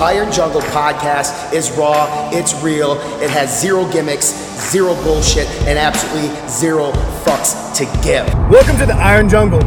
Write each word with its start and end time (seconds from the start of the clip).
Iron 0.00 0.32
Jungle 0.32 0.62
podcast 0.62 1.52
is 1.52 1.70
raw, 1.72 2.30
it's 2.32 2.54
real, 2.62 2.92
it 3.20 3.28
has 3.28 3.60
zero 3.60 3.86
gimmicks, 3.92 4.32
zero 4.70 4.94
bullshit, 5.02 5.46
and 5.68 5.78
absolutely 5.78 6.30
zero 6.48 6.90
fucks 7.20 7.76
to 7.76 7.84
give. 8.02 8.26
Welcome 8.48 8.78
to 8.78 8.86
the 8.86 8.94
Iron 8.94 9.28
Jungle. 9.28 9.60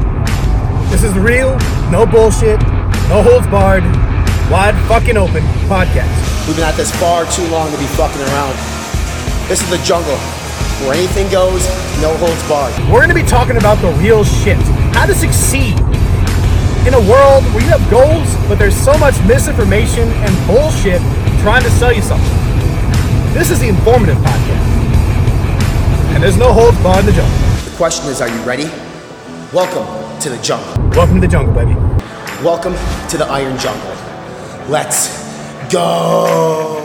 This 0.90 1.04
is 1.04 1.14
real, 1.14 1.56
no 1.92 2.08
bullshit, 2.08 2.60
no 3.14 3.22
holds 3.22 3.46
barred, 3.46 3.84
wide 4.50 4.74
fucking 4.88 5.18
open 5.18 5.44
podcast. 5.70 6.10
We've 6.48 6.56
been 6.56 6.66
at 6.66 6.78
this 6.78 6.90
far 6.98 7.30
too 7.30 7.46
long 7.50 7.70
to 7.70 7.78
be 7.78 7.86
fucking 7.94 8.22
around. 8.34 8.58
This 9.48 9.62
is 9.62 9.70
the 9.70 9.78
jungle 9.86 10.18
where 10.82 10.96
anything 10.98 11.30
goes, 11.30 11.62
no 12.02 12.18
holds 12.18 12.42
barred. 12.50 12.74
We're 12.92 13.06
going 13.06 13.16
to 13.16 13.22
be 13.22 13.22
talking 13.22 13.58
about 13.58 13.78
the 13.84 13.92
real 14.02 14.24
shit, 14.24 14.58
how 14.98 15.06
to 15.06 15.14
succeed 15.14 15.78
in 16.86 16.94
a 16.94 17.00
world 17.10 17.46
where 17.54 17.64
you 17.64 17.70
have 17.70 17.90
goals, 17.90 18.36
but 18.50 18.60
there's 18.60 18.76
so 18.76 18.98
much 18.98 19.16
misinformation 19.24 20.08
and 20.10 20.48
bullshit 20.48 21.00
trying 21.40 21.64
to 21.64 21.70
sell 21.72 21.94
you 21.94 22.02
something. 22.02 22.30
This 23.34 23.52
is 23.52 23.60
the 23.62 23.70
informative 23.70 24.18
podcast. 24.18 24.74
And 26.14 26.22
there's 26.22 26.38
no 26.38 26.52
holds 26.52 26.78
barred 26.84 27.00
in 27.00 27.06
the 27.06 27.12
jungle. 27.14 27.38
The 27.64 27.76
question 27.78 28.10
is, 28.10 28.20
are 28.20 28.28
you 28.28 28.42
ready? 28.44 28.66
Welcome 29.54 29.88
to 30.20 30.30
the 30.30 30.38
jungle. 30.44 30.90
Welcome 30.90 31.22
to 31.22 31.22
the 31.22 31.32
jungle, 31.32 31.54
baby. 31.54 31.74
Welcome 32.44 32.74
to 33.10 33.18
the 33.18 33.26
Iron 33.28 33.58
Jungle. 33.60 33.90
Let's 34.68 35.08
go. 35.72 36.82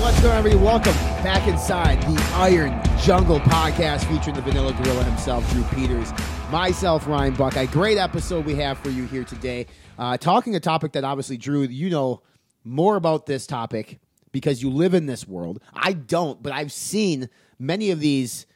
What's 0.00 0.20
going 0.20 0.32
on, 0.32 0.38
everybody? 0.38 0.64
Welcome 0.64 0.94
back 1.22 1.46
inside 1.46 2.02
the 2.02 2.20
Iron 2.34 2.80
Jungle 2.98 3.38
podcast 3.38 4.04
featuring 4.06 4.34
the 4.34 4.42
Vanilla 4.42 4.72
Gorilla 4.72 5.04
himself, 5.04 5.48
Drew 5.52 5.62
Peters, 5.64 6.12
myself, 6.50 7.06
Ryan 7.06 7.34
Buckeye. 7.34 7.66
Great 7.66 7.98
episode 7.98 8.44
we 8.44 8.54
have 8.56 8.78
for 8.78 8.90
you 8.90 9.04
here 9.04 9.24
today. 9.24 9.66
Uh, 9.98 10.16
talking 10.16 10.54
a 10.56 10.60
topic 10.60 10.92
that 10.92 11.04
obviously, 11.04 11.36
Drew, 11.36 11.62
you 11.62 11.90
know 11.90 12.22
more 12.64 12.96
about 12.96 13.26
this 13.26 13.46
topic 13.46 14.00
because 14.32 14.62
you 14.62 14.70
live 14.70 14.94
in 14.94 15.06
this 15.06 15.26
world. 15.26 15.62
I 15.72 15.92
don't, 15.92 16.42
but 16.42 16.52
I've 16.52 16.72
seen 16.72 17.28
many 17.58 17.90
of 17.90 18.00
these 18.00 18.46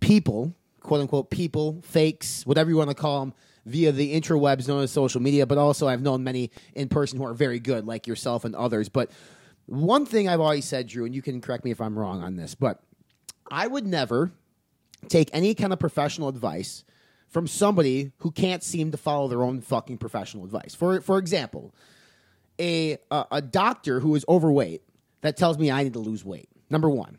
people, 0.00 0.54
quote 0.80 1.00
unquote 1.00 1.30
people, 1.30 1.80
fakes, 1.82 2.44
whatever 2.46 2.70
you 2.70 2.76
want 2.76 2.90
to 2.90 2.94
call 2.94 3.20
them, 3.20 3.34
via 3.64 3.92
the 3.92 4.18
interwebs 4.18 4.68
known 4.68 4.82
as 4.82 4.90
social 4.90 5.20
media, 5.20 5.46
but 5.46 5.58
also 5.58 5.88
I've 5.88 6.02
known 6.02 6.24
many 6.24 6.50
in 6.74 6.88
person 6.88 7.18
who 7.18 7.26
are 7.26 7.34
very 7.34 7.58
good, 7.58 7.86
like 7.86 8.06
yourself 8.06 8.44
and 8.44 8.54
others. 8.54 8.88
But 8.88 9.10
one 9.66 10.06
thing 10.06 10.28
I've 10.28 10.40
always 10.40 10.64
said, 10.64 10.86
Drew, 10.86 11.04
and 11.04 11.14
you 11.14 11.22
can 11.22 11.40
correct 11.40 11.64
me 11.64 11.70
if 11.70 11.80
I'm 11.80 11.98
wrong 11.98 12.22
on 12.22 12.36
this, 12.36 12.54
but 12.54 12.80
I 13.50 13.66
would 13.66 13.86
never 13.86 14.32
take 15.08 15.28
any 15.32 15.54
kind 15.54 15.72
of 15.72 15.78
professional 15.78 16.28
advice 16.28 16.84
from 17.28 17.46
somebody 17.46 18.12
who 18.18 18.30
can't 18.30 18.62
seem 18.62 18.90
to 18.90 18.96
follow 18.96 19.28
their 19.28 19.42
own 19.42 19.60
fucking 19.60 19.98
professional 19.98 20.44
advice. 20.44 20.74
For 20.74 21.00
for 21.00 21.18
example, 21.18 21.74
a 22.58 22.98
a, 23.10 23.24
a 23.32 23.42
doctor 23.42 24.00
who 24.00 24.14
is 24.14 24.24
overweight 24.28 24.82
that 25.20 25.36
tells 25.36 25.58
me 25.58 25.70
I 25.70 25.82
need 25.82 25.94
to 25.94 25.98
lose 25.98 26.24
weight. 26.24 26.48
Number 26.68 26.90
one, 26.90 27.18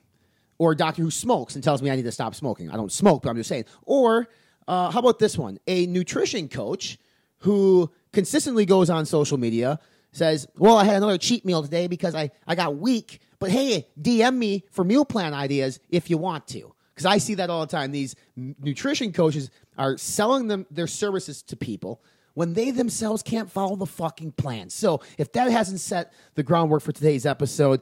or 0.57 0.73
a 0.73 0.75
doctor 0.75 1.01
who 1.01 1.11
smokes 1.11 1.55
and 1.55 1.63
tells 1.63 1.81
me 1.81 1.89
I 1.89 1.95
need 1.95 2.03
to 2.03 2.11
stop 2.11 2.35
smoking. 2.35 2.69
I 2.69 2.75
don't 2.75 2.91
smoke, 2.91 3.23
but 3.23 3.29
I'm 3.29 3.37
just 3.37 3.49
saying. 3.49 3.65
Or 3.83 4.27
uh, 4.67 4.91
how 4.91 4.99
about 4.99 5.19
this 5.19 5.37
one? 5.37 5.59
A 5.67 5.85
nutrition 5.87 6.49
coach 6.49 6.97
who 7.39 7.91
consistently 8.11 8.65
goes 8.65 8.89
on 8.89 9.05
social 9.05 9.37
media 9.37 9.79
says, 10.11 10.47
Well, 10.57 10.77
I 10.77 10.83
had 10.83 10.97
another 10.97 11.17
cheat 11.17 11.45
meal 11.45 11.61
today 11.61 11.87
because 11.87 12.15
I, 12.15 12.31
I 12.45 12.55
got 12.55 12.77
weak, 12.77 13.21
but 13.39 13.51
hey, 13.51 13.87
DM 14.01 14.35
me 14.35 14.65
for 14.71 14.83
meal 14.83 15.05
plan 15.05 15.33
ideas 15.33 15.79
if 15.89 16.09
you 16.09 16.17
want 16.17 16.47
to. 16.47 16.73
Because 16.97 17.05
I 17.05 17.19
see 17.19 17.35
that 17.35 17.51
all 17.51 17.61
the 17.61 17.67
time. 17.67 17.91
These 17.91 18.15
nutrition 18.35 19.13
coaches 19.13 19.51
are 19.77 19.99
selling 19.99 20.47
them 20.47 20.65
their 20.71 20.87
services 20.87 21.43
to 21.43 21.55
people 21.55 22.01
when 22.33 22.55
they 22.55 22.71
themselves 22.71 23.21
can't 23.21 23.51
follow 23.51 23.75
the 23.75 23.85
fucking 23.85 24.31
plan. 24.31 24.71
So 24.71 25.01
if 25.19 25.31
that 25.33 25.51
hasn't 25.51 25.79
set 25.79 26.11
the 26.33 26.41
groundwork 26.41 26.81
for 26.81 26.91
today's 26.91 27.27
episode, 27.27 27.81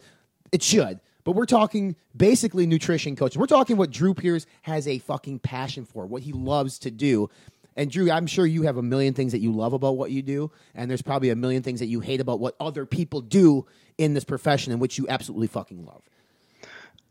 it 0.52 0.62
should. 0.62 1.00
But 1.24 1.32
we're 1.32 1.46
talking 1.46 1.96
basically 2.14 2.68
nutrition 2.68 3.16
coaching. 3.16 3.40
We're 3.40 3.48
talking 3.48 3.78
what 3.78 3.90
Drew 3.90 4.14
Pierce 4.14 4.46
has 4.64 4.86
a 4.86 5.00
fucking 5.00 5.40
passion 5.40 5.86
for, 5.86 6.06
what 6.06 6.22
he 6.22 6.34
loves 6.34 6.78
to 6.80 6.92
do. 6.92 7.30
And 7.78 7.90
Drew, 7.90 8.12
I'm 8.12 8.28
sure 8.28 8.46
you 8.46 8.64
have 8.64 8.76
a 8.76 8.84
million 8.84 9.14
things 9.14 9.32
that 9.32 9.40
you 9.40 9.54
love 9.54 9.72
about 9.72 9.96
what 9.96 10.12
you 10.12 10.22
do, 10.22 10.52
and 10.74 10.90
there's 10.90 11.02
probably 11.02 11.30
a 11.30 11.38
million 11.38 11.64
things 11.64 11.80
that 11.80 11.88
you 11.88 12.02
hate 12.02 12.20
about 12.20 12.42
what 12.42 12.58
other 12.60 12.86
people 12.86 13.22
do 13.22 13.66
in 13.98 14.14
this 14.14 14.26
profession 14.26 14.74
in 14.74 14.80
which 14.80 14.98
you 14.98 15.08
absolutely 15.08 15.48
fucking 15.48 15.86
love. 15.86 16.04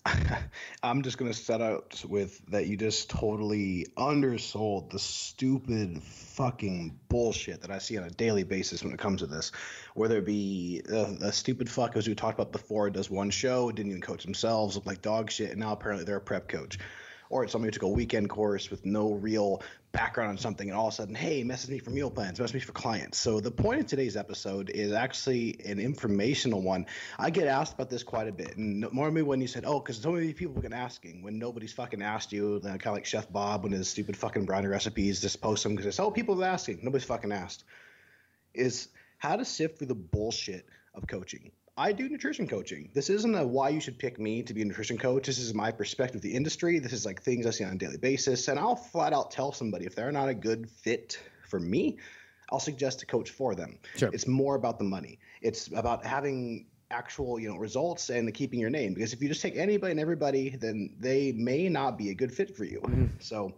I'm 0.83 1.03
just 1.03 1.19
gonna 1.19 1.35
set 1.35 1.61
out 1.61 2.03
with 2.07 2.45
that 2.47 2.67
you 2.67 2.77
just 2.77 3.09
totally 3.09 3.87
undersold 3.97 4.91
the 4.91 4.99
stupid 4.99 6.03
fucking 6.03 6.99
bullshit 7.09 7.63
that 7.63 7.71
I 7.71 7.79
see 7.79 7.97
on 7.97 8.05
a 8.05 8.11
daily 8.11 8.45
basis 8.45 8.83
when 8.85 8.93
it 8.93 8.99
comes 8.99 9.21
to 9.21 9.27
this. 9.27 9.53
Whether 9.95 10.19
it 10.19 10.27
be 10.27 10.83
uh, 10.89 10.93
the, 10.93 11.17
the 11.21 11.33
stupid 11.33 11.69
fuckers 11.69 12.07
we 12.07 12.15
talked 12.15 12.39
about 12.39 12.53
before 12.53 12.91
does 12.91 13.11
one 13.11 13.31
show, 13.31 13.71
didn't 13.71 13.91
even 13.91 14.03
coach 14.03 14.25
themselves, 14.25 14.79
like 14.85 15.01
dog 15.01 15.31
shit, 15.31 15.51
and 15.51 15.61
now 15.61 15.73
apparently 15.73 16.05
they're 16.05 16.17
a 16.17 16.21
prep 16.21 16.49
coach. 16.49 16.79
Or 17.35 17.43
it's 17.43 17.51
somebody 17.51 17.71
who 17.71 17.73
took 17.73 17.83
a 17.83 17.89
weekend 17.89 18.31
course 18.31 18.71
with 18.71 18.87
no 18.87 19.15
real 19.15 19.61
background 19.91 20.31
on 20.31 20.39
something, 20.39 20.69
and 20.69 20.79
all 20.79 20.87
of 20.87 20.93
a 20.93 20.97
sudden, 20.99 21.17
hey, 21.17 21.43
message 21.43 21.69
me 21.69 21.81
for 21.81 21.91
meal 21.91 22.09
plans, 22.09 22.39
message 22.39 22.55
me 22.55 22.61
for 22.61 22.71
clients. 22.71 23.19
So 23.19 23.41
the 23.41 23.51
point 23.51 23.81
of 23.81 23.87
today's 23.89 24.17
episode 24.17 24.71
is 24.71 24.93
actually 24.93 25.59
an 25.67 25.81
informational 25.81 26.63
one. 26.63 26.87
I 27.19 27.31
get 27.31 27.49
asked 27.49 27.75
about 27.75 27.91
this 27.91 28.05
quite 28.05 28.29
a 28.29 28.33
bit, 28.33 28.57
and 28.57 28.87
normally 28.93 29.23
when 29.23 29.41
you 29.41 29.49
said, 29.49 29.65
oh, 29.67 29.81
because 29.81 29.99
so 30.01 30.13
many 30.13 30.33
people 30.33 30.55
have 30.55 30.63
been 30.63 30.73
asking 30.73 31.25
when 31.25 31.41
nobody's 31.41 31.73
fucking 31.73 32.03
asked 32.03 32.31
you, 32.31 32.61
uh, 32.63 32.69
kind 32.69 32.87
of 32.87 32.93
like 32.93 33.05
Chef 33.05 33.29
Bob 33.33 33.65
when 33.65 33.73
his 33.73 33.89
stupid 33.89 34.17
fucking 34.17 34.45
brownie 34.45 34.69
recipes, 34.69 35.21
just 35.21 35.41
post 35.41 35.65
them 35.65 35.73
because 35.73 35.87
it's 35.87 35.99
oh, 35.99 36.13
people 36.13 36.41
are 36.41 36.47
asking, 36.47 36.79
nobody's 36.85 37.05
fucking 37.05 37.33
asked. 37.33 37.65
Is 38.55 38.91
how 39.19 39.35
to 39.35 39.45
sift 39.45 39.79
through 39.79 39.89
the 39.89 39.97
bullshit 39.97 40.67
of 40.95 41.09
coaching. 41.09 41.51
I 41.77 41.93
do 41.93 42.09
nutrition 42.09 42.47
coaching. 42.47 42.91
This 42.95 43.11
isn't 43.11 43.35
a 43.35 43.45
why 43.45 43.71
you 43.71 43.81
should 43.81 43.99
pick 43.99 44.19
me 44.19 44.43
to 44.45 44.55
be 44.55 44.63
a 44.63 44.65
nutrition 44.65 44.97
coach. 44.97 45.27
This 45.27 45.39
is 45.39 45.55
my 45.55 45.73
perspective 45.73 46.17
of 46.17 46.23
the 46.23 46.35
industry. 46.35 46.79
This 46.79 46.93
is 46.93 47.05
like 47.05 47.21
things 47.21 47.47
I 47.47 47.51
see 47.51 47.65
on 47.65 47.73
a 47.73 47.77
daily 47.77 47.97
basis. 47.97 48.47
And 48.47 48.59
I'll 48.61 48.77
flat 48.77 49.13
out 49.13 49.33
tell 49.33 49.51
somebody 49.51 49.85
if 49.85 49.97
they're 49.97 50.13
not 50.13 50.29
a 50.29 50.35
good 50.35 50.71
fit 50.71 51.19
for 51.49 51.59
me, 51.59 51.99
I'll 52.53 52.61
suggest 52.61 53.03
a 53.03 53.07
coach 53.07 53.31
for 53.31 53.57
them. 53.57 53.79
Sure. 53.97 54.11
It's 54.13 54.29
more 54.29 54.55
about 54.55 54.79
the 54.79 54.85
money. 54.85 55.19
It's 55.43 55.67
about 55.69 56.07
having 56.07 56.67
actual, 56.93 57.41
you 57.41 57.49
know, 57.49 57.57
results 57.57 58.09
and 58.09 58.29
the 58.29 58.33
keeping 58.33 58.61
your 58.61 58.71
name. 58.71 58.95
Because 58.95 59.13
if 59.13 59.21
you 59.21 59.29
just 59.29 59.43
take 59.43 59.57
anybody 59.57 59.91
and 59.91 60.01
everybody, 60.01 60.51
then 60.51 60.95
they 61.01 61.33
may 61.33 61.69
not 61.69 61.99
be 61.99 62.11
a 62.11 62.15
good 62.15 62.33
fit 62.33 62.57
for 62.57 62.65
you. 62.65 62.81
Mm-hmm. 62.83 63.07
So 63.19 63.53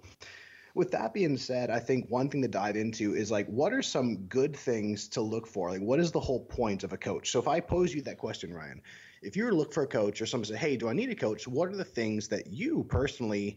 with 0.76 0.91
that 0.91 1.14
being 1.14 1.38
said, 1.38 1.70
I 1.70 1.81
think 1.81 2.06
one 2.10 2.28
thing 2.28 2.42
to 2.42 2.48
dive 2.48 2.76
into 2.76 3.14
is 3.14 3.31
like, 3.31 3.47
what 3.47 3.72
are 3.72 3.81
some 3.81 4.16
good 4.26 4.54
things 4.54 5.09
to 5.09 5.22
look 5.22 5.47
for? 5.47 5.70
Like, 5.70 5.81
what 5.81 5.98
is 5.98 6.12
the 6.12 6.20
whole 6.20 6.41
point 6.41 6.84
of 6.84 6.92
a 6.92 6.98
coach? 6.98 7.31
So, 7.31 7.38
if 7.41 7.48
I 7.48 7.60
pose 7.60 7.94
you 7.94 8.03
that 8.03 8.19
question, 8.19 8.53
Ryan, 8.53 8.82
if 9.22 9.36
you 9.36 9.44
were 9.44 9.50
to 9.50 9.56
look 9.56 9.72
for 9.72 9.84
a 9.84 9.86
coach 9.86 10.20
or 10.20 10.26
someone 10.26 10.44
say, 10.44 10.56
hey, 10.56 10.76
do 10.76 10.88
I 10.91 10.92
need 10.92 11.09
a 11.09 11.15
coach? 11.15 11.48
What 11.48 11.70
are 11.70 11.76
the 11.76 11.84
things 11.84 12.28
that 12.28 12.48
you 12.48 12.84
personally 12.91 13.56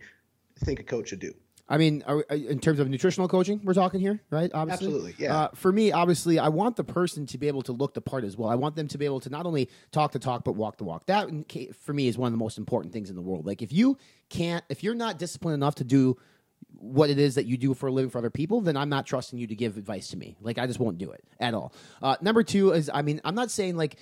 think 0.60 0.80
a 0.80 0.84
coach 0.84 1.10
should 1.10 1.20
do? 1.20 1.34
I 1.68 1.78
mean, 1.78 2.04
are, 2.08 2.26
are- 2.30 2.36
in 2.38 2.58
terms 2.60 2.80
of 2.80 2.90
nutritional 2.90 3.28
coaching, 3.28 3.60
we're 3.66 3.74
talking 3.74 4.00
here, 4.00 4.22
right? 4.32 4.50
Obviously, 4.54 4.88
Absolutely, 4.88 5.16
yeah. 5.20 5.36
Uh, 5.36 5.50
for 5.56 5.74
me, 5.74 5.92
obviously, 5.92 6.40
I 6.40 6.48
want 6.48 6.78
the 6.78 6.86
person 6.86 7.26
to 7.28 7.38
be 7.38 7.50
able 7.50 7.62
to 7.64 7.74
look 7.74 7.94
the 7.94 8.02
part 8.02 8.24
as 8.24 8.38
well. 8.38 8.50
I 8.50 8.56
want 8.56 8.78
them 8.78 8.88
to 8.88 8.98
be 8.98 9.04
able 9.04 9.20
to 9.20 9.30
not 9.30 9.46
only 9.46 9.70
talk 9.92 10.14
the 10.14 10.20
talk 10.20 10.46
but 10.46 10.54
walk 10.54 10.78
the 10.78 10.86
walk. 10.86 11.06
That, 11.08 11.30
for 11.82 11.94
me, 11.94 12.08
is 12.08 12.18
one 12.18 12.28
of 12.28 12.32
the 12.34 12.38
most 12.40 12.58
important 12.58 12.94
things 12.94 13.10
in 13.10 13.18
the 13.18 13.22
world. 13.22 13.46
Like, 13.46 13.62
if 13.62 13.74
you 13.74 13.98
can't, 14.30 14.64
if 14.70 14.84
you're 14.84 14.96
not 14.96 15.20
disciplined 15.20 15.56
enough 15.56 15.76
to 15.76 15.84
do 15.84 16.18
what 16.76 17.10
it 17.10 17.20
is 17.20 17.36
that 17.36 17.46
you 17.46 17.58
do 17.58 17.74
for 17.74 17.88
a 17.88 17.92
living 17.92 18.10
for 18.10 18.18
other 18.20 18.30
people, 18.30 18.62
then 18.62 18.78
I'm 18.78 18.90
not 18.90 19.06
trusting 19.06 19.38
you 19.38 19.48
to 19.48 19.56
give 19.56 19.78
advice 19.78 20.10
to 20.10 20.18
me. 20.18 20.38
Like, 20.42 20.58
I 20.58 20.66
just 20.66 20.80
won't 20.80 20.98
do 20.98 21.12
it 21.12 21.24
at 21.40 21.54
all. 21.54 21.74
Uh, 22.02 22.16
number 22.22 22.44
two 22.44 22.72
is, 22.72 22.90
I 22.94 23.02
mean, 23.02 23.20
I'm 23.26 23.36
not 23.36 23.52
saying 23.52 23.76
like 23.76 23.98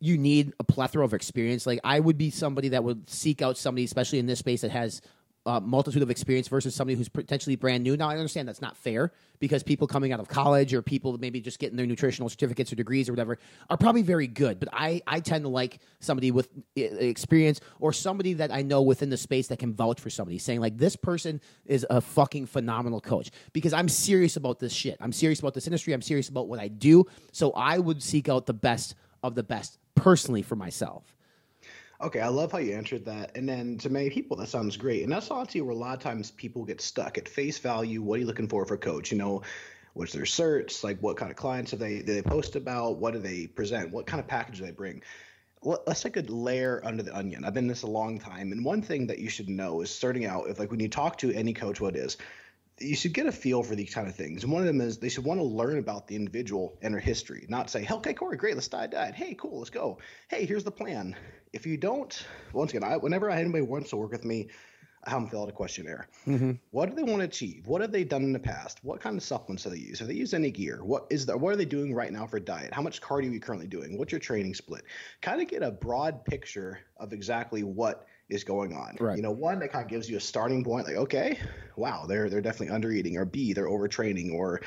you 0.00 0.16
need 0.16 0.52
a 0.60 0.64
plethora 0.64 1.04
of 1.04 1.14
experience. 1.14 1.66
Like 1.66 1.80
I 1.82 1.98
would 2.00 2.18
be 2.18 2.30
somebody 2.30 2.68
that 2.70 2.84
would 2.84 3.08
seek 3.10 3.42
out 3.42 3.58
somebody, 3.58 3.84
especially 3.84 4.18
in 4.18 4.26
this 4.26 4.38
space, 4.38 4.60
that 4.60 4.70
has 4.70 5.02
a 5.48 5.60
multitude 5.62 6.02
of 6.02 6.10
experience 6.10 6.46
versus 6.46 6.74
somebody 6.74 6.94
who's 6.94 7.08
potentially 7.08 7.56
brand 7.56 7.82
new. 7.82 7.96
Now 7.96 8.10
I 8.10 8.16
understand 8.16 8.46
that's 8.46 8.60
not 8.60 8.76
fair 8.76 9.12
because 9.38 9.62
people 9.62 9.86
coming 9.86 10.12
out 10.12 10.20
of 10.20 10.28
college 10.28 10.74
or 10.74 10.82
people 10.82 11.16
maybe 11.16 11.40
just 11.40 11.58
getting 11.58 11.76
their 11.76 11.86
nutritional 11.86 12.28
certificates 12.28 12.70
or 12.70 12.76
degrees 12.76 13.08
or 13.08 13.12
whatever 13.12 13.38
are 13.70 13.78
probably 13.78 14.02
very 14.02 14.26
good. 14.26 14.60
But 14.60 14.68
I, 14.74 15.00
I 15.06 15.20
tend 15.20 15.44
to 15.44 15.48
like 15.48 15.78
somebody 16.00 16.30
with 16.32 16.50
experience 16.76 17.62
or 17.80 17.94
somebody 17.94 18.34
that 18.34 18.52
I 18.52 18.60
know 18.60 18.82
within 18.82 19.08
the 19.08 19.16
space 19.16 19.46
that 19.48 19.58
can 19.58 19.72
vouch 19.72 20.00
for 20.00 20.10
somebody, 20.10 20.36
saying 20.36 20.60
like 20.60 20.76
this 20.76 20.96
person 20.96 21.40
is 21.64 21.86
a 21.88 22.02
fucking 22.02 22.44
phenomenal 22.44 23.00
coach 23.00 23.30
because 23.54 23.72
I'm 23.72 23.88
serious 23.88 24.36
about 24.36 24.58
this 24.58 24.74
shit. 24.74 24.98
I'm 25.00 25.12
serious 25.12 25.40
about 25.40 25.54
this 25.54 25.66
industry. 25.66 25.94
I'm 25.94 26.02
serious 26.02 26.28
about 26.28 26.46
what 26.46 26.60
I 26.60 26.68
do. 26.68 27.06
So 27.32 27.52
I 27.52 27.78
would 27.78 28.02
seek 28.02 28.28
out 28.28 28.44
the 28.44 28.52
best 28.52 28.94
of 29.22 29.34
the 29.34 29.42
best 29.42 29.78
personally 29.94 30.42
for 30.42 30.56
myself. 30.56 31.14
Okay, 32.00 32.20
I 32.20 32.28
love 32.28 32.52
how 32.52 32.58
you 32.58 32.74
answered 32.74 33.04
that. 33.06 33.36
And 33.36 33.48
then 33.48 33.76
to 33.78 33.90
many 33.90 34.08
people, 34.08 34.36
that 34.36 34.48
sounds 34.48 34.76
great. 34.76 35.02
And 35.02 35.10
that's 35.12 35.30
honestly 35.32 35.60
where 35.60 35.72
a 35.72 35.78
lot 35.78 35.96
of 35.96 36.02
times 36.02 36.30
people 36.30 36.64
get 36.64 36.80
stuck 36.80 37.18
at 37.18 37.28
face 37.28 37.58
value. 37.58 38.02
What 38.02 38.16
are 38.16 38.20
you 38.20 38.26
looking 38.26 38.48
for 38.48 38.64
for 38.64 38.74
a 38.74 38.78
coach? 38.78 39.10
You 39.10 39.18
know, 39.18 39.42
what's 39.94 40.12
their 40.12 40.22
certs? 40.22 40.84
Like, 40.84 41.00
what 41.00 41.16
kind 41.16 41.30
of 41.30 41.36
clients 41.36 41.72
have 41.72 41.80
they 41.80 41.98
do 42.02 42.14
they 42.14 42.22
post 42.22 42.54
about? 42.54 42.98
What 42.98 43.14
do 43.14 43.18
they 43.18 43.48
present? 43.48 43.90
What 43.90 44.06
kind 44.06 44.20
of 44.20 44.28
package 44.28 44.58
do 44.58 44.64
they 44.64 44.70
bring? 44.70 45.02
Let- 45.62 45.86
Let's 45.88 46.02
take 46.02 46.16
a 46.16 46.20
layer 46.20 46.80
under 46.84 47.02
the 47.02 47.16
onion. 47.16 47.44
I've 47.44 47.54
been 47.54 47.64
in 47.64 47.68
this 47.68 47.82
a 47.82 47.88
long 47.88 48.20
time, 48.20 48.52
and 48.52 48.64
one 48.64 48.80
thing 48.80 49.08
that 49.08 49.18
you 49.18 49.28
should 49.28 49.48
know 49.48 49.80
is 49.80 49.90
starting 49.90 50.24
out. 50.24 50.48
If 50.48 50.60
like 50.60 50.70
when 50.70 50.80
you 50.80 50.88
talk 50.88 51.18
to 51.18 51.32
any 51.32 51.52
coach, 51.52 51.80
what 51.80 51.96
is 51.96 52.16
you 52.80 52.94
should 52.96 53.12
get 53.12 53.26
a 53.26 53.32
feel 53.32 53.62
for 53.62 53.74
these 53.74 53.94
kind 53.94 54.08
of 54.08 54.14
things. 54.14 54.44
And 54.44 54.52
one 54.52 54.62
of 54.62 54.66
them 54.66 54.80
is 54.80 54.98
they 54.98 55.08
should 55.08 55.24
want 55.24 55.40
to 55.40 55.44
learn 55.44 55.78
about 55.78 56.06
the 56.06 56.16
individual 56.16 56.78
and 56.82 56.94
their 56.94 57.00
history, 57.00 57.46
not 57.48 57.70
say, 57.70 57.86
okay, 57.90 58.14
Corey, 58.14 58.36
great, 58.36 58.54
let's 58.54 58.68
diet 58.68 58.90
diet. 58.90 59.14
Hey, 59.14 59.34
cool, 59.34 59.58
let's 59.58 59.70
go. 59.70 59.98
Hey, 60.28 60.44
here's 60.44 60.64
the 60.64 60.70
plan. 60.70 61.16
If 61.52 61.66
you 61.66 61.76
don't, 61.76 62.26
once 62.52 62.72
again, 62.72 62.84
I, 62.84 62.96
whenever 62.96 63.30
anybody 63.30 63.62
wants 63.62 63.90
to 63.90 63.96
work 63.96 64.12
with 64.12 64.24
me, 64.24 64.48
I 65.04 65.10
have 65.10 65.20
them 65.20 65.30
fill 65.30 65.42
out 65.42 65.48
a 65.48 65.52
questionnaire. 65.52 66.08
Mm-hmm. 66.26 66.52
What 66.70 66.90
do 66.90 66.96
they 66.96 67.04
want 67.04 67.20
to 67.20 67.24
achieve? 67.24 67.66
What 67.66 67.80
have 67.80 67.92
they 67.92 68.04
done 68.04 68.24
in 68.24 68.32
the 68.32 68.38
past? 68.38 68.80
What 68.82 69.00
kind 69.00 69.16
of 69.16 69.22
supplements 69.22 69.62
do 69.62 69.70
they 69.70 69.78
use? 69.78 70.00
Have 70.00 70.08
they 70.08 70.14
used 70.14 70.34
any 70.34 70.50
gear? 70.50 70.84
What 70.84 71.06
is 71.08 71.24
that? 71.26 71.38
What 71.38 71.52
are 71.52 71.56
they 71.56 71.64
doing 71.64 71.94
right 71.94 72.12
now 72.12 72.26
for 72.26 72.40
diet? 72.40 72.74
How 72.74 72.82
much 72.82 73.00
cardio 73.00 73.30
are 73.30 73.32
you 73.32 73.40
currently 73.40 73.68
doing? 73.68 73.96
What's 73.96 74.12
your 74.12 74.18
training 74.18 74.54
split? 74.54 74.82
Kind 75.22 75.40
of 75.40 75.48
get 75.48 75.62
a 75.62 75.70
broad 75.70 76.24
picture 76.24 76.80
of 76.98 77.12
exactly 77.12 77.62
what 77.62 78.06
is 78.28 78.44
going 78.44 78.72
on. 78.74 78.96
Right. 79.00 79.16
You 79.16 79.22
know, 79.22 79.30
one 79.30 79.58
that 79.60 79.72
kind 79.72 79.84
of 79.84 79.90
gives 79.90 80.08
you 80.08 80.16
a 80.16 80.20
starting 80.20 80.64
point, 80.64 80.86
like, 80.86 80.96
okay, 80.96 81.38
wow, 81.76 82.04
they're 82.06 82.28
they're 82.28 82.40
definitely 82.40 82.74
under 82.74 82.90
eating, 82.90 83.16
or 83.16 83.24
B, 83.24 83.52
they're 83.52 83.68
overtraining, 83.68 84.32
or 84.32 84.60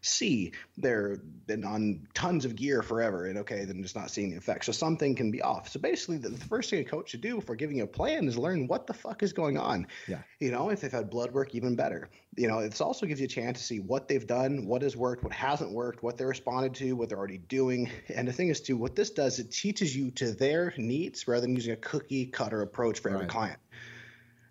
C, 0.00 0.52
they're 0.76 1.18
been 1.46 1.64
on 1.64 2.06
tons 2.14 2.44
of 2.44 2.54
gear 2.54 2.82
forever, 2.82 3.26
and 3.26 3.38
okay, 3.38 3.64
then 3.64 3.82
just 3.82 3.96
not 3.96 4.10
seeing 4.10 4.30
the 4.30 4.36
effects. 4.36 4.66
So 4.66 4.72
something 4.72 5.14
can 5.14 5.30
be 5.30 5.42
off. 5.42 5.68
So 5.68 5.80
basically, 5.80 6.18
the, 6.18 6.28
the, 6.28 6.44
first 6.44 6.70
thing 6.70 6.80
a 6.80 6.84
coach 6.84 7.10
should 7.10 7.20
do 7.20 7.36
before 7.36 7.56
giving 7.56 7.78
you 7.78 7.84
a 7.84 7.88
plan 7.88 8.28
is 8.28 8.38
learn 8.38 8.66
what 8.66 8.86
the 8.86 8.94
fuck 8.94 9.22
is 9.22 9.32
going 9.32 9.58
on. 9.58 9.86
Yeah. 10.06 10.18
You 10.40 10.50
know, 10.50 10.70
if 10.70 10.80
they've 10.80 10.92
had 10.92 11.10
blood 11.10 11.32
work, 11.32 11.54
even 11.54 11.74
better. 11.74 12.10
You 12.36 12.48
know, 12.48 12.58
it 12.60 12.80
also 12.80 13.06
gives 13.06 13.20
you 13.20 13.24
a 13.24 13.28
chance 13.28 13.58
to 13.58 13.64
see 13.64 13.80
what 13.80 14.06
they've 14.06 14.26
done, 14.26 14.66
what 14.66 14.82
has 14.82 14.96
worked, 14.96 15.24
what 15.24 15.32
hasn't 15.32 15.72
worked, 15.72 16.02
what 16.02 16.16
they 16.16 16.24
responded 16.24 16.74
to, 16.76 16.92
what 16.92 17.08
they're 17.08 17.18
already 17.18 17.38
doing. 17.38 17.90
And 18.14 18.28
the 18.28 18.32
thing 18.32 18.48
is, 18.48 18.60
too, 18.60 18.76
what 18.76 18.94
this 18.94 19.10
does, 19.10 19.38
it 19.38 19.50
teaches 19.50 19.96
you 19.96 20.10
to 20.12 20.32
their 20.32 20.72
needs 20.76 21.26
rather 21.26 21.40
than 21.40 21.54
using 21.54 21.72
a 21.72 21.76
cookie 21.76 22.26
cutter 22.26 22.62
approach 22.62 23.00
for 23.00 23.08
every 23.08 23.22
right. 23.22 23.30
client. 23.30 23.58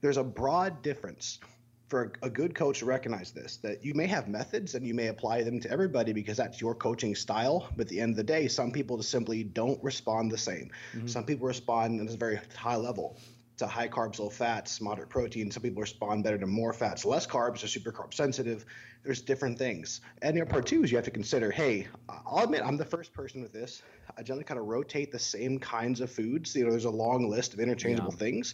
There's 0.01 0.17
a 0.17 0.23
broad 0.23 0.81
difference 0.81 1.39
for 1.87 2.11
a 2.21 2.29
good 2.29 2.53
coach 2.53 2.79
to 2.79 2.85
recognize 2.85 3.31
this 3.31 3.57
that 3.57 3.83
you 3.83 3.93
may 3.93 4.07
have 4.07 4.27
methods 4.27 4.75
and 4.75 4.85
you 4.85 4.93
may 4.93 5.07
apply 5.07 5.43
them 5.43 5.59
to 5.61 5.71
everybody 5.71 6.11
because 6.11 6.37
that's 6.37 6.59
your 6.59 6.75
coaching 6.75 7.15
style. 7.15 7.69
But 7.75 7.83
at 7.83 7.87
the 7.89 8.01
end 8.01 8.11
of 8.11 8.17
the 8.17 8.23
day 8.23 8.47
some 8.47 8.71
people 8.71 8.97
just 8.97 9.09
simply 9.09 9.43
don't 9.43 9.81
respond 9.83 10.31
the 10.31 10.37
same. 10.37 10.69
Mm-hmm. 10.93 11.07
some 11.07 11.23
people 11.23 11.47
respond 11.47 12.01
at 12.01 12.13
a 12.13 12.17
very 12.17 12.39
high 12.55 12.75
level 12.75 13.17
to 13.57 13.65
high 13.65 13.87
carbs 13.87 14.19
low 14.19 14.29
fats 14.29 14.81
moderate 14.81 15.09
protein. 15.09 15.49
Some 15.49 15.63
people 15.63 15.81
respond 15.81 16.23
better 16.23 16.37
to 16.37 16.45
more 16.45 16.73
fats 16.73 17.05
less 17.05 17.25
carbs 17.25 17.63
are 17.63 17.67
super 17.67 17.91
carb 17.91 18.13
sensitive. 18.13 18.65
There's 19.03 19.21
different 19.21 19.57
things. 19.57 20.01
And 20.21 20.35
your 20.35 20.45
part 20.45 20.65
two 20.65 20.83
is 20.83 20.91
you 20.91 20.97
have 20.97 21.05
to 21.05 21.11
consider 21.11 21.51
hey 21.51 21.87
i'll 22.09 22.43
admit 22.43 22.61
i'm 22.65 22.77
the 22.77 22.85
first 22.85 23.13
person 23.13 23.41
with 23.41 23.53
this. 23.53 23.81
I 24.17 24.23
generally 24.23 24.43
kind 24.43 24.59
of 24.59 24.65
rotate 24.65 25.11
the 25.11 25.19
same 25.19 25.57
kinds 25.57 26.01
of 26.01 26.11
foods. 26.11 26.53
You 26.53 26.65
know 26.65 26.71
there's 26.71 26.85
a 26.85 26.89
long 26.89 27.29
list 27.29 27.53
of 27.53 27.61
interchangeable 27.61 28.11
yeah. 28.11 28.19
things 28.19 28.53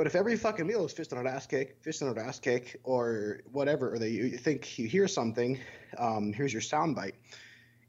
but 0.00 0.06
if 0.06 0.14
every 0.14 0.34
fucking 0.34 0.66
meal 0.66 0.82
is 0.86 0.94
fist 0.94 1.12
on 1.12 1.18
an 1.18 1.26
ass 1.26 1.46
kick, 1.46 1.76
fist 1.82 2.02
on 2.02 2.08
an 2.08 2.16
ass 2.16 2.38
kick, 2.38 2.80
or 2.84 3.42
whatever, 3.52 3.92
or 3.92 3.98
they 3.98 4.08
you 4.08 4.30
think 4.30 4.78
you 4.78 4.88
hear 4.88 5.06
something, 5.06 5.58
um, 5.98 6.32
here's 6.32 6.54
your 6.54 6.62
soundbite. 6.62 7.12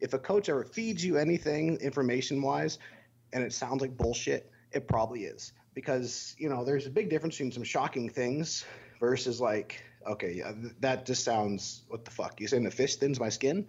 If 0.02 0.14
a 0.14 0.20
coach 0.20 0.50
ever 0.50 0.66
feeds 0.66 1.06
you 1.06 1.16
anything 1.16 1.78
information 1.78 2.42
wise, 2.42 2.80
and 3.32 3.46
it 3.46 3.54
sounds 3.54 3.80
like 3.80 3.96
bullshit, 3.96 4.52
it 4.74 4.90
probably 4.90 5.24
is. 5.24 5.54
Because 5.74 6.36
you 6.38 6.50
know 6.50 6.66
there's 6.66 6.86
a 6.86 6.90
big 6.90 7.10
difference 7.10 7.36
between 7.36 7.54
some 7.54 7.64
shocking 7.64 8.10
things 8.10 8.66
versus 9.00 9.40
like 9.40 9.82
okay 10.06 10.34
yeah, 10.34 10.52
that 10.82 11.06
just 11.06 11.24
sounds 11.24 11.84
what 11.88 12.04
the 12.04 12.12
fuck? 12.12 12.42
You 12.42 12.48
saying 12.50 12.66
the 12.66 12.72
fish 12.72 12.98
thins 12.98 13.22
my 13.22 13.30
skin? 13.30 13.66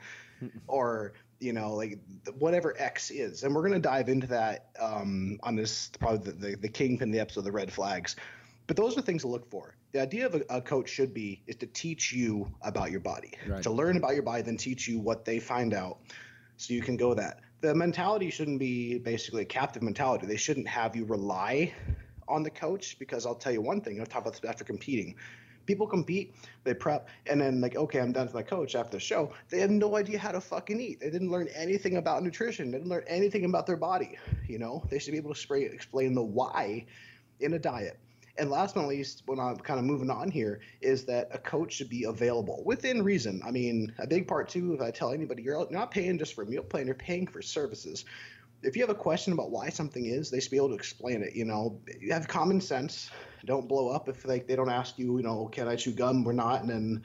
Or 0.67 1.13
you 1.43 1.53
know, 1.53 1.75
like 1.75 1.99
whatever 2.39 2.75
X 2.79 3.11
is. 3.11 3.43
And 3.43 3.55
we're 3.55 3.63
going 3.63 3.73
to 3.75 3.81
dive 3.81 4.09
into 4.09 4.27
that 4.29 4.69
um, 4.81 5.39
on 5.43 5.57
this, 5.57 5.91
probably 5.99 6.31
the, 6.31 6.33
the, 6.33 6.57
the 6.57 6.69
kingpin, 6.69 7.11
the 7.11 7.21
episode, 7.21 7.43
the 7.43 7.53
red 7.53 7.73
flags. 7.73 8.17
But 8.67 8.77
those 8.77 8.97
are 8.97 9.03
things 9.03 9.23
to 9.23 9.29
look 9.29 9.51
for. 9.51 9.75
The 9.93 10.01
idea 10.01 10.27
of 10.27 10.35
a, 10.37 10.43
a 10.49 10.61
coach 10.61 10.89
should 10.89 11.13
be 11.13 11.43
is 11.47 11.57
to 11.57 11.67
teach 11.67 12.13
you 12.13 12.51
about 12.63 12.91
your 12.91 13.01
body, 13.01 13.33
right. 13.47 13.63
to 13.63 13.71
learn 13.71 13.97
about 13.97 14.15
your 14.15 14.23
body, 14.23 14.43
then 14.43 14.57
teach 14.57 14.89
you 14.89 15.01
what 15.01 15.25
they 15.25 15.41
find 15.41 15.75
out, 15.75 15.99
so 16.57 16.73
you 16.73 16.81
can 16.81 16.97
go 16.97 17.13
that. 17.15 17.41
The 17.61 17.75
mentality 17.75 18.31
shouldn't 18.31 18.59
be 18.59 18.99
basically 18.99 19.43
a 19.43 19.47
captive 19.47 19.83
mentality. 19.83 20.27
They 20.27 20.37
shouldn't 20.37 20.69
have 20.69 20.97
you 20.97 21.05
rely 21.05 21.73
on 22.29 22.43
the 22.43 22.51
coach 22.51 22.99
because 22.99 23.27
I'll 23.27 23.35
tell 23.35 23.53
you 23.53 23.61
one 23.61 23.81
thing. 23.81 24.01
I'll 24.01 24.07
talk 24.07 24.23
about 24.23 24.33
this 24.33 24.49
after 24.49 24.65
competing 24.65 25.17
people 25.67 25.87
compete, 25.87 26.35
they 26.65 26.75
prep, 26.75 27.09
and 27.27 27.41
then 27.41 27.61
like, 27.61 27.77
okay, 27.77 28.01
I'm 28.01 28.13
done 28.13 28.27
with 28.27 28.35
my 28.35 28.43
coach 28.43 28.75
after 28.75 28.97
the 28.97 29.01
show. 29.01 29.33
They 29.49 29.61
have 29.61 29.71
no 29.71 29.97
idea 29.97 30.19
how 30.19 30.33
to 30.33 30.41
fucking 30.41 30.81
eat. 30.81 31.01
They 31.01 31.11
didn't 31.11 31.31
learn 31.31 31.49
anything 31.55 31.97
about 31.97 32.23
nutrition. 32.23 32.71
They 32.71 32.79
didn't 32.79 32.91
learn 32.91 33.05
anything 33.07 33.45
about 33.45 33.67
their 33.67 33.77
body. 33.77 34.19
You 34.49 34.59
know, 34.59 34.85
they 34.91 34.99
should 34.99 35.13
be 35.13 35.19
able 35.19 35.35
to 35.35 35.41
spray, 35.41 35.63
explain 35.65 36.15
the 36.15 36.23
why 36.23 36.87
in 37.41 37.55
a 37.55 37.59
diet. 37.59 37.99
And 38.39 38.51
last 38.51 38.75
but 38.75 38.83
not 38.83 38.89
least, 38.89 39.25
when 39.27 39.39
I'm 39.39 39.57
kind 39.57 39.79
of 39.79 39.85
moving 39.85 40.09
on 40.09 40.31
here, 40.31 40.61
is 40.81 41.05
that 41.05 41.29
a 41.33 41.39
coach 41.39 41.75
should 41.75 41.91
be 41.91 42.05
available 42.05 42.63
within 42.65 43.03
reason. 43.03 43.43
I 43.45 43.51
mean, 43.51 43.93
a 43.99 44.07
big 44.07 44.27
part 44.27 44.49
too, 44.49 44.73
if 44.73 44.81
I 44.81 44.91
tell 44.91 45.13
anybody, 45.13 45.43
you're 45.43 45.67
not 45.71 45.91
paying 45.91 46.19
just 46.19 46.35
for 46.35 46.43
a 46.43 46.47
meal 46.47 46.63
plan, 46.63 46.87
you're 46.87 46.95
paying 46.95 47.27
for 47.27 47.43
services 47.43 48.07
if 48.63 48.77
you 48.77 48.83
have 48.83 48.91
a 48.91 48.95
question 48.95 49.33
about 49.33 49.51
why 49.51 49.69
something 49.69 50.07
is, 50.07 50.31
they 50.31 50.41
should 50.41 50.51
be 50.51 50.57
able 50.57 50.69
to 50.69 50.75
explain 50.75 51.23
it. 51.23 51.35
You 51.35 51.45
know, 51.45 51.81
you 52.01 52.13
have 52.13 52.29
common 52.29 52.61
sense. 52.61 53.11
Don't 53.45 53.69
blow 53.69 53.89
up 53.89 54.09
if 54.09 54.25
like 54.25 54.47
they 54.47 54.57
don't 54.57 54.71
ask 54.71 54.99
you, 54.99 55.17
you 55.17 55.23
know, 55.23 55.47
can 55.47 55.69
I 55.69 55.77
chew 55.77 55.93
gum 55.93 56.27
or 56.27 56.33
not, 56.33 56.63
and 56.63 56.71
then 56.71 57.03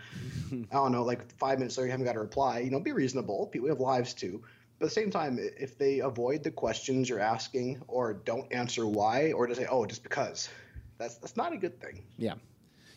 I 0.72 0.76
don't 0.76 0.92
know, 0.92 1.04
like 1.04 1.32
five 1.38 1.60
minutes 1.60 1.78
later 1.78 1.88
you 1.88 1.92
haven't 1.92 2.06
got 2.06 2.16
a 2.16 2.20
reply. 2.20 2.60
You 2.60 2.72
know, 2.72 2.80
be 2.80 2.92
reasonable. 2.92 3.48
People 3.48 3.70
have 3.70 3.80
lives 3.80 4.14
too. 4.14 4.44
But 4.80 4.86
at 4.86 4.90
the 4.90 4.94
same 4.94 5.10
time, 5.10 5.40
if 5.40 5.78
they 5.78 6.00
avoid 6.00 6.44
the 6.44 6.52
questions 6.52 7.10
you're 7.10 7.20
asking 7.20 7.82
or 7.88 8.14
don't 8.14 8.52
answer 8.54 8.86
why, 8.86 9.32
or 9.32 9.48
to 9.48 9.56
say, 9.56 9.66
oh, 9.70 9.86
just 9.88 10.04
because, 10.04 10.50
that's 10.98 11.16
that's 11.16 11.36
not 11.36 11.54
a 11.54 11.58
good 11.58 11.82
thing. 11.82 12.04
Yeah. 12.18 12.36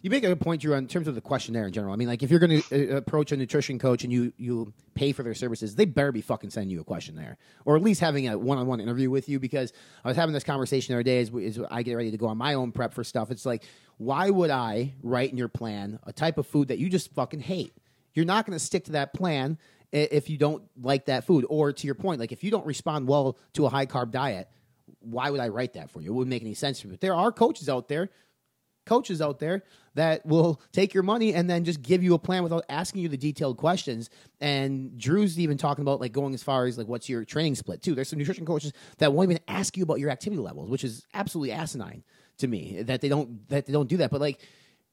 You 0.03 0.09
make 0.09 0.25
a 0.25 0.29
good 0.29 0.41
point, 0.41 0.63
Drew, 0.63 0.73
in 0.75 0.87
terms 0.87 1.09
of 1.09 1.15
the 1.15 1.21
questionnaire 1.21 1.67
in 1.67 1.73
general. 1.73 1.93
I 1.93 1.97
mean, 1.97 2.09
like 2.09 2.23
if 2.23 2.31
you're 2.31 2.41
going 2.41 2.63
to 2.63 2.95
uh, 2.95 2.97
approach 2.97 3.33
a 3.33 3.37
nutrition 3.37 3.79
coach 3.79 4.03
and 4.03 4.11
you 4.13 4.33
you 4.39 4.73
pay 4.95 5.13
for 5.13 5.23
their 5.23 5.35
services, 5.35 5.75
they 5.75 5.85
better 5.85 6.11
be 6.11 6.23
fucking 6.23 6.51
sending 6.51 6.71
you 6.71 6.81
a 6.81 6.85
questionnaire, 6.85 7.37
or 7.67 7.77
at 7.77 7.83
least 7.83 8.01
having 8.01 8.27
a 8.27 8.39
one-on-one 8.39 8.81
interview 8.81 9.11
with 9.11 9.29
you. 9.29 9.39
Because 9.39 9.73
I 10.03 10.09
was 10.09 10.17
having 10.17 10.33
this 10.33 10.45
conversation 10.45 10.95
the 10.95 10.97
other 10.99 11.03
day 11.03 11.21
as, 11.21 11.31
as 11.35 11.61
I 11.71 11.83
get 11.83 11.95
ready 11.95 12.11
to 12.11 12.17
go 12.17 12.29
on 12.29 12.39
my 12.39 12.55
own 12.55 12.73
prep 12.73 12.95
for 12.95 13.05
stuff. 13.05 13.31
It's 13.31 13.45
like, 13.45 13.65
why 13.99 14.31
would 14.31 14.51
I 14.51 14.95
write 15.03 15.31
in 15.33 15.37
your 15.37 15.49
plan 15.49 15.99
a 16.05 16.13
type 16.13 16.39
of 16.39 16.47
food 16.47 16.69
that 16.69 16.79
you 16.79 16.89
just 16.89 17.13
fucking 17.13 17.41
hate? 17.41 17.75
You're 18.15 18.25
not 18.25 18.47
going 18.47 18.59
to 18.59 18.65
stick 18.65 18.85
to 18.87 18.93
that 18.93 19.13
plan 19.13 19.59
if 19.93 20.31
you 20.31 20.39
don't 20.39 20.63
like 20.81 21.07
that 21.07 21.25
food, 21.25 21.45
or 21.49 21.73
to 21.73 21.87
your 21.87 21.95
point, 21.97 22.21
like 22.21 22.33
if 22.33 22.43
you 22.43 22.51
don't 22.51 22.65
respond 22.65 23.09
well 23.09 23.37
to 23.55 23.67
a 23.67 23.69
high 23.69 23.87
carb 23.87 24.13
diet, 24.13 24.49
why 25.01 25.31
would 25.31 25.41
I 25.41 25.49
write 25.49 25.75
that 25.75 25.91
for 25.91 26.01
you? 26.01 26.11
It 26.11 26.15
wouldn't 26.15 26.31
make 26.31 26.43
any 26.43 26.55
sense. 26.55 26.83
But 26.83 27.01
there 27.01 27.15
are 27.15 27.33
coaches 27.33 27.69
out 27.69 27.89
there 27.89 28.09
coaches 28.91 29.23
out 29.23 29.39
there 29.39 29.63
that 29.95 30.27
will 30.27 30.61
take 30.73 30.93
your 30.93 31.05
money 31.05 31.33
and 31.33 31.49
then 31.49 31.63
just 31.63 31.81
give 31.81 32.03
you 32.03 32.13
a 32.15 32.19
plan 32.19 32.43
without 32.43 32.65
asking 32.69 33.03
you 33.03 33.09
the 33.09 33.17
detailed 33.17 33.57
questions. 33.57 34.11
And 34.41 34.99
Drew's 34.99 35.39
even 35.39 35.57
talking 35.57 35.83
about 35.83 36.01
like 36.01 36.11
going 36.11 36.35
as 36.35 36.43
far 36.43 36.67
as 36.67 36.77
like 36.77 36.89
what's 36.89 37.09
your 37.09 37.25
training 37.25 37.55
split 37.55 37.83
too. 37.83 37.95
There's 37.95 38.09
some 38.09 38.19
nutrition 38.19 38.45
coaches 38.45 38.73
that 38.99 39.13
won't 39.13 39.31
even 39.31 39.41
ask 39.47 39.77
you 39.77 39.85
about 39.85 40.01
your 40.01 40.11
activity 40.11 40.43
levels, 40.43 40.69
which 40.69 40.83
is 40.83 41.07
absolutely 41.15 41.53
asinine 41.53 42.03
to 42.39 42.49
me 42.49 42.83
that 42.83 43.01
they 43.01 43.09
don't 43.09 43.49
that 43.49 43.67
they 43.67 43.73
don't 43.73 43.89
do 43.89 43.99
that. 43.99 44.11
But 44.11 44.21
like 44.21 44.41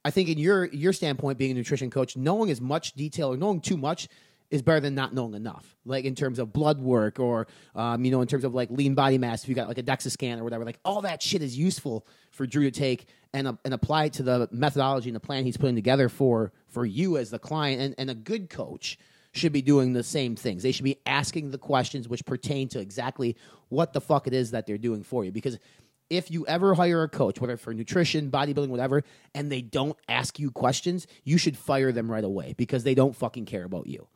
I 0.05 0.11
think 0.11 0.29
in 0.29 0.37
your 0.37 0.65
your 0.65 0.93
standpoint, 0.93 1.39
being 1.39 1.51
a 1.51 1.55
nutrition 1.55 1.89
coach, 1.89 2.15
knowing 2.15 2.51
as 2.51 2.61
much 2.61 2.93
detail 2.93 3.33
or 3.33 3.37
knowing 3.37 3.61
too 3.61 3.77
much 3.77 4.07
is 4.49 4.61
better 4.61 4.79
than 4.79 4.95
not 4.95 5.13
knowing 5.13 5.33
enough. 5.33 5.75
Like 5.85 6.05
in 6.05 6.15
terms 6.15 6.39
of 6.39 6.53
blood 6.53 6.79
work 6.79 7.19
or, 7.19 7.47
um, 7.75 8.05
you 8.05 8.11
know, 8.11 8.21
in 8.21 8.27
terms 8.27 8.43
of 8.43 8.53
like 8.53 8.69
lean 8.71 8.95
body 8.95 9.17
mass, 9.17 9.43
if 9.43 9.49
you 9.49 9.55
got 9.55 9.67
like 9.67 9.77
a 9.77 9.83
DEXA 9.83 10.11
scan 10.11 10.39
or 10.39 10.43
whatever, 10.43 10.63
like 10.63 10.79
all 10.85 11.01
that 11.01 11.21
shit 11.21 11.41
is 11.41 11.57
useful 11.57 12.07
for 12.31 12.47
Drew 12.47 12.63
to 12.63 12.71
take 12.71 13.07
and, 13.33 13.47
uh, 13.47 13.53
and 13.65 13.73
apply 13.73 14.05
it 14.05 14.13
to 14.13 14.23
the 14.23 14.47
methodology 14.51 15.09
and 15.09 15.15
the 15.15 15.21
plan 15.21 15.43
he's 15.43 15.57
putting 15.57 15.75
together 15.75 16.07
for, 16.07 16.53
for 16.67 16.85
you 16.85 17.17
as 17.17 17.29
the 17.29 17.39
client. 17.39 17.81
And, 17.81 17.95
and 17.97 18.09
a 18.09 18.15
good 18.15 18.49
coach 18.49 18.97
should 19.33 19.51
be 19.51 19.61
doing 19.61 19.93
the 19.93 20.03
same 20.03 20.35
things. 20.35 20.63
They 20.63 20.71
should 20.71 20.85
be 20.85 20.99
asking 21.05 21.51
the 21.51 21.57
questions 21.57 22.07
which 22.07 22.25
pertain 22.25 22.69
to 22.69 22.79
exactly 22.79 23.35
what 23.67 23.91
the 23.91 24.01
fuck 24.01 24.27
it 24.27 24.33
is 24.33 24.51
that 24.51 24.65
they're 24.65 24.77
doing 24.77 25.03
for 25.03 25.25
you. 25.25 25.31
Because 25.31 25.59
if 26.09 26.31
you 26.31 26.47
ever 26.47 26.73
hire 26.73 27.03
a 27.03 27.09
coach, 27.09 27.41
whether 27.41 27.57
for 27.57 27.73
nutrition, 27.73 28.31
bodybuilding, 28.31 28.69
whatever, 28.69 29.03
and 29.35 29.51
they 29.51 29.61
don't 29.61 29.97
ask 30.07 30.39
you 30.39 30.51
questions, 30.51 31.05
you 31.25 31.37
should 31.37 31.57
fire 31.57 31.91
them 31.91 32.09
right 32.09 32.23
away 32.23 32.55
because 32.57 32.83
they 32.83 32.95
don't 32.95 33.15
fucking 33.15 33.45
care 33.45 33.65
about 33.65 33.87
you. 33.87 34.07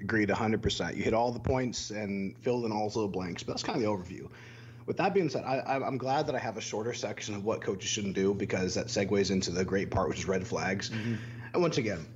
Agreed 0.00 0.28
100%. 0.28 0.96
You 0.96 1.02
hit 1.02 1.14
all 1.14 1.32
the 1.32 1.40
points 1.40 1.90
and 1.90 2.36
filled 2.38 2.64
in 2.64 2.72
all 2.72 2.88
the 2.88 3.06
blanks, 3.08 3.42
but 3.42 3.52
that's 3.52 3.62
kind 3.62 3.76
of 3.76 3.82
the 3.82 3.88
overview. 3.88 4.28
With 4.86 4.98
that 4.98 5.14
being 5.14 5.28
said, 5.28 5.42
I, 5.44 5.76
am 5.84 5.98
glad 5.98 6.28
that 6.28 6.36
I 6.36 6.38
have 6.38 6.56
a 6.56 6.60
shorter 6.60 6.94
section 6.94 7.34
of 7.34 7.44
what 7.44 7.60
coaches 7.60 7.90
shouldn't 7.90 8.14
do 8.14 8.32
because 8.32 8.74
that 8.74 8.86
segues 8.86 9.32
into 9.32 9.50
the 9.50 9.64
great 9.64 9.90
part, 9.90 10.08
which 10.08 10.20
is 10.20 10.28
red 10.28 10.46
flags. 10.46 10.90
Mm-hmm. 10.90 11.14
And 11.54 11.62
once 11.62 11.78
again, 11.78 12.06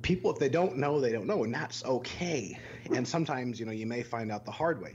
people, 0.00 0.32
if 0.32 0.38
they 0.38 0.48
don't 0.48 0.78
know, 0.78 0.98
they 0.98 1.12
don't 1.12 1.26
know, 1.26 1.44
and 1.44 1.52
that's 1.52 1.84
okay. 1.84 2.58
And 2.94 3.06
sometimes, 3.06 3.60
you 3.60 3.66
know, 3.66 3.72
you 3.72 3.86
may 3.86 4.02
find 4.02 4.32
out 4.32 4.46
the 4.46 4.50
hard 4.50 4.80
way. 4.80 4.94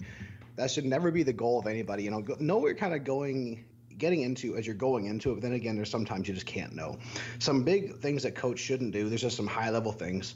That 0.56 0.72
should 0.72 0.86
never 0.86 1.12
be 1.12 1.22
the 1.22 1.34
goal 1.34 1.60
of 1.60 1.68
anybody. 1.68 2.04
You 2.04 2.12
know, 2.12 2.22
go, 2.22 2.38
know 2.40 2.58
what 2.58 2.68
you're 2.68 2.76
kind 2.76 2.96
of 2.96 3.04
going 3.04 3.66
getting 3.98 4.22
into 4.22 4.58
as 4.58 4.66
you're 4.66 4.76
going 4.76 5.06
into 5.06 5.32
it. 5.32 5.36
But 5.36 5.44
then 5.44 5.54
again, 5.54 5.76
there's 5.76 5.92
sometimes 5.92 6.28
you 6.28 6.34
just 6.34 6.48
can't 6.48 6.74
know. 6.74 6.98
Some 7.40 7.64
big 7.64 8.00
things 8.00 8.24
that 8.24 8.34
coach 8.36 8.60
shouldn't 8.60 8.94
do. 8.94 9.10
There's 9.10 9.22
just 9.22 9.38
some 9.38 9.48
high 9.48 9.70
level 9.70 9.92
things 9.92 10.36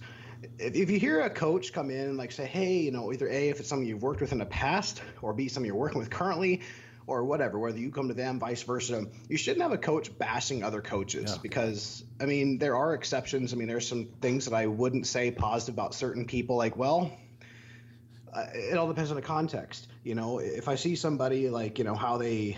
if, 0.58 0.76
if 0.76 0.90
you 0.90 1.00
hear 1.00 1.22
a 1.22 1.30
coach 1.30 1.74
come 1.74 1.90
in 1.90 2.10
and 2.10 2.18
like 2.18 2.32
say, 2.32 2.46
hey, 2.46 2.78
you 2.78 2.92
know, 2.92 3.12
either 3.12 3.28
A, 3.28 3.50
if 3.50 3.60
it's 3.60 3.70
something 3.70 3.88
you've 3.88 4.04
worked 4.04 4.22
with 4.22 4.32
in 4.32 4.38
the 4.40 4.46
past, 4.46 5.02
or 5.22 5.34
B, 5.34 5.48
something 5.48 5.68
you're 5.68 5.76
working 5.76 6.00
with 6.00 6.10
currently, 6.10 6.62
or 7.08 7.24
whatever, 7.26 7.58
whether 7.58 7.80
you 7.80 7.90
come 7.92 8.08
to 8.08 8.14
them, 8.14 8.40
vice 8.40 8.62
versa. 8.62 9.06
You 9.28 9.38
shouldn't 9.38 9.64
have 9.64 9.72
a 9.72 9.78
coach 9.78 10.16
bashing 10.18 10.64
other 10.64 10.82
coaches 10.82 11.32
Yeah. 11.32 11.38
because, 11.42 12.04
I 12.22 12.26
mean, 12.26 12.60
there 12.60 12.76
are 12.76 12.94
exceptions. 12.94 13.52
I 13.52 13.56
mean, 13.56 13.68
there's 13.68 13.88
some 13.88 14.10
things 14.22 14.46
that 14.46 14.54
I 14.54 14.68
wouldn't 14.68 15.08
say 15.08 15.32
positive 15.32 15.74
about 15.76 15.96
certain 15.96 16.26
people. 16.26 16.56
Like, 16.56 16.78
well, 16.78 17.12
uh, 18.32 18.46
it 18.54 18.78
all 18.78 18.88
depends 18.88 19.10
on 19.10 19.16
the 19.16 19.24
context. 19.24 19.88
You 20.04 20.14
know, 20.14 20.38
if 20.38 20.68
I 20.68 20.76
see 20.76 20.96
somebody 20.96 21.50
like, 21.50 21.80
you 21.80 21.84
know, 21.84 21.96
how 21.96 22.18
they 22.18 22.58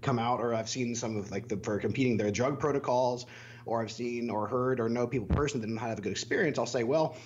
come 0.00 0.18
out, 0.18 0.40
or 0.40 0.54
I've 0.54 0.68
seen 0.68 0.94
some 0.94 1.16
of 1.18 1.30
like 1.30 1.48
the 1.48 1.58
for 1.58 1.78
competing 1.78 2.16
their 2.16 2.30
drug 2.30 2.58
protocols, 2.58 3.26
or 3.66 3.82
I've 3.82 3.92
seen 3.92 4.30
or 4.30 4.46
heard 4.46 4.80
or 4.80 4.88
know 4.88 5.06
people 5.06 5.26
personally 5.26 5.62
that 5.62 5.66
didn't 5.68 5.80
have 5.80 5.98
a 5.98 6.02
good 6.02 6.12
experience, 6.12 6.58
I'll 6.58 6.66
say, 6.66 6.84
well, 6.84 7.16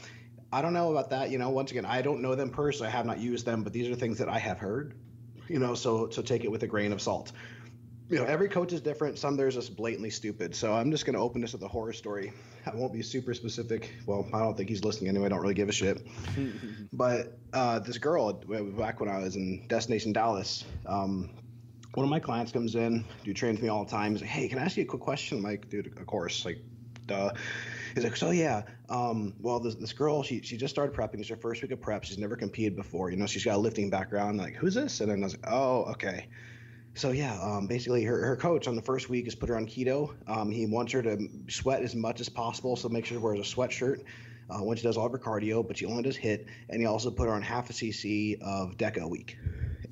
I 0.52 0.62
don't 0.62 0.72
know 0.72 0.92
about 0.92 1.10
that. 1.10 1.30
You 1.30 1.38
know, 1.38 1.50
once 1.50 1.72
again, 1.72 1.84
I 1.84 2.00
don't 2.00 2.22
know 2.22 2.34
them 2.34 2.50
personally. 2.50 2.88
I 2.88 2.92
have 2.92 3.06
not 3.06 3.18
used 3.18 3.44
them, 3.44 3.64
but 3.64 3.72
these 3.72 3.88
are 3.88 3.94
things 3.96 4.18
that 4.18 4.28
I 4.28 4.38
have 4.38 4.58
heard. 4.58 4.94
You 5.48 5.58
know, 5.58 5.74
so 5.74 6.08
so 6.10 6.22
take 6.22 6.44
it 6.44 6.50
with 6.50 6.62
a 6.62 6.66
grain 6.66 6.92
of 6.92 7.02
salt. 7.02 7.32
You 8.08 8.18
know, 8.18 8.24
every 8.24 8.48
coach 8.48 8.72
is 8.72 8.80
different. 8.80 9.18
Some 9.18 9.36
there's 9.36 9.54
just 9.54 9.76
blatantly 9.76 10.10
stupid. 10.10 10.54
So 10.54 10.72
I'm 10.72 10.90
just 10.90 11.06
going 11.06 11.14
to 11.14 11.20
open 11.20 11.40
this 11.40 11.54
with 11.54 11.62
a 11.62 11.68
horror 11.68 11.92
story. 11.92 12.32
I 12.66 12.74
won't 12.74 12.92
be 12.92 13.02
super 13.02 13.34
specific. 13.34 13.94
Well, 14.06 14.28
I 14.32 14.40
don't 14.40 14.56
think 14.56 14.68
he's 14.68 14.84
listening 14.84 15.08
anyway. 15.08 15.26
I 15.26 15.28
don't 15.30 15.40
really 15.40 15.54
give 15.54 15.68
a 15.68 15.72
shit. 15.72 16.06
but 16.92 17.38
uh, 17.52 17.80
this 17.80 17.98
girl, 17.98 18.32
back 18.32 19.00
when 19.00 19.08
I 19.08 19.18
was 19.18 19.36
in 19.36 19.66
Destination 19.68 20.12
Dallas, 20.12 20.64
um, 20.86 21.30
one 21.96 22.04
of 22.04 22.10
my 22.10 22.20
clients 22.20 22.52
comes 22.52 22.74
in, 22.74 23.04
do 23.24 23.32
train 23.32 23.52
with 23.52 23.62
me 23.62 23.68
all 23.68 23.84
the 23.84 23.90
time. 23.90 24.12
He's 24.12 24.20
like, 24.20 24.30
"Hey, 24.30 24.48
can 24.48 24.58
I 24.58 24.62
ask 24.62 24.76
you 24.76 24.82
a 24.82 24.86
quick 24.86 25.02
question?" 25.02 25.38
I'm 25.38 25.44
like, 25.44 25.68
"Dude, 25.68 25.86
of 25.86 26.06
course." 26.06 26.44
Like, 26.44 26.58
duh. 27.06 27.30
He's 27.94 28.04
like, 28.04 28.16
"So 28.16 28.30
yeah, 28.30 28.62
um, 28.88 29.34
well, 29.40 29.60
this, 29.60 29.74
this 29.76 29.92
girl, 29.92 30.22
she 30.22 30.42
she 30.42 30.56
just 30.56 30.74
started 30.74 30.94
prepping. 30.94 31.20
It's 31.20 31.28
her 31.28 31.36
first 31.36 31.62
week 31.62 31.70
of 31.70 31.80
prep. 31.80 32.04
She's 32.04 32.18
never 32.18 32.36
competed 32.36 32.76
before. 32.76 33.10
You 33.10 33.16
know, 33.16 33.26
she's 33.26 33.44
got 33.44 33.56
a 33.56 33.58
lifting 33.58 33.90
background. 33.90 34.38
Like, 34.38 34.54
who's 34.54 34.74
this?" 34.74 35.00
And 35.00 35.10
then 35.10 35.20
I 35.20 35.24
was 35.24 35.36
like, 35.36 35.52
"Oh, 35.52 35.84
okay." 35.92 36.28
So 36.96 37.10
yeah, 37.10 37.36
um, 37.42 37.66
basically 37.66 38.04
her, 38.04 38.24
her 38.24 38.36
coach 38.36 38.68
on 38.68 38.76
the 38.76 38.82
first 38.82 39.08
week 39.08 39.24
has 39.24 39.34
put 39.34 39.48
her 39.48 39.56
on 39.56 39.66
keto. 39.66 40.14
Um, 40.28 40.50
he 40.50 40.66
wants 40.66 40.92
her 40.92 41.02
to 41.02 41.28
sweat 41.48 41.82
as 41.82 41.94
much 41.94 42.20
as 42.20 42.28
possible, 42.28 42.76
so 42.76 42.88
make 42.88 43.04
sure 43.04 43.18
she 43.18 43.22
wears 43.22 43.40
a 43.40 43.42
sweatshirt 43.42 44.04
uh, 44.48 44.58
when 44.58 44.76
she 44.76 44.84
does 44.84 44.96
all 44.96 45.06
of 45.06 45.12
her 45.12 45.18
cardio, 45.18 45.66
but 45.66 45.76
she 45.76 45.86
only 45.86 46.04
does 46.04 46.16
HIIT. 46.16 46.46
And 46.68 46.80
he 46.80 46.86
also 46.86 47.10
put 47.10 47.26
her 47.26 47.34
on 47.34 47.42
half 47.42 47.68
a 47.68 47.72
cc 47.72 48.40
of 48.40 48.76
Deca 48.76 49.02
a 49.02 49.08
week. 49.08 49.36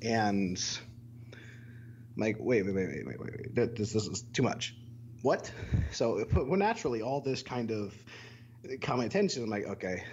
And 0.01 0.57
I'm 2.15 2.21
like, 2.21 2.37
wait, 2.39 2.65
wait, 2.65 2.75
wait, 2.75 2.87
wait, 2.87 3.05
wait, 3.05 3.19
wait, 3.19 3.31
wait. 3.37 3.55
This, 3.55 3.93
this 3.93 4.07
is 4.07 4.23
too 4.33 4.43
much. 4.43 4.75
What? 5.21 5.51
So 5.91 6.25
well, 6.33 6.57
naturally, 6.57 7.01
all 7.01 7.21
this 7.21 7.41
kind 7.43 7.71
of 7.71 7.93
caught 8.81 8.97
my 8.97 9.05
attention. 9.05 9.43
I'm 9.43 9.49
like, 9.49 9.65
okay, 9.65 10.03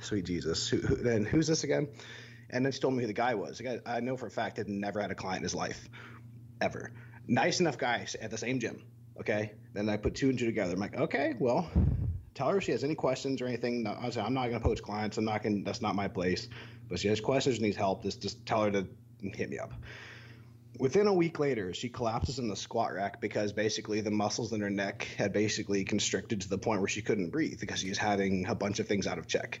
sweet 0.00 0.24
Jesus. 0.24 0.68
Who, 0.68 0.78
who, 0.78 0.96
then 0.96 1.24
who's 1.24 1.46
this 1.46 1.64
again? 1.64 1.88
And 2.48 2.64
then 2.64 2.72
she 2.72 2.80
told 2.80 2.94
me 2.94 3.02
who 3.02 3.06
the 3.06 3.12
guy 3.12 3.34
was. 3.34 3.58
The 3.58 3.64
guy 3.64 3.80
I 3.84 4.00
know 4.00 4.16
for 4.16 4.26
a 4.26 4.30
fact 4.30 4.56
had 4.56 4.68
never 4.68 5.00
had 5.00 5.10
a 5.10 5.14
client 5.14 5.38
in 5.38 5.42
his 5.44 5.54
life, 5.54 5.88
ever. 6.60 6.92
Nice 7.26 7.60
enough 7.60 7.78
guy 7.78 8.06
at 8.20 8.30
the 8.30 8.38
same 8.38 8.58
gym. 8.58 8.82
Okay. 9.18 9.52
Then 9.72 9.88
I 9.88 9.96
put 9.96 10.14
two 10.14 10.30
and 10.30 10.38
two 10.38 10.46
together. 10.46 10.72
I'm 10.72 10.80
like, 10.80 10.96
okay, 10.96 11.34
well, 11.38 11.70
tell 12.34 12.48
her 12.48 12.58
if 12.58 12.64
she 12.64 12.72
has 12.72 12.82
any 12.82 12.94
questions 12.94 13.42
or 13.42 13.46
anything. 13.46 13.82
No, 13.82 13.92
I 13.92 14.06
was, 14.06 14.16
I'm 14.16 14.34
not 14.34 14.48
going 14.48 14.60
to 14.60 14.66
poach 14.66 14.82
clients. 14.82 15.18
I'm 15.18 15.24
not 15.24 15.42
going. 15.42 15.62
That's 15.62 15.82
not 15.82 15.94
my 15.94 16.08
place. 16.08 16.48
But 16.88 16.98
she 16.98 17.08
has 17.08 17.20
questions, 17.20 17.60
needs 17.60 17.76
help. 17.76 18.02
Just 18.02 18.22
just 18.22 18.44
tell 18.46 18.64
her 18.64 18.70
to 18.70 18.86
hit 19.22 19.50
me 19.50 19.58
up. 19.58 19.72
Within 20.80 21.08
a 21.08 21.12
week 21.12 21.38
later, 21.38 21.74
she 21.74 21.90
collapses 21.90 22.38
in 22.38 22.48
the 22.48 22.56
squat 22.56 22.94
rack 22.94 23.20
because 23.20 23.52
basically 23.52 24.00
the 24.00 24.10
muscles 24.10 24.54
in 24.54 24.62
her 24.62 24.70
neck 24.70 25.06
had 25.18 25.30
basically 25.30 25.84
constricted 25.84 26.40
to 26.40 26.48
the 26.48 26.56
point 26.56 26.80
where 26.80 26.88
she 26.88 27.02
couldn't 27.02 27.28
breathe 27.28 27.60
because 27.60 27.80
she 27.80 27.90
was 27.90 27.98
having 27.98 28.46
a 28.46 28.54
bunch 28.54 28.78
of 28.78 28.88
things 28.88 29.06
out 29.06 29.18
of 29.18 29.26
check. 29.26 29.60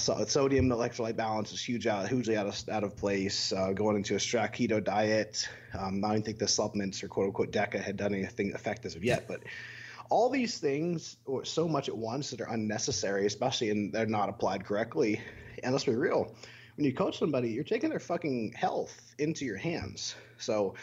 So 0.00 0.24
sodium 0.24 0.68
electrolyte 0.68 1.14
balance 1.14 1.52
is 1.52 1.62
huge 1.62 1.86
out, 1.86 2.08
hugely 2.08 2.36
out 2.36 2.48
of 2.48 2.68
out 2.68 2.82
of 2.82 2.96
place. 2.96 3.52
Uh, 3.52 3.72
going 3.72 3.96
into 3.96 4.16
a 4.16 4.20
strict 4.20 4.58
keto 4.58 4.82
diet. 4.82 5.48
Um, 5.78 6.04
I 6.04 6.12
don't 6.12 6.24
think 6.24 6.38
the 6.38 6.48
supplements 6.48 7.04
or 7.04 7.08
quote 7.08 7.26
unquote 7.26 7.52
DECA 7.52 7.80
had 7.80 7.96
done 7.96 8.12
anything 8.12 8.50
effective 8.50 8.86
as 8.86 8.96
of 8.96 9.04
yet, 9.04 9.28
but 9.28 9.44
all 10.10 10.28
these 10.28 10.58
things 10.58 11.18
or 11.24 11.44
so 11.44 11.68
much 11.68 11.88
at 11.88 11.96
once 11.96 12.30
that 12.30 12.40
are 12.40 12.52
unnecessary, 12.52 13.26
especially 13.26 13.70
and 13.70 13.92
they're 13.92 14.06
not 14.06 14.28
applied 14.28 14.64
correctly. 14.64 15.20
And 15.62 15.72
let's 15.72 15.84
be 15.84 15.94
real, 15.94 16.34
when 16.78 16.84
you 16.84 16.94
coach 16.94 17.18
somebody, 17.18 17.50
you're 17.50 17.64
taking 17.64 17.90
their 17.90 17.98
fucking 17.98 18.52
health 18.56 19.12
into 19.18 19.44
your 19.44 19.56
hands. 19.56 20.14
So 20.38 20.76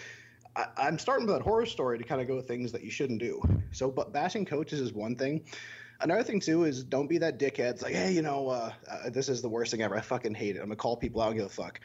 I, 0.54 0.66
I'm 0.76 1.00
starting 1.00 1.26
with 1.26 1.38
that 1.38 1.42
horror 1.42 1.66
story 1.66 1.98
to 1.98 2.04
kind 2.04 2.20
of 2.20 2.28
go 2.28 2.42
things 2.42 2.74
that 2.74 2.84
you 2.84 2.92
shouldn't 2.92 3.20
do. 3.20 3.42
So, 3.72 3.90
but 3.90 4.12
bashing 4.12 4.44
coaches 4.46 4.82
is 4.82 4.92
one 4.92 5.16
thing. 5.16 5.46
Another 6.02 6.22
thing 6.22 6.42
too 6.42 6.66
is 6.66 6.84
don't 6.84 7.08
be 7.08 7.20
that 7.20 7.40
dickhead. 7.40 7.72
It's 7.72 7.82
like, 7.82 7.94
hey, 7.94 8.12
you 8.12 8.22
know, 8.22 8.50
uh, 8.50 8.74
uh, 8.92 9.10
this 9.10 9.30
is 9.30 9.42
the 9.42 9.48
worst 9.48 9.72
thing 9.72 9.82
ever. 9.84 9.96
I 9.96 10.02
fucking 10.02 10.34
hate 10.34 10.58
it. 10.58 10.60
I'm 10.60 10.66
gonna 10.66 10.76
call 10.76 10.98
people 10.98 11.22
out 11.22 11.30
and 11.30 11.38
give 11.38 11.46
a 11.46 11.50
fuck. 11.50 11.80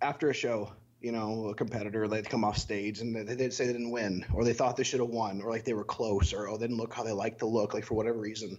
After 0.00 0.30
a 0.30 0.34
show, 0.34 0.72
you 1.02 1.12
know, 1.12 1.48
a 1.48 1.54
competitor 1.54 2.08
they'd 2.08 2.30
come 2.30 2.42
off 2.42 2.56
stage 2.56 3.00
and 3.00 3.14
they, 3.14 3.34
they'd 3.34 3.52
say 3.52 3.66
they 3.66 3.72
didn't 3.74 3.90
win, 3.90 4.24
or 4.32 4.44
they 4.44 4.54
thought 4.54 4.78
they 4.78 4.82
should 4.82 5.00
have 5.00 5.10
won, 5.10 5.42
or 5.42 5.50
like 5.50 5.64
they 5.64 5.74
were 5.74 5.84
close, 5.84 6.32
or 6.32 6.48
oh, 6.48 6.56
they 6.56 6.66
didn't 6.66 6.78
look 6.78 6.94
how 6.94 7.02
they 7.02 7.12
like 7.12 7.40
to 7.40 7.46
look, 7.46 7.74
like 7.74 7.84
for 7.84 7.96
whatever 7.96 8.18
reason. 8.18 8.56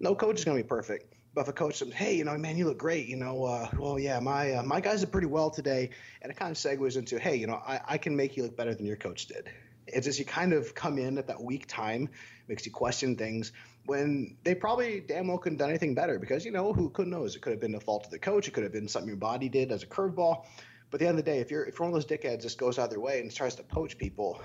No 0.00 0.16
coach 0.16 0.40
is 0.40 0.44
gonna 0.44 0.56
be 0.56 0.64
perfect. 0.64 1.14
But 1.38 1.42
if 1.42 1.48
a 1.50 1.52
coach 1.52 1.76
says, 1.76 1.92
"Hey, 1.92 2.16
you 2.16 2.24
know, 2.24 2.36
man, 2.36 2.58
you 2.58 2.64
look 2.64 2.78
great," 2.78 3.06
you 3.06 3.14
know, 3.14 3.44
uh, 3.44 3.68
well, 3.78 3.96
yeah, 3.96 4.18
my 4.18 4.54
uh, 4.54 4.64
my 4.64 4.80
guys 4.80 5.02
did 5.02 5.12
pretty 5.12 5.28
well 5.28 5.50
today, 5.50 5.90
and 6.20 6.32
it 6.32 6.36
kind 6.36 6.50
of 6.50 6.56
segues 6.56 6.96
into, 6.96 7.16
"Hey, 7.16 7.36
you 7.36 7.46
know, 7.46 7.62
I, 7.64 7.80
I 7.90 7.96
can 7.96 8.16
make 8.16 8.36
you 8.36 8.42
look 8.42 8.56
better 8.56 8.74
than 8.74 8.84
your 8.84 8.96
coach 8.96 9.26
did." 9.26 9.48
It's 9.86 10.04
just 10.04 10.18
you 10.18 10.24
kind 10.24 10.52
of 10.52 10.74
come 10.74 10.98
in 10.98 11.16
at 11.16 11.28
that 11.28 11.40
weak 11.40 11.68
time, 11.68 12.08
makes 12.48 12.66
you 12.66 12.72
question 12.72 13.14
things 13.14 13.52
when 13.86 14.36
they 14.42 14.56
probably 14.56 14.98
damn 14.98 15.28
well 15.28 15.38
couldn't 15.38 15.60
have 15.60 15.66
done 15.66 15.70
anything 15.70 15.94
better 15.94 16.18
because 16.18 16.44
you 16.44 16.50
know 16.50 16.72
who 16.72 16.90
could 16.90 17.06
knows 17.06 17.36
it 17.36 17.40
could 17.40 17.52
have 17.52 17.60
been 17.60 17.70
the 17.70 17.78
fault 17.78 18.04
of 18.04 18.10
the 18.10 18.18
coach, 18.18 18.48
it 18.48 18.50
could 18.50 18.64
have 18.64 18.72
been 18.72 18.88
something 18.88 19.06
your 19.06 19.16
body 19.16 19.48
did 19.48 19.70
as 19.70 19.84
a 19.84 19.86
curveball. 19.86 20.44
But 20.90 20.96
at 20.96 21.04
the 21.04 21.08
end 21.08 21.18
of 21.20 21.24
the 21.24 21.30
day, 21.30 21.38
if 21.38 21.52
you're 21.52 21.66
if 21.66 21.78
you're 21.78 21.88
one 21.88 21.96
of 21.96 22.02
those 22.04 22.18
dickheads 22.18 22.42
just 22.42 22.58
goes 22.58 22.80
out 22.80 22.86
of 22.86 22.90
their 22.90 22.98
way 22.98 23.20
and 23.20 23.32
tries 23.32 23.54
to 23.54 23.62
poach 23.62 23.96
people, 23.96 24.42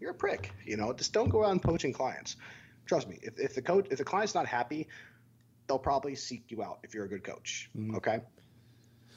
you're 0.00 0.12
a 0.12 0.14
prick. 0.14 0.52
You 0.64 0.76
know, 0.76 0.92
just 0.92 1.12
don't 1.12 1.30
go 1.30 1.40
around 1.40 1.62
poaching 1.62 1.92
clients. 1.92 2.36
Trust 2.86 3.08
me, 3.08 3.18
if, 3.22 3.40
if 3.40 3.56
the 3.56 3.60
coach 3.60 3.88
if 3.90 3.98
the 3.98 4.04
client's 4.04 4.36
not 4.36 4.46
happy, 4.46 4.86
they'll 5.68 5.78
probably 5.78 6.14
seek 6.14 6.44
you 6.48 6.62
out 6.62 6.78
if 6.82 6.94
you're 6.94 7.04
a 7.04 7.08
good 7.08 7.22
coach. 7.22 7.70
Mm-hmm. 7.76 7.96
Okay. 7.96 8.20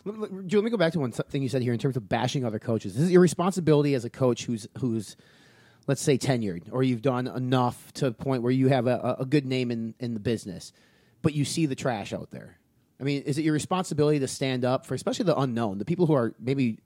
Let 0.05 0.19
let- 0.19 0.47
Joe, 0.47 0.59
let 0.59 0.65
me 0.65 0.69
go 0.69 0.77
back 0.77 0.93
to 0.93 0.99
one 0.99 1.11
thing 1.11 1.41
you 1.41 1.49
said 1.49 1.61
here 1.61 1.73
in 1.73 1.79
terms 1.79 1.97
of 1.97 2.07
bashing 2.07 2.45
other 2.45 2.59
coaches. 2.59 2.93
This 2.93 3.03
is 3.05 3.11
your 3.11 3.21
responsibility 3.21 3.95
as 3.95 4.05
a 4.05 4.09
coach 4.09 4.45
who's 4.45 4.67
who's 4.79 5.15
let's 5.87 6.01
say 6.01 6.17
tenured 6.17 6.63
or 6.71 6.83
you've 6.83 7.01
done 7.01 7.27
enough 7.27 7.91
to 7.93 8.07
a 8.07 8.11
point 8.11 8.43
where 8.43 8.51
you 8.51 8.67
have 8.67 8.85
a, 8.85 9.15
a 9.19 9.25
good 9.25 9.45
name 9.45 9.71
in, 9.71 9.95
in 9.99 10.13
the 10.13 10.19
business, 10.19 10.73
but 11.23 11.33
you 11.33 11.43
see 11.43 11.65
the 11.65 11.75
trash 11.75 12.13
out 12.13 12.29
there. 12.29 12.59
I 12.99 13.03
mean, 13.03 13.23
is 13.23 13.39
it 13.39 13.41
your 13.43 13.53
responsibility 13.53 14.19
to 14.19 14.27
stand 14.27 14.63
up 14.63 14.85
for 14.85 14.93
especially 14.93 15.25
the 15.25 15.39
unknown, 15.39 15.79
the 15.79 15.85
people 15.85 16.05
who 16.05 16.13
are 16.13 16.35
maybe 16.39 16.77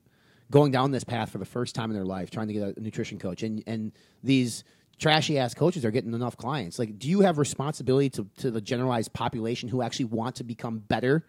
going 0.50 0.72
down 0.72 0.92
this 0.92 1.04
path 1.04 1.30
for 1.30 1.36
the 1.38 1.44
first 1.44 1.74
time 1.74 1.90
in 1.90 1.94
their 1.94 2.06
life, 2.06 2.30
trying 2.30 2.48
to 2.48 2.54
get 2.54 2.76
a 2.78 2.80
nutrition 2.80 3.18
coach, 3.18 3.42
and 3.42 3.62
and 3.66 3.92
these 4.22 4.64
trashy 4.98 5.38
ass 5.38 5.54
coaches 5.54 5.84
are 5.84 5.90
getting 5.90 6.14
enough 6.14 6.36
clients. 6.36 6.78
Like, 6.78 6.98
do 6.98 7.08
you 7.08 7.20
have 7.20 7.38
responsibility 7.38 8.10
to, 8.10 8.26
to 8.38 8.50
the 8.50 8.60
generalized 8.60 9.12
population 9.12 9.68
who 9.68 9.82
actually 9.82 10.06
want 10.06 10.36
to 10.36 10.44
become 10.44 10.78
better 10.78 11.24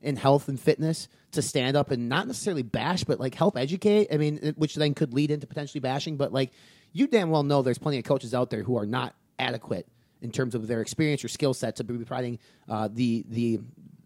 in 0.00 0.16
health 0.16 0.48
and 0.48 0.58
fitness 0.58 1.08
to 1.30 1.42
stand 1.42 1.76
up 1.76 1.90
and 1.92 2.08
not 2.08 2.26
necessarily 2.26 2.62
bash, 2.62 3.04
but 3.04 3.20
like 3.20 3.34
help 3.34 3.56
educate? 3.56 4.08
I 4.12 4.16
mean, 4.16 4.54
which 4.56 4.74
then 4.74 4.94
could 4.94 5.14
lead 5.14 5.30
into 5.30 5.46
potentially 5.46 5.80
bashing, 5.80 6.16
but 6.16 6.32
like 6.32 6.50
you 6.92 7.06
damn 7.06 7.30
well 7.30 7.42
know 7.42 7.62
there's 7.62 7.78
plenty 7.78 7.98
of 7.98 8.04
coaches 8.04 8.34
out 8.34 8.50
there 8.50 8.62
who 8.62 8.76
are 8.76 8.86
not 8.86 9.14
adequate 9.38 9.86
in 10.20 10.30
terms 10.30 10.54
of 10.54 10.66
their 10.66 10.80
experience 10.80 11.24
or 11.24 11.28
skill 11.28 11.54
set 11.54 11.76
to 11.76 11.84
be 11.84 11.96
providing 11.96 12.38
uh, 12.68 12.88
the 12.92 13.24
the 13.28 13.60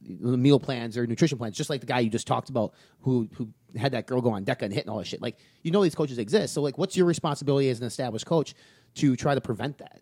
meal 0.08 0.60
plans 0.60 0.96
or 0.96 1.06
nutrition 1.06 1.38
plans, 1.38 1.56
just 1.56 1.70
like 1.70 1.80
the 1.80 1.86
guy 1.86 2.00
you 2.00 2.10
just 2.10 2.26
talked 2.26 2.48
about 2.48 2.74
who 3.00 3.28
who 3.34 3.48
had 3.78 3.92
that 3.92 4.06
girl 4.06 4.20
go 4.20 4.30
on 4.30 4.44
Deca 4.44 4.62
and 4.62 4.74
HIIT 4.74 4.82
and 4.82 4.90
all 4.90 4.98
this 4.98 5.08
shit. 5.08 5.22
Like 5.22 5.36
you 5.62 5.70
know 5.70 5.82
these 5.82 5.94
coaches 5.94 6.18
exist. 6.18 6.54
So 6.54 6.62
like 6.62 6.78
what's 6.78 6.96
your 6.96 7.06
responsibility 7.06 7.68
as 7.70 7.80
an 7.80 7.86
established 7.86 8.26
coach 8.26 8.54
to 8.96 9.16
try 9.16 9.34
to 9.34 9.40
prevent 9.40 9.78
that? 9.78 10.00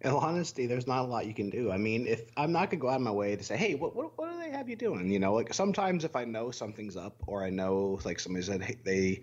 In 0.00 0.12
honesty, 0.12 0.66
there's 0.68 0.86
not 0.86 1.04
a 1.04 1.08
lot 1.08 1.26
you 1.26 1.34
can 1.34 1.50
do. 1.50 1.72
I 1.72 1.76
mean, 1.76 2.06
if 2.06 2.22
I'm 2.36 2.52
not 2.52 2.70
gonna 2.70 2.80
go 2.80 2.88
out 2.88 2.96
of 2.96 3.02
my 3.02 3.10
way 3.10 3.34
to 3.34 3.42
say, 3.42 3.56
hey, 3.56 3.74
what 3.74 3.96
what, 3.96 4.16
what 4.16 4.30
do 4.30 4.38
they 4.38 4.50
have 4.50 4.68
you 4.68 4.76
doing? 4.76 5.10
You 5.10 5.18
know, 5.18 5.34
like 5.34 5.52
sometimes 5.52 6.04
if 6.04 6.14
I 6.14 6.24
know 6.24 6.52
something's 6.52 6.96
up 6.96 7.16
or 7.26 7.42
I 7.42 7.50
know 7.50 7.98
like 8.04 8.20
somebody 8.20 8.44
said 8.44 8.62
hey, 8.62 8.76
they 8.84 9.22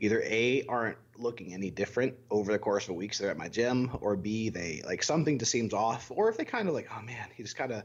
either 0.00 0.22
a 0.24 0.64
aren't 0.68 0.98
looking 1.18 1.54
any 1.54 1.70
different 1.70 2.14
over 2.30 2.52
the 2.52 2.58
course 2.58 2.84
of 2.84 2.90
a 2.90 2.94
week, 2.94 3.14
so 3.14 3.24
they're 3.24 3.32
at 3.32 3.36
my 3.36 3.48
gym, 3.48 3.90
or 4.00 4.16
b 4.16 4.48
they 4.48 4.82
like 4.86 5.02
something 5.02 5.40
just 5.40 5.50
seems 5.50 5.74
off, 5.74 6.12
or 6.14 6.28
if 6.28 6.36
they 6.36 6.44
kind 6.44 6.68
of 6.68 6.74
like, 6.74 6.88
oh 6.96 7.02
man, 7.02 7.28
he 7.34 7.42
just 7.42 7.56
kind 7.56 7.72
of 7.72 7.82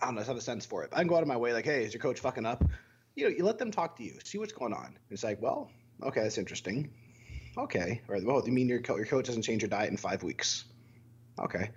I 0.00 0.06
don't 0.06 0.16
know, 0.16 0.20
just 0.20 0.28
have 0.28 0.36
a 0.36 0.42
sense 0.42 0.66
for 0.66 0.84
it. 0.84 0.90
I 0.92 0.98
can 0.98 1.08
go 1.08 1.16
out 1.16 1.22
of 1.22 1.28
my 1.28 1.36
way 1.36 1.54
like, 1.54 1.64
hey, 1.64 1.84
is 1.84 1.94
your 1.94 2.02
coach 2.02 2.20
fucking 2.20 2.44
up? 2.44 2.62
You 3.14 3.24
know, 3.24 3.36
you 3.36 3.44
let 3.44 3.58
them 3.58 3.70
talk 3.70 3.96
to 3.96 4.04
you, 4.04 4.18
see 4.24 4.38
what's 4.38 4.52
going 4.52 4.72
on. 4.72 4.98
It's 5.10 5.22
like, 5.22 5.40
well, 5.40 5.70
okay, 6.02 6.22
that's 6.22 6.38
interesting. 6.38 6.90
Okay, 7.56 8.00
or 8.08 8.18
well, 8.24 8.42
you 8.44 8.52
mean 8.52 8.68
your 8.68 8.80
co- 8.80 8.96
your 8.96 9.06
coach 9.06 9.26
doesn't 9.26 9.42
change 9.42 9.62
your 9.62 9.68
diet 9.68 9.90
in 9.90 9.96
five 9.96 10.22
weeks? 10.24 10.64
Okay. 11.38 11.70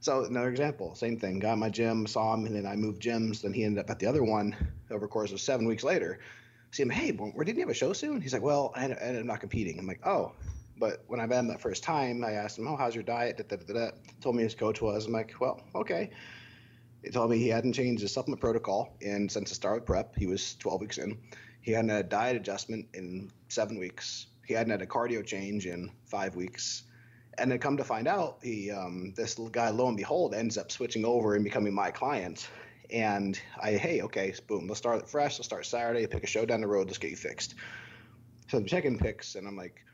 So 0.00 0.24
another 0.24 0.50
example, 0.50 0.94
same 0.94 1.18
thing. 1.18 1.38
Got 1.40 1.54
in 1.54 1.58
my 1.58 1.70
gym, 1.70 2.06
saw 2.06 2.34
him, 2.34 2.46
and 2.46 2.54
then 2.54 2.66
I 2.66 2.76
moved 2.76 3.02
gyms. 3.02 3.40
Then 3.42 3.52
he 3.52 3.64
ended 3.64 3.82
up 3.82 3.90
at 3.90 3.98
the 3.98 4.06
other 4.06 4.22
one 4.22 4.54
over 4.90 5.06
the 5.06 5.08
course 5.08 5.32
of 5.32 5.40
seven 5.40 5.66
weeks 5.66 5.82
later. 5.82 6.20
See 6.70 6.82
him, 6.82 6.90
hey, 6.90 7.10
where 7.12 7.44
didn't 7.44 7.58
you 7.58 7.62
have 7.62 7.70
a 7.70 7.74
show 7.74 7.92
soon? 7.92 8.20
He's 8.20 8.32
like, 8.32 8.42
well, 8.42 8.72
I 8.76 8.84
ended 8.84 9.20
up 9.20 9.24
not 9.24 9.40
competing. 9.40 9.78
I'm 9.78 9.86
like, 9.86 10.06
oh. 10.06 10.32
But 10.78 11.02
when 11.06 11.20
I 11.20 11.26
met 11.26 11.38
him 11.38 11.48
that 11.48 11.60
first 11.60 11.82
time, 11.82 12.22
I 12.22 12.32
asked 12.32 12.58
him, 12.58 12.68
oh, 12.68 12.76
how's 12.76 12.94
your 12.94 13.04
diet? 13.04 13.38
Da, 13.38 13.56
da, 13.56 13.72
da. 13.72 13.90
Told 14.20 14.36
me 14.36 14.42
his 14.42 14.54
coach 14.54 14.82
was. 14.82 15.06
I'm 15.06 15.12
like, 15.12 15.34
well, 15.40 15.62
okay. 15.74 16.10
He 17.06 17.12
told 17.12 17.30
me 17.30 17.38
he 17.38 17.46
hadn't 17.46 17.74
changed 17.74 18.02
his 18.02 18.12
supplement 18.12 18.40
protocol, 18.40 18.96
and 19.00 19.30
since 19.30 19.50
the 19.50 19.54
start 19.54 19.78
of 19.78 19.86
prep, 19.86 20.16
he 20.16 20.26
was 20.26 20.56
12 20.56 20.80
weeks 20.80 20.98
in. 20.98 21.16
He 21.60 21.70
hadn't 21.70 21.90
had 21.90 22.06
a 22.06 22.08
diet 22.08 22.34
adjustment 22.34 22.88
in 22.94 23.30
seven 23.48 23.78
weeks. 23.78 24.26
he 24.44 24.54
hadn't 24.54 24.72
had 24.72 24.82
a 24.82 24.86
cardio 24.86 25.24
change 25.24 25.66
in 25.66 25.92
five 26.06 26.34
weeks. 26.34 26.82
And 27.38 27.48
then 27.48 27.60
come 27.60 27.76
to 27.76 27.84
find 27.84 28.08
out, 28.08 28.38
he 28.42 28.72
um, 28.72 29.12
this 29.14 29.38
guy, 29.52 29.70
lo 29.70 29.86
and 29.86 29.96
behold, 29.96 30.34
ends 30.34 30.58
up 30.58 30.72
switching 30.72 31.04
over 31.04 31.36
and 31.36 31.44
becoming 31.44 31.72
my 31.72 31.92
client. 31.92 32.48
And 32.90 33.40
I, 33.62 33.74
hey, 33.74 34.02
okay, 34.02 34.34
boom, 34.48 34.66
let's 34.66 34.78
start 34.78 35.08
fresh. 35.08 35.38
Let's 35.38 35.46
start 35.46 35.64
Saturday. 35.64 36.08
Pick 36.08 36.24
a 36.24 36.26
show 36.26 36.44
down 36.44 36.60
the 36.60 36.66
road. 36.66 36.88
Let's 36.88 36.98
get 36.98 37.10
you 37.10 37.16
fixed. 37.16 37.54
So 38.48 38.58
I'm 38.58 38.66
checking 38.66 38.98
pics, 38.98 39.36
and 39.36 39.46
I'm 39.46 39.56
like, 39.56 39.84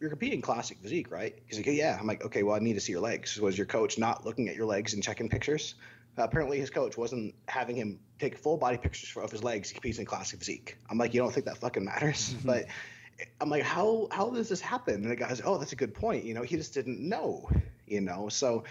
you're 0.00 0.10
competing 0.10 0.42
classic 0.42 0.76
physique, 0.82 1.10
right? 1.10 1.34
He's 1.46 1.56
like, 1.56 1.66
yeah. 1.66 1.96
I'm 1.98 2.06
like, 2.06 2.26
okay, 2.26 2.42
well, 2.42 2.56
I 2.56 2.58
need 2.58 2.74
to 2.74 2.80
see 2.80 2.92
your 2.92 3.00
legs. 3.00 3.40
Was 3.40 3.56
your 3.56 3.66
coach 3.66 3.96
not 3.96 4.26
looking 4.26 4.50
at 4.50 4.54
your 4.54 4.66
legs 4.66 4.92
and 4.92 5.02
checking 5.02 5.30
pictures? 5.30 5.76
Uh, 6.18 6.22
apparently, 6.22 6.58
his 6.58 6.70
coach 6.70 6.96
wasn't 6.96 7.34
having 7.46 7.76
him 7.76 7.98
take 8.18 8.38
full 8.38 8.56
body 8.56 8.78
pictures 8.78 9.12
of 9.22 9.30
his 9.30 9.44
legs. 9.44 9.68
He 9.68 9.74
competes 9.74 9.98
in 9.98 10.06
classic 10.06 10.38
physique. 10.38 10.78
I'm 10.88 10.98
like, 10.98 11.12
you 11.12 11.20
don't 11.20 11.32
think 11.32 11.46
that 11.46 11.58
fucking 11.58 11.84
matters? 11.84 12.34
Mm-hmm. 12.34 12.46
But 12.56 12.66
I'm 13.40 13.48
like, 13.48 13.62
how 13.62 14.08
how 14.10 14.30
does 14.30 14.48
this 14.48 14.60
happen? 14.60 14.96
And 14.96 15.10
the 15.10 15.16
guy's, 15.16 15.40
oh, 15.44 15.58
that's 15.58 15.72
a 15.72 15.76
good 15.76 15.94
point. 15.94 16.24
You 16.24 16.34
know, 16.34 16.42
he 16.42 16.56
just 16.56 16.74
didn't 16.74 17.00
know. 17.00 17.48
You 17.86 18.00
know, 18.00 18.28
so 18.28 18.64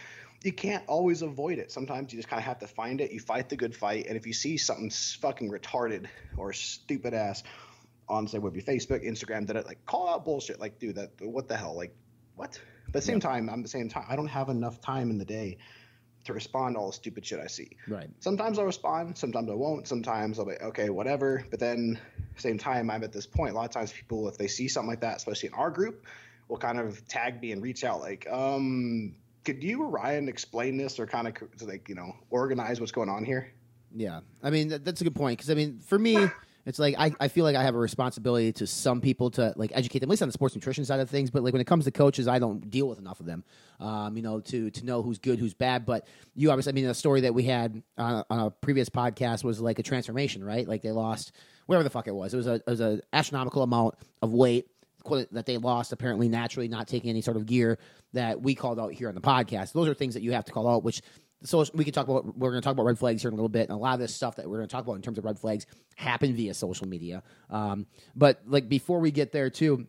you 0.43 0.51
can't 0.51 0.83
always 0.87 1.21
avoid 1.21 1.57
it. 1.57 1.71
Sometimes 1.71 2.11
you 2.11 2.19
just 2.19 2.27
kind 2.27 2.39
of 2.39 2.45
have 2.45 2.59
to 2.59 2.67
find 2.67 3.01
it. 3.01 3.11
You 3.11 3.19
fight 3.19 3.49
the 3.49 3.55
good 3.55 3.75
fight, 3.75 4.05
and 4.07 4.17
if 4.17 4.27
you 4.27 4.33
see 4.33 4.57
something 4.57 4.89
fucking 4.89 5.49
retarded 5.49 6.07
or 6.37 6.53
stupid 6.53 7.13
ass 7.13 7.43
on 8.07 8.27
say 8.27 8.37
would 8.37 8.53
be 8.53 8.61
Facebook, 8.61 9.03
Instagram, 9.03 9.47
that 9.47 9.55
it 9.55 9.65
like 9.65 9.83
call 9.85 10.09
out 10.09 10.25
bullshit. 10.25 10.59
Like, 10.59 10.79
dude, 10.79 10.95
that 10.95 11.11
what 11.21 11.47
the 11.47 11.57
hell? 11.57 11.75
Like, 11.75 11.95
what? 12.35 12.59
But 12.87 12.87
at 12.87 12.93
the 12.93 13.01
same 13.01 13.15
yeah. 13.15 13.29
time, 13.29 13.49
I'm 13.49 13.61
the 13.61 13.67
same 13.67 13.89
time. 13.89 14.05
I 14.07 14.15
don't 14.15 14.27
have 14.27 14.49
enough 14.49 14.79
time 14.81 15.09
in 15.09 15.17
the 15.17 15.25
day 15.25 15.57
to 16.25 16.33
respond 16.33 16.75
to 16.75 16.79
all 16.79 16.87
the 16.87 16.93
stupid 16.93 17.25
shit 17.25 17.39
I 17.39 17.47
see. 17.47 17.69
Right. 17.87 18.09
Sometimes 18.19 18.59
I'll 18.59 18.65
respond, 18.65 19.17
sometimes 19.17 19.49
I 19.49 19.53
won't. 19.53 19.87
Sometimes 19.87 20.39
I'll 20.39 20.45
be 20.45 20.53
okay, 20.53 20.89
whatever. 20.89 21.45
But 21.49 21.59
then 21.59 21.99
same 22.35 22.57
time, 22.57 22.89
I'm 22.89 23.03
at 23.03 23.13
this 23.13 23.25
point. 23.25 23.53
A 23.53 23.55
lot 23.55 23.65
of 23.65 23.71
times, 23.71 23.91
people 23.91 24.27
if 24.27 24.37
they 24.37 24.47
see 24.47 24.67
something 24.67 24.89
like 24.89 25.01
that, 25.01 25.17
especially 25.17 25.47
in 25.47 25.53
our 25.53 25.69
group, 25.69 26.05
will 26.47 26.57
kind 26.57 26.79
of 26.79 27.07
tag 27.07 27.41
me 27.41 27.51
and 27.51 27.61
reach 27.61 27.83
out 27.83 28.01
like, 28.01 28.27
um, 28.29 29.15
could 29.43 29.63
you 29.63 29.81
or 29.81 29.87
Ryan 29.87 30.27
explain 30.27 30.77
this 30.77 30.99
or 30.99 31.05
kind 31.05 31.27
of 31.27 31.35
like 31.61 31.87
you 31.87 31.95
know 31.95 32.15
organize 32.31 32.79
what's 32.79 32.91
going 32.91 33.09
on 33.09 33.23
here? 33.23 33.51
Yeah, 33.95 34.21
I 34.43 34.49
mean 34.49 34.69
that, 34.69 34.83
that's 34.83 35.01
a 35.01 35.03
good 35.03 35.15
point 35.15 35.37
because 35.37 35.49
I 35.49 35.53
mean 35.53 35.79
for 35.79 35.97
me. 35.97 36.27
It's 36.65 36.79
like 36.79 36.95
I, 36.97 37.13
I 37.19 37.27
feel 37.27 37.45
like 37.45 37.55
I 37.55 37.63
have 37.63 37.75
a 37.75 37.79
responsibility 37.79 38.51
to 38.53 38.67
some 38.67 38.99
people 38.99 39.29
to 39.31 39.53
like 39.55 39.71
educate 39.73 39.99
them, 39.99 40.07
at 40.07 40.11
least 40.11 40.23
on 40.23 40.29
the 40.29 40.33
sports 40.33 40.55
nutrition 40.55 40.83
side 40.83 40.99
of 40.99 41.09
things. 41.09 41.29
But 41.29 41.43
like 41.43 41.53
when 41.53 41.61
it 41.61 41.67
comes 41.67 41.85
to 41.85 41.91
coaches, 41.91 42.27
I 42.27 42.39
don't 42.39 42.69
deal 42.69 42.87
with 42.87 42.97
enough 42.97 43.19
of 43.19 43.27
them, 43.27 43.43
um, 43.79 44.15
you 44.15 44.23
know, 44.23 44.39
to 44.39 44.71
to 44.71 44.85
know 44.85 45.03
who's 45.03 45.19
good, 45.19 45.39
who's 45.39 45.53
bad. 45.53 45.85
But 45.85 46.07
you 46.35 46.49
obviously, 46.49 46.71
I 46.71 46.73
mean, 46.73 46.85
the 46.85 46.93
story 46.95 47.21
that 47.21 47.33
we 47.33 47.43
had 47.43 47.83
on 47.97 48.13
a, 48.15 48.25
on 48.29 48.39
a 48.39 48.51
previous 48.51 48.89
podcast 48.89 49.43
was 49.43 49.61
like 49.61 49.77
a 49.77 49.83
transformation, 49.83 50.43
right? 50.43 50.67
Like 50.67 50.81
they 50.81 50.91
lost 50.91 51.33
whatever 51.67 51.83
the 51.83 51.89
fuck 51.89 52.07
it 52.07 52.15
was. 52.15 52.33
It 52.33 52.37
was 52.37 52.47
a 52.47 52.53
it 52.55 52.67
was 52.67 52.79
an 52.79 53.01
astronomical 53.13 53.61
amount 53.61 53.95
of 54.21 54.33
weight 54.33 54.67
that 55.31 55.45
they 55.45 55.57
lost 55.57 55.91
apparently 55.91 56.27
naturally 56.27 56.67
not 56.67 56.87
taking 56.87 57.11
any 57.11 57.21
sort 57.21 57.37
of 57.37 57.45
gear 57.45 57.77
that 58.13 58.41
we 58.41 58.55
called 58.55 58.79
out 58.79 58.91
here 58.91 59.07
on 59.07 59.13
the 59.13 59.21
podcast 59.21 59.71
those 59.71 59.87
are 59.87 59.93
things 59.93 60.15
that 60.15 60.23
you 60.23 60.31
have 60.31 60.45
to 60.45 60.51
call 60.51 60.67
out 60.67 60.83
which 60.83 61.03
so 61.43 61.63
we 61.73 61.83
can 61.83 61.93
talk 61.93 62.07
about 62.07 62.37
we're 62.37 62.49
going 62.49 62.61
to 62.61 62.65
talk 62.65 62.73
about 62.73 62.85
red 62.85 62.97
flags 62.97 63.21
here 63.21 63.29
in 63.29 63.33
a 63.33 63.35
little 63.35 63.49
bit. 63.49 63.69
And 63.69 63.71
a 63.71 63.81
lot 63.81 63.93
of 63.93 63.99
this 63.99 64.15
stuff 64.15 64.37
that 64.37 64.49
we're 64.49 64.57
going 64.57 64.67
to 64.67 64.71
talk 64.71 64.83
about 64.83 64.95
in 64.95 65.01
terms 65.01 65.17
of 65.17 65.25
red 65.25 65.37
flags 65.37 65.65
happen 65.95 66.33
via 66.33 66.53
social 66.53 66.87
media. 66.87 67.23
Um, 67.49 67.85
but 68.15 68.41
like 68.47 68.67
before 68.69 68.99
we 68.99 69.11
get 69.11 69.31
there 69.31 69.49
too 69.49 69.87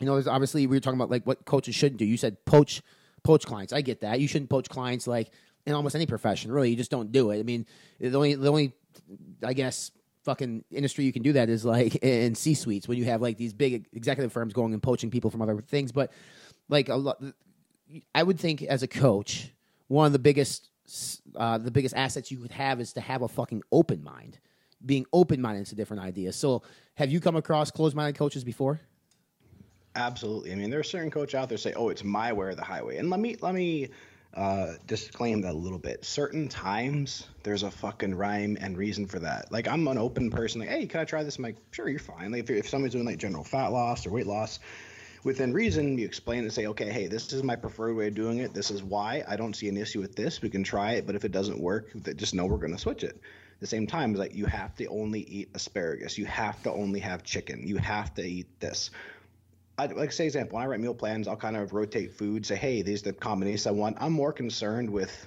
you 0.00 0.06
know 0.06 0.14
there's 0.14 0.26
obviously 0.26 0.66
we 0.66 0.76
were 0.76 0.80
talking 0.80 0.98
about 0.98 1.10
like 1.10 1.26
what 1.26 1.44
coaches 1.44 1.74
shouldn't 1.74 1.98
do. 1.98 2.04
You 2.04 2.16
said 2.16 2.44
poach 2.44 2.82
poach 3.22 3.46
clients. 3.46 3.72
I 3.72 3.80
get 3.80 4.00
that. 4.00 4.20
You 4.20 4.28
shouldn't 4.28 4.50
poach 4.50 4.68
clients 4.68 5.06
like 5.06 5.30
in 5.66 5.74
almost 5.74 5.94
any 5.94 6.06
profession 6.06 6.52
really. 6.52 6.70
You 6.70 6.76
just 6.76 6.90
don't 6.90 7.12
do 7.12 7.30
it. 7.30 7.38
I 7.38 7.42
mean 7.42 7.66
the 8.00 8.14
only 8.14 8.34
the 8.34 8.50
only 8.50 8.72
i 9.42 9.52
guess 9.52 9.90
fucking 10.24 10.64
industry 10.70 11.04
you 11.04 11.12
can 11.12 11.22
do 11.22 11.32
that 11.32 11.48
is 11.48 11.64
like 11.64 11.96
in 12.02 12.34
c 12.34 12.54
suites 12.54 12.88
when 12.88 12.96
you 12.96 13.04
have 13.04 13.20
like 13.20 13.36
these 13.36 13.52
big 13.52 13.86
executive 13.92 14.32
firms 14.32 14.52
going 14.52 14.72
and 14.72 14.82
poaching 14.82 15.10
people 15.10 15.30
from 15.30 15.42
other 15.42 15.60
things. 15.60 15.92
But 15.92 16.12
like 16.68 16.88
a 16.88 16.96
lot 16.96 17.22
i 18.14 18.22
would 18.22 18.40
think 18.40 18.62
as 18.62 18.82
a 18.82 18.88
coach 18.88 19.52
one 19.88 20.06
of 20.06 20.12
the 20.12 20.18
biggest 20.18 20.70
uh, 21.36 21.58
the 21.58 21.70
biggest 21.70 21.94
assets 21.94 22.30
you 22.30 22.38
could 22.38 22.52
have 22.52 22.80
is 22.80 22.92
to 22.94 23.00
have 23.00 23.22
a 23.22 23.28
fucking 23.28 23.62
open 23.72 24.02
mind, 24.02 24.38
being 24.84 25.06
open 25.12 25.40
minded 25.40 25.66
to 25.66 25.74
different 25.74 26.02
ideas. 26.02 26.36
So, 26.36 26.62
have 26.94 27.10
you 27.10 27.20
come 27.20 27.36
across 27.36 27.70
closed 27.70 27.96
minded 27.96 28.16
coaches 28.16 28.44
before? 28.44 28.80
Absolutely. 29.96 30.52
I 30.52 30.56
mean, 30.56 30.70
there 30.70 30.80
are 30.80 30.84
certain 30.84 31.10
coaches 31.10 31.34
out 31.34 31.48
there 31.48 31.58
say, 31.58 31.72
"Oh, 31.74 31.88
it's 31.88 32.04
my 32.04 32.32
way 32.32 32.46
or 32.46 32.54
the 32.54 32.64
highway," 32.64 32.96
and 32.96 33.10
let 33.10 33.20
me 33.20 33.36
let 33.40 33.54
me 33.54 33.90
uh, 34.34 34.74
disclaim 34.86 35.40
that 35.42 35.52
a 35.52 35.56
little 35.56 35.78
bit. 35.78 36.04
Certain 36.04 36.48
times 36.48 37.28
there's 37.44 37.62
a 37.62 37.70
fucking 37.70 38.14
rhyme 38.14 38.56
and 38.60 38.76
reason 38.76 39.06
for 39.06 39.20
that. 39.20 39.50
Like 39.52 39.68
I'm 39.68 39.86
an 39.86 39.98
open 39.98 40.30
person. 40.30 40.60
Like, 40.60 40.70
hey, 40.70 40.86
can 40.86 41.00
I 41.00 41.04
try 41.04 41.22
this? 41.22 41.36
I'm 41.36 41.44
like, 41.44 41.56
sure, 41.70 41.88
you're 41.88 42.00
fine. 42.00 42.32
Like 42.32 42.42
if, 42.44 42.50
if 42.50 42.68
somebody's 42.68 42.92
doing 42.92 43.04
like 43.04 43.18
general 43.18 43.44
fat 43.44 43.68
loss 43.68 44.06
or 44.06 44.10
weight 44.10 44.26
loss, 44.26 44.58
within 45.24 45.52
reason, 45.52 45.98
you 45.98 46.04
explain 46.04 46.40
and 46.40 46.52
say, 46.52 46.66
okay, 46.66 46.92
hey, 46.92 47.06
this 47.08 47.32
is 47.32 47.42
my 47.42 47.56
preferred 47.56 47.94
way 47.94 48.08
of 48.08 48.14
doing 48.14 48.38
it. 48.38 48.54
This 48.54 48.70
is 48.70 48.82
why 48.82 49.24
I 49.26 49.36
don't 49.36 49.56
see 49.56 49.68
an 49.68 49.76
issue 49.76 50.00
with 50.00 50.14
this. 50.14 50.40
We 50.42 50.50
can 50.50 50.62
try 50.62 50.92
it, 50.92 51.06
but 51.06 51.16
if 51.16 51.24
it 51.24 51.32
doesn't 51.32 51.58
work, 51.58 51.90
just 52.16 52.34
know 52.34 52.46
we're 52.46 52.58
going 52.58 52.74
to 52.74 52.78
switch 52.78 53.02
it. 53.02 53.16
At 53.54 53.60
the 53.60 53.66
same 53.66 53.86
time, 53.86 54.10
it's 54.10 54.20
like 54.20 54.34
you 54.34 54.46
have 54.46 54.76
to 54.76 54.86
only 54.86 55.20
eat 55.20 55.48
asparagus. 55.54 56.18
You 56.18 56.26
have 56.26 56.62
to 56.64 56.70
only 56.70 57.00
have 57.00 57.22
chicken. 57.24 57.66
You 57.66 57.78
have 57.78 58.14
to 58.14 58.22
eat 58.22 58.60
this. 58.60 58.90
I, 59.78 59.86
like 59.86 60.12
say 60.12 60.26
example, 60.26 60.56
when 60.56 60.64
I 60.64 60.68
write 60.68 60.80
meal 60.80 60.94
plans, 60.94 61.26
I'll 61.26 61.36
kind 61.36 61.56
of 61.56 61.72
rotate 61.72 62.12
food. 62.12 62.44
Say, 62.44 62.56
hey, 62.56 62.82
these 62.82 63.02
are 63.02 63.10
the 63.10 63.12
combinations 63.14 63.66
I 63.66 63.70
want. 63.70 63.96
I'm 64.00 64.12
more 64.12 64.32
concerned 64.32 64.90
with 64.90 65.26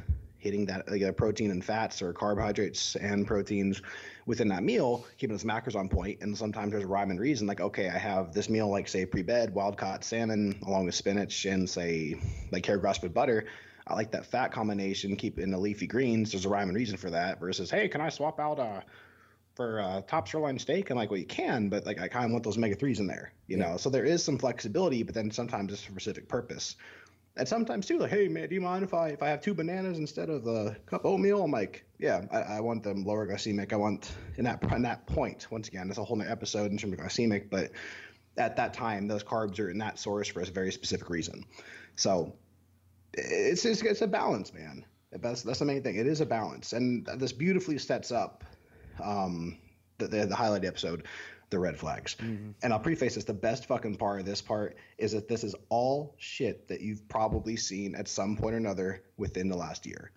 that 0.67 0.89
like, 0.89 1.17
protein 1.17 1.51
and 1.51 1.63
fats 1.63 2.01
or 2.01 2.13
carbohydrates 2.13 2.95
and 2.95 3.25
proteins 3.27 3.81
within 4.25 4.47
that 4.49 4.63
meal, 4.63 5.05
keeping 5.17 5.33
those 5.33 5.43
macros 5.43 5.75
on 5.75 5.89
point. 5.89 6.19
And 6.21 6.37
sometimes 6.37 6.71
there's 6.71 6.83
a 6.83 6.87
rhyme 6.87 7.11
and 7.11 7.19
reason, 7.19 7.47
like, 7.47 7.61
okay, 7.61 7.89
I 7.89 7.97
have 7.97 8.33
this 8.33 8.49
meal, 8.49 8.69
like 8.69 8.87
say 8.87 9.05
pre-bed, 9.05 9.53
wild 9.53 9.77
caught 9.77 10.03
salmon 10.03 10.59
along 10.65 10.85
with 10.85 10.95
spinach 10.95 11.45
and 11.45 11.69
say 11.69 12.15
like 12.51 12.65
hair 12.65 12.77
grass 12.77 13.01
with 13.01 13.13
butter. 13.13 13.45
I 13.87 13.93
like 13.93 14.11
that 14.11 14.25
fat 14.25 14.51
combination, 14.51 15.15
keep 15.15 15.39
in 15.39 15.51
the 15.51 15.57
leafy 15.57 15.87
greens. 15.87 16.31
There's 16.31 16.45
a 16.45 16.49
rhyme 16.49 16.67
and 16.67 16.77
reason 16.77 16.97
for 16.97 17.09
that 17.09 17.39
versus, 17.39 17.71
hey, 17.71 17.87
can 17.87 18.01
I 18.01 18.09
swap 18.09 18.39
out 18.39 18.59
uh 18.59 18.81
for 19.55 19.81
uh, 19.81 20.01
top 20.01 20.27
sirloin 20.27 20.59
steak? 20.59 20.91
I'm 20.91 20.97
like, 20.97 21.09
well, 21.09 21.19
you 21.19 21.25
can, 21.25 21.67
but 21.67 21.83
like 21.85 21.99
I 21.99 22.07
kind 22.07 22.25
of 22.25 22.31
want 22.31 22.43
those 22.43 22.57
omega 22.57 22.75
threes 22.75 22.99
in 22.99 23.07
there, 23.07 23.33
you 23.47 23.57
yeah. 23.57 23.71
know. 23.71 23.77
So 23.77 23.89
there 23.89 24.05
is 24.05 24.23
some 24.23 24.37
flexibility, 24.37 25.01
but 25.01 25.15
then 25.15 25.31
sometimes 25.31 25.73
it's 25.73 25.81
for 25.81 25.91
specific 25.93 26.27
purpose. 26.27 26.75
And 27.37 27.47
sometimes 27.47 27.85
too, 27.85 27.99
like, 27.99 28.09
hey 28.09 28.27
man, 28.27 28.49
do 28.49 28.55
you 28.55 28.61
mind 28.61 28.83
if 28.83 28.93
I 28.93 29.09
if 29.09 29.21
I 29.21 29.29
have 29.29 29.41
two 29.41 29.53
bananas 29.53 29.99
instead 29.99 30.29
of 30.29 30.47
a 30.47 30.75
cup 30.87 31.05
of 31.05 31.11
oatmeal? 31.11 31.43
I'm 31.43 31.51
like, 31.51 31.85
yeah, 31.99 32.25
I, 32.31 32.57
I 32.57 32.59
want 32.61 32.83
them 32.83 33.03
lower 33.03 33.27
glycemic. 33.27 33.73
I 33.73 33.75
want 33.75 34.11
in 34.37 34.45
that 34.45 34.63
in 34.71 34.81
that 34.81 35.05
point. 35.05 35.47
Once 35.51 35.67
again, 35.67 35.87
that's 35.87 35.99
a 35.99 36.03
whole 36.03 36.17
new 36.17 36.27
episode 36.27 36.71
in 36.71 36.77
terms 36.77 36.93
of 36.93 36.99
glycemic, 36.99 37.49
but 37.49 37.71
at 38.37 38.55
that 38.55 38.73
time, 38.73 39.07
those 39.07 39.23
carbs 39.23 39.59
are 39.59 39.69
in 39.69 39.77
that 39.79 39.99
source 39.99 40.27
for 40.27 40.41
a 40.41 40.45
very 40.45 40.71
specific 40.71 41.09
reason. 41.09 41.45
So 41.95 42.33
it's 43.13 43.65
it's, 43.65 43.81
it's 43.83 44.01
a 44.01 44.07
balance, 44.07 44.53
man. 44.53 44.85
That's 45.11 45.43
that's 45.43 45.59
the 45.59 45.65
main 45.65 45.83
thing. 45.83 45.95
It 45.95 46.07
is 46.07 46.21
a 46.21 46.25
balance, 46.25 46.73
and 46.73 47.05
this 47.17 47.33
beautifully 47.33 47.77
sets 47.77 48.11
up 48.11 48.43
um, 49.03 49.57
the, 49.99 50.07
the 50.07 50.25
the 50.25 50.35
highlight 50.35 50.65
episode 50.65 51.05
the 51.49 51.59
red 51.59 51.77
flags. 51.77 52.15
Mm-hmm. 52.15 52.51
And 52.63 52.73
I'll 52.73 52.79
preface 52.79 53.15
this: 53.15 53.23
the 53.23 53.33
best 53.33 53.65
fucking 53.65 53.95
part 53.95 54.19
of 54.19 54.25
this 54.25 54.41
part 54.41 54.77
is 54.97 55.11
that 55.11 55.27
this 55.27 55.43
is 55.43 55.55
all 55.69 56.15
shit 56.17 56.67
that 56.67 56.81
you've 56.81 57.07
probably 57.07 57.55
seen 57.55 57.95
at 57.95 58.07
some 58.07 58.35
point 58.35 58.55
or 58.55 58.57
another 58.57 59.03
within 59.17 59.47
the 59.49 59.57
last 59.57 59.85
year. 59.85 60.11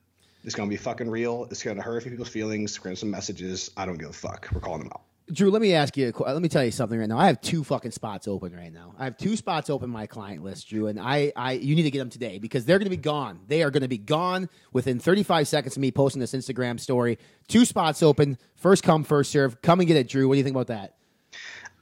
It's 0.45 0.55
gonna 0.55 0.71
be 0.71 0.77
fucking 0.77 1.11
real. 1.11 1.47
It's 1.51 1.63
gonna 1.63 1.83
hurt 1.83 2.05
people's 2.05 2.29
feelings. 2.29 2.79
We're 2.79 2.85
gonna 2.85 2.97
some 2.97 3.11
messages. 3.11 3.71
I 3.77 3.87
don't 3.87 3.99
give 3.99 4.11
a 4.11 4.13
fuck. 4.13 4.49
We're 4.53 4.61
calling 4.61 4.81
them 4.81 4.91
out. 4.93 5.03
Drew, 5.33 5.51
let 5.51 5.63
me 5.63 5.75
ask 5.75 5.97
you. 5.97 6.13
Let 6.19 6.43
me 6.43 6.49
tell 6.49 6.65
you 6.65 6.71
something 6.71 6.99
right 6.99 7.09
now. 7.09 7.19
I 7.19 7.27
have 7.27 7.41
two 7.41 7.63
fucking 7.63 7.93
spots 7.93 8.27
open 8.27 8.55
right 8.55 8.73
now. 8.73 8.95
I 8.99 9.05
have 9.05 9.17
two 9.17 9.37
spots 9.37 9.71
open 9.71 9.89
my 9.89 10.07
client 10.07 10.43
list, 10.43 10.69
Drew, 10.69 10.89
and 10.89 10.99
I, 10.99 11.33
I, 11.37 11.53
you 11.53 11.77
need 11.77 11.85
to 11.85 11.91
get 11.91 12.01
them 12.01 12.11
today 12.11 12.39
because 12.39 12.65
they're 12.65 12.79
going 12.79 12.91
to 12.91 12.97
be 12.97 12.97
gone. 12.97 13.41
They 13.47 13.63
are 13.63 13.71
going 13.71 13.83
to 13.83 13.89
be 13.89 13.99
gone 13.99 14.49
within 14.73 14.99
35 14.99 15.47
seconds 15.47 15.77
of 15.77 15.81
me 15.81 15.93
posting 15.93 16.21
this 16.21 16.33
Instagram 16.33 16.81
story. 16.81 17.19
Two 17.49 17.65
spots 17.65 18.03
open. 18.03 18.39
First 18.57 18.83
come, 18.83 19.05
first 19.05 19.31
serve. 19.31 19.63
Come 19.63 19.81
and 19.81 19.87
get 19.87 19.97
it, 19.97 20.09
Drew. 20.09 20.27
What 20.27 20.35
do 20.35 20.39
you 20.39 20.45
think 20.45 20.57
about 20.57 20.69
that? 20.69 20.97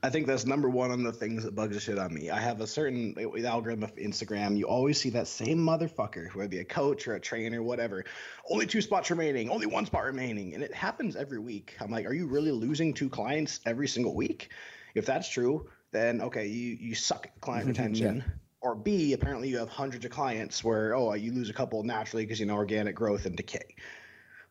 I 0.03 0.11
think 0.11 0.27
that's 0.29 0.47
number 0.47 0.69
one 0.69 0.93
on 0.93 1.03
the 1.03 1.13
things 1.13 1.43
that 1.43 1.57
bugs 1.57 1.75
the 1.75 1.81
shit 1.81 1.99
on 1.99 2.15
me. 2.15 2.31
I 2.31 2.39
have 2.39 2.61
a 2.61 2.67
certain 2.67 3.15
uh, 3.19 3.47
algorithm 3.47 3.83
of 3.83 3.97
Instagram. 3.97 4.57
You 4.57 4.67
always 4.67 5.01
see 5.01 5.11
that 5.11 5.27
same 5.27 5.59
motherfucker, 5.59 6.33
whether 6.35 6.45
it 6.45 6.51
be 6.51 6.61
a 6.61 6.65
coach 6.65 7.09
or 7.09 7.15
a 7.15 7.21
trainer, 7.21 7.63
whatever. 7.63 8.05
Only 8.49 8.67
two 8.67 8.81
spots 8.81 9.11
remaining, 9.11 9.51
only 9.51 9.67
one 9.67 9.87
spot 9.87 10.05
remaining. 10.05 10.55
And 10.55 10.63
it 10.63 10.73
happens 10.73 11.17
every 11.17 11.41
week. 11.41 11.77
I'm 11.81 11.91
like, 11.91 12.07
are 12.07 12.13
you 12.13 12.29
really 12.29 12.53
losing 12.53 12.95
two 12.95 13.09
clients 13.09 13.59
every 13.67 13.89
single 13.89 14.15
week? 14.15 14.51
If 14.95 15.05
that's 15.05 15.29
true, 15.29 15.69
then 15.91 16.21
okay, 16.21 16.47
you, 16.47 16.77
you 16.81 16.95
suck 16.95 17.27
at 17.27 17.41
client 17.41 17.67
retention. 17.69 18.19
yeah. 18.19 18.33
Or 18.61 18.75
B, 18.75 19.13
apparently 19.13 19.49
you 19.49 19.59
have 19.59 19.69
hundreds 19.69 20.05
of 20.05 20.11
clients 20.11 20.63
where, 20.63 20.95
oh, 20.95 21.15
you 21.15 21.33
lose 21.33 21.51
a 21.51 21.53
couple 21.53 21.83
naturally 21.83 22.25
because, 22.25 22.41
you 22.41 22.47
know, 22.47 22.57
organic 22.57 22.95
growth 22.95 23.27
and 23.27 23.37
decay. 23.37 23.75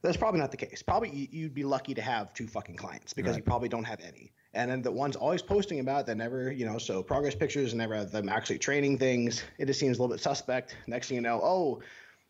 That's 0.01 0.17
probably 0.17 0.39
not 0.39 0.51
the 0.51 0.57
case. 0.57 0.83
Probably 0.83 1.29
you'd 1.31 1.53
be 1.53 1.63
lucky 1.63 1.93
to 1.95 2.01
have 2.01 2.33
two 2.33 2.47
fucking 2.47 2.75
clients 2.75 3.13
because 3.13 3.31
right. 3.31 3.38
you 3.38 3.43
probably 3.43 3.69
don't 3.69 3.83
have 3.83 3.99
any 4.01 4.31
and 4.57 4.71
then 4.71 4.81
the 4.81 4.91
ones 4.91 5.15
always 5.15 5.43
posting 5.43 5.79
about 5.79 6.07
that 6.07 6.17
never, 6.17 6.51
you 6.51 6.65
know, 6.65 6.79
so 6.79 7.03
progress 7.03 7.36
pictures 7.36 7.73
and 7.73 7.77
never 7.77 7.95
have 7.95 8.12
them 8.12 8.27
actually 8.27 8.57
training 8.57 8.97
things. 8.97 9.43
It 9.60 9.67
just 9.67 9.79
seems 9.79 9.99
a 9.99 10.01
little 10.01 10.15
bit 10.15 10.21
suspect. 10.21 10.75
Next 10.88 11.10
thing 11.10 11.15
you 11.15 11.21
know, 11.21 11.39
oh, 11.43 11.81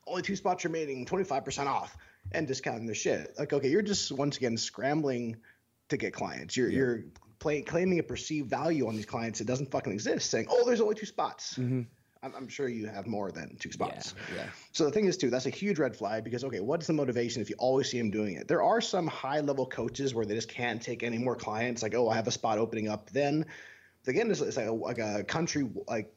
only 0.05 0.23
two 0.23 0.35
spots 0.35 0.65
remaining, 0.65 1.05
25% 1.05 1.67
off, 1.67 1.95
and 2.33 2.45
discounting 2.45 2.85
the 2.85 2.93
shit. 2.93 3.33
Like, 3.39 3.53
okay, 3.53 3.69
you're 3.69 3.81
just 3.81 4.11
once 4.11 4.35
again 4.35 4.57
scrambling 4.57 5.37
to 5.87 5.95
get 5.95 6.13
clients. 6.13 6.57
You're 6.57 6.69
yeah. 6.69 6.77
you're 6.77 7.03
play, 7.39 7.61
claiming 7.61 7.99
a 7.99 8.03
perceived 8.03 8.49
value 8.49 8.87
on 8.87 8.95
these 8.97 9.05
clients 9.05 9.39
that 9.39 9.45
doesn't 9.45 9.71
fucking 9.71 9.93
exist, 9.93 10.29
saying, 10.29 10.47
"Oh, 10.49 10.65
there's 10.65 10.81
only 10.81 10.95
two 10.95 11.05
spots." 11.05 11.53
Mm-hmm. 11.53 11.83
I'm, 12.27 12.35
I'm 12.35 12.47
sure 12.47 12.67
you 12.67 12.87
have 12.87 13.07
more 13.07 13.31
than 13.31 13.55
two 13.57 13.71
spots. 13.71 14.13
yeah. 14.35 14.47
So 14.71 14.85
the 14.85 14.91
thing 14.91 15.05
is, 15.05 15.17
too, 15.17 15.29
that's 15.29 15.45
a 15.45 15.51
huge 15.51 15.79
red 15.79 15.95
flag 15.95 16.23
because 16.23 16.43
okay, 16.43 16.59
what's 16.59 16.87
the 16.87 16.93
motivation 16.93 17.41
if 17.41 17.49
you 17.49 17.55
always 17.57 17.89
see 17.89 17.97
him 17.97 18.11
doing 18.11 18.35
it? 18.35 18.47
There 18.47 18.63
are 18.63 18.81
some 18.81 19.07
high-level 19.07 19.67
coaches 19.67 20.13
where 20.13 20.25
they 20.25 20.35
just 20.35 20.49
can't 20.49 20.81
take 20.81 21.03
any 21.03 21.17
more 21.17 21.35
clients. 21.35 21.81
Like, 21.81 21.95
oh, 21.95 22.09
I 22.09 22.15
have 22.15 22.27
a 22.27 22.31
spot 22.31 22.57
opening 22.57 22.87
up. 22.89 23.09
Then, 23.11 23.45
again, 24.05 24.29
it's, 24.29 24.41
it's 24.41 24.57
like 24.57 24.67
a, 24.67 24.71
like 24.71 24.99
a 24.99 25.23
country 25.23 25.69
like 25.87 26.13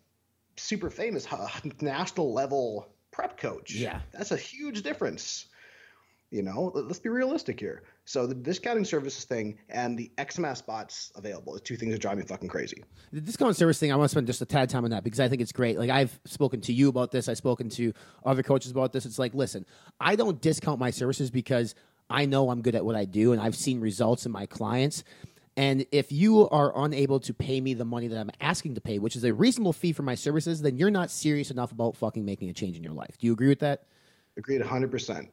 super 0.56 0.90
famous 0.90 1.26
uh, 1.32 1.48
national 1.80 2.32
level 2.32 2.88
prep 3.10 3.38
coach. 3.38 3.74
Yeah. 3.74 4.00
that's 4.12 4.30
a 4.30 4.36
huge 4.36 4.82
difference. 4.82 5.46
You 6.30 6.42
know, 6.42 6.70
let- 6.74 6.86
let's 6.86 7.00
be 7.00 7.08
realistic 7.08 7.58
here. 7.58 7.82
So 8.04 8.24
the 8.26 8.34
discounting 8.36 8.84
services 8.84 9.24
thing 9.24 9.58
and 9.68 9.98
the 9.98 10.12
X 10.16 10.38
amount 10.38 10.52
of 10.52 10.58
spots 10.58 11.10
available 11.16 11.56
is 11.56 11.60
two 11.60 11.76
things 11.76 11.92
that 11.92 12.00
drive 12.00 12.18
me 12.18 12.24
fucking 12.24 12.48
crazy. 12.48 12.84
The 13.12 13.20
discount 13.20 13.56
service 13.56 13.80
thing, 13.80 13.92
I 13.92 13.96
want 13.96 14.08
to 14.10 14.12
spend 14.14 14.28
just 14.28 14.40
a 14.40 14.46
tad 14.46 14.70
time 14.70 14.84
on 14.84 14.90
that 14.90 15.02
because 15.02 15.18
I 15.18 15.28
think 15.28 15.42
it's 15.42 15.50
great. 15.50 15.76
Like 15.76 15.90
I've 15.90 16.20
spoken 16.26 16.60
to 16.62 16.72
you 16.72 16.88
about 16.88 17.10
this, 17.10 17.28
I've 17.28 17.36
spoken 17.36 17.68
to 17.70 17.92
other 18.24 18.44
coaches 18.44 18.70
about 18.70 18.92
this. 18.92 19.06
It's 19.06 19.18
like, 19.18 19.34
listen, 19.34 19.66
I 19.98 20.14
don't 20.14 20.40
discount 20.40 20.78
my 20.78 20.90
services 20.90 21.32
because 21.32 21.74
I 22.08 22.26
know 22.26 22.50
I'm 22.50 22.62
good 22.62 22.76
at 22.76 22.84
what 22.84 22.94
I 22.94 23.06
do 23.06 23.32
and 23.32 23.40
I've 23.40 23.56
seen 23.56 23.80
results 23.80 24.24
in 24.24 24.30
my 24.30 24.46
clients. 24.46 25.02
And 25.56 25.84
if 25.90 26.12
you 26.12 26.48
are 26.48 26.72
unable 26.84 27.18
to 27.20 27.34
pay 27.34 27.60
me 27.60 27.74
the 27.74 27.84
money 27.84 28.06
that 28.06 28.18
I'm 28.18 28.30
asking 28.40 28.76
to 28.76 28.80
pay, 28.80 29.00
which 29.00 29.16
is 29.16 29.24
a 29.24 29.34
reasonable 29.34 29.72
fee 29.72 29.92
for 29.92 30.04
my 30.04 30.14
services, 30.14 30.62
then 30.62 30.78
you're 30.78 30.90
not 30.92 31.10
serious 31.10 31.50
enough 31.50 31.72
about 31.72 31.96
fucking 31.96 32.24
making 32.24 32.50
a 32.50 32.52
change 32.52 32.76
in 32.76 32.84
your 32.84 32.92
life. 32.92 33.18
Do 33.18 33.26
you 33.26 33.32
agree 33.32 33.48
with 33.48 33.58
that? 33.58 33.82
Agreed, 34.36 34.60
100%. 34.62 35.28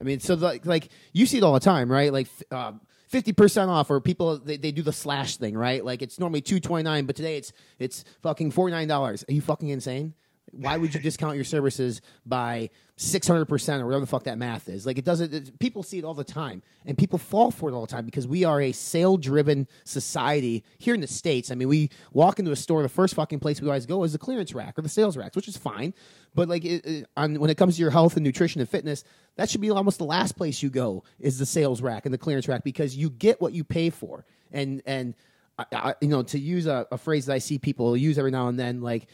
I 0.00 0.04
mean, 0.04 0.20
so 0.20 0.34
like, 0.34 0.64
like 0.64 0.88
you 1.12 1.26
see 1.26 1.38
it 1.38 1.44
all 1.44 1.52
the 1.52 1.60
time, 1.60 1.90
right? 1.90 2.12
Like 2.12 2.28
uh, 2.50 2.72
fifty 3.08 3.32
percent 3.32 3.70
off, 3.70 3.90
or 3.90 4.00
people 4.00 4.38
they, 4.38 4.56
they 4.56 4.72
do 4.72 4.82
the 4.82 4.92
slash 4.92 5.36
thing, 5.36 5.56
right? 5.56 5.84
Like 5.84 6.00
it's 6.02 6.18
normally 6.18 6.40
two 6.40 6.60
twenty 6.60 6.84
nine, 6.84 7.04
but 7.06 7.16
today 7.16 7.36
it's 7.36 7.52
it's 7.78 8.04
fucking 8.22 8.52
forty 8.52 8.72
nine 8.72 8.88
dollars. 8.88 9.24
Are 9.28 9.32
you 9.32 9.42
fucking 9.42 9.68
insane? 9.68 10.14
Why 10.52 10.76
would 10.76 10.94
you 10.94 11.00
discount 11.00 11.36
your 11.36 11.44
services 11.44 12.00
by 12.26 12.70
six 12.96 13.26
hundred 13.26 13.46
percent 13.46 13.82
or 13.82 13.86
whatever 13.86 14.00
the 14.00 14.06
fuck 14.06 14.24
that 14.24 14.38
math 14.38 14.68
is? 14.68 14.84
Like 14.84 14.98
it 14.98 15.04
doesn't. 15.04 15.32
It, 15.32 15.58
people 15.58 15.82
see 15.82 15.98
it 15.98 16.04
all 16.04 16.14
the 16.14 16.24
time, 16.24 16.62
and 16.84 16.98
people 16.98 17.18
fall 17.18 17.50
for 17.50 17.70
it 17.70 17.72
all 17.72 17.82
the 17.82 17.86
time 17.92 18.04
because 18.04 18.26
we 18.26 18.44
are 18.44 18.60
a 18.60 18.72
sale 18.72 19.16
driven 19.16 19.68
society 19.84 20.64
here 20.78 20.94
in 20.94 21.00
the 21.00 21.06
states. 21.06 21.50
I 21.50 21.54
mean, 21.54 21.68
we 21.68 21.90
walk 22.12 22.38
into 22.38 22.50
a 22.50 22.56
store, 22.56 22.82
the 22.82 22.88
first 22.88 23.14
fucking 23.14 23.38
place 23.40 23.60
we 23.60 23.68
always 23.68 23.86
go 23.86 24.02
is 24.04 24.12
the 24.12 24.18
clearance 24.18 24.52
rack 24.54 24.78
or 24.78 24.82
the 24.82 24.88
sales 24.88 25.16
racks, 25.16 25.36
which 25.36 25.48
is 25.48 25.56
fine. 25.56 25.94
But 26.34 26.48
like 26.48 26.64
it, 26.64 26.84
it, 26.86 27.06
on, 27.16 27.38
when 27.40 27.50
it 27.50 27.56
comes 27.56 27.76
to 27.76 27.82
your 27.82 27.90
health 27.90 28.16
and 28.16 28.24
nutrition 28.24 28.60
and 28.60 28.68
fitness, 28.68 29.04
that 29.36 29.50
should 29.50 29.60
be 29.60 29.70
almost 29.70 29.98
the 29.98 30.04
last 30.04 30.36
place 30.36 30.62
you 30.62 30.70
go 30.70 31.04
is 31.18 31.38
the 31.38 31.46
sales 31.46 31.80
rack 31.80 32.04
and 32.06 32.14
the 32.14 32.18
clearance 32.18 32.48
rack 32.48 32.64
because 32.64 32.96
you 32.96 33.10
get 33.10 33.40
what 33.40 33.52
you 33.52 33.64
pay 33.64 33.90
for. 33.90 34.24
And 34.52 34.82
and 34.84 35.14
I, 35.58 35.64
I, 35.72 35.94
you 36.00 36.08
know 36.08 36.22
to 36.24 36.38
use 36.38 36.66
a, 36.66 36.86
a 36.90 36.98
phrase 36.98 37.26
that 37.26 37.34
I 37.34 37.38
see 37.38 37.58
people 37.58 37.96
use 37.96 38.18
every 38.18 38.30
now 38.30 38.48
and 38.48 38.58
then, 38.58 38.80
like 38.80 39.06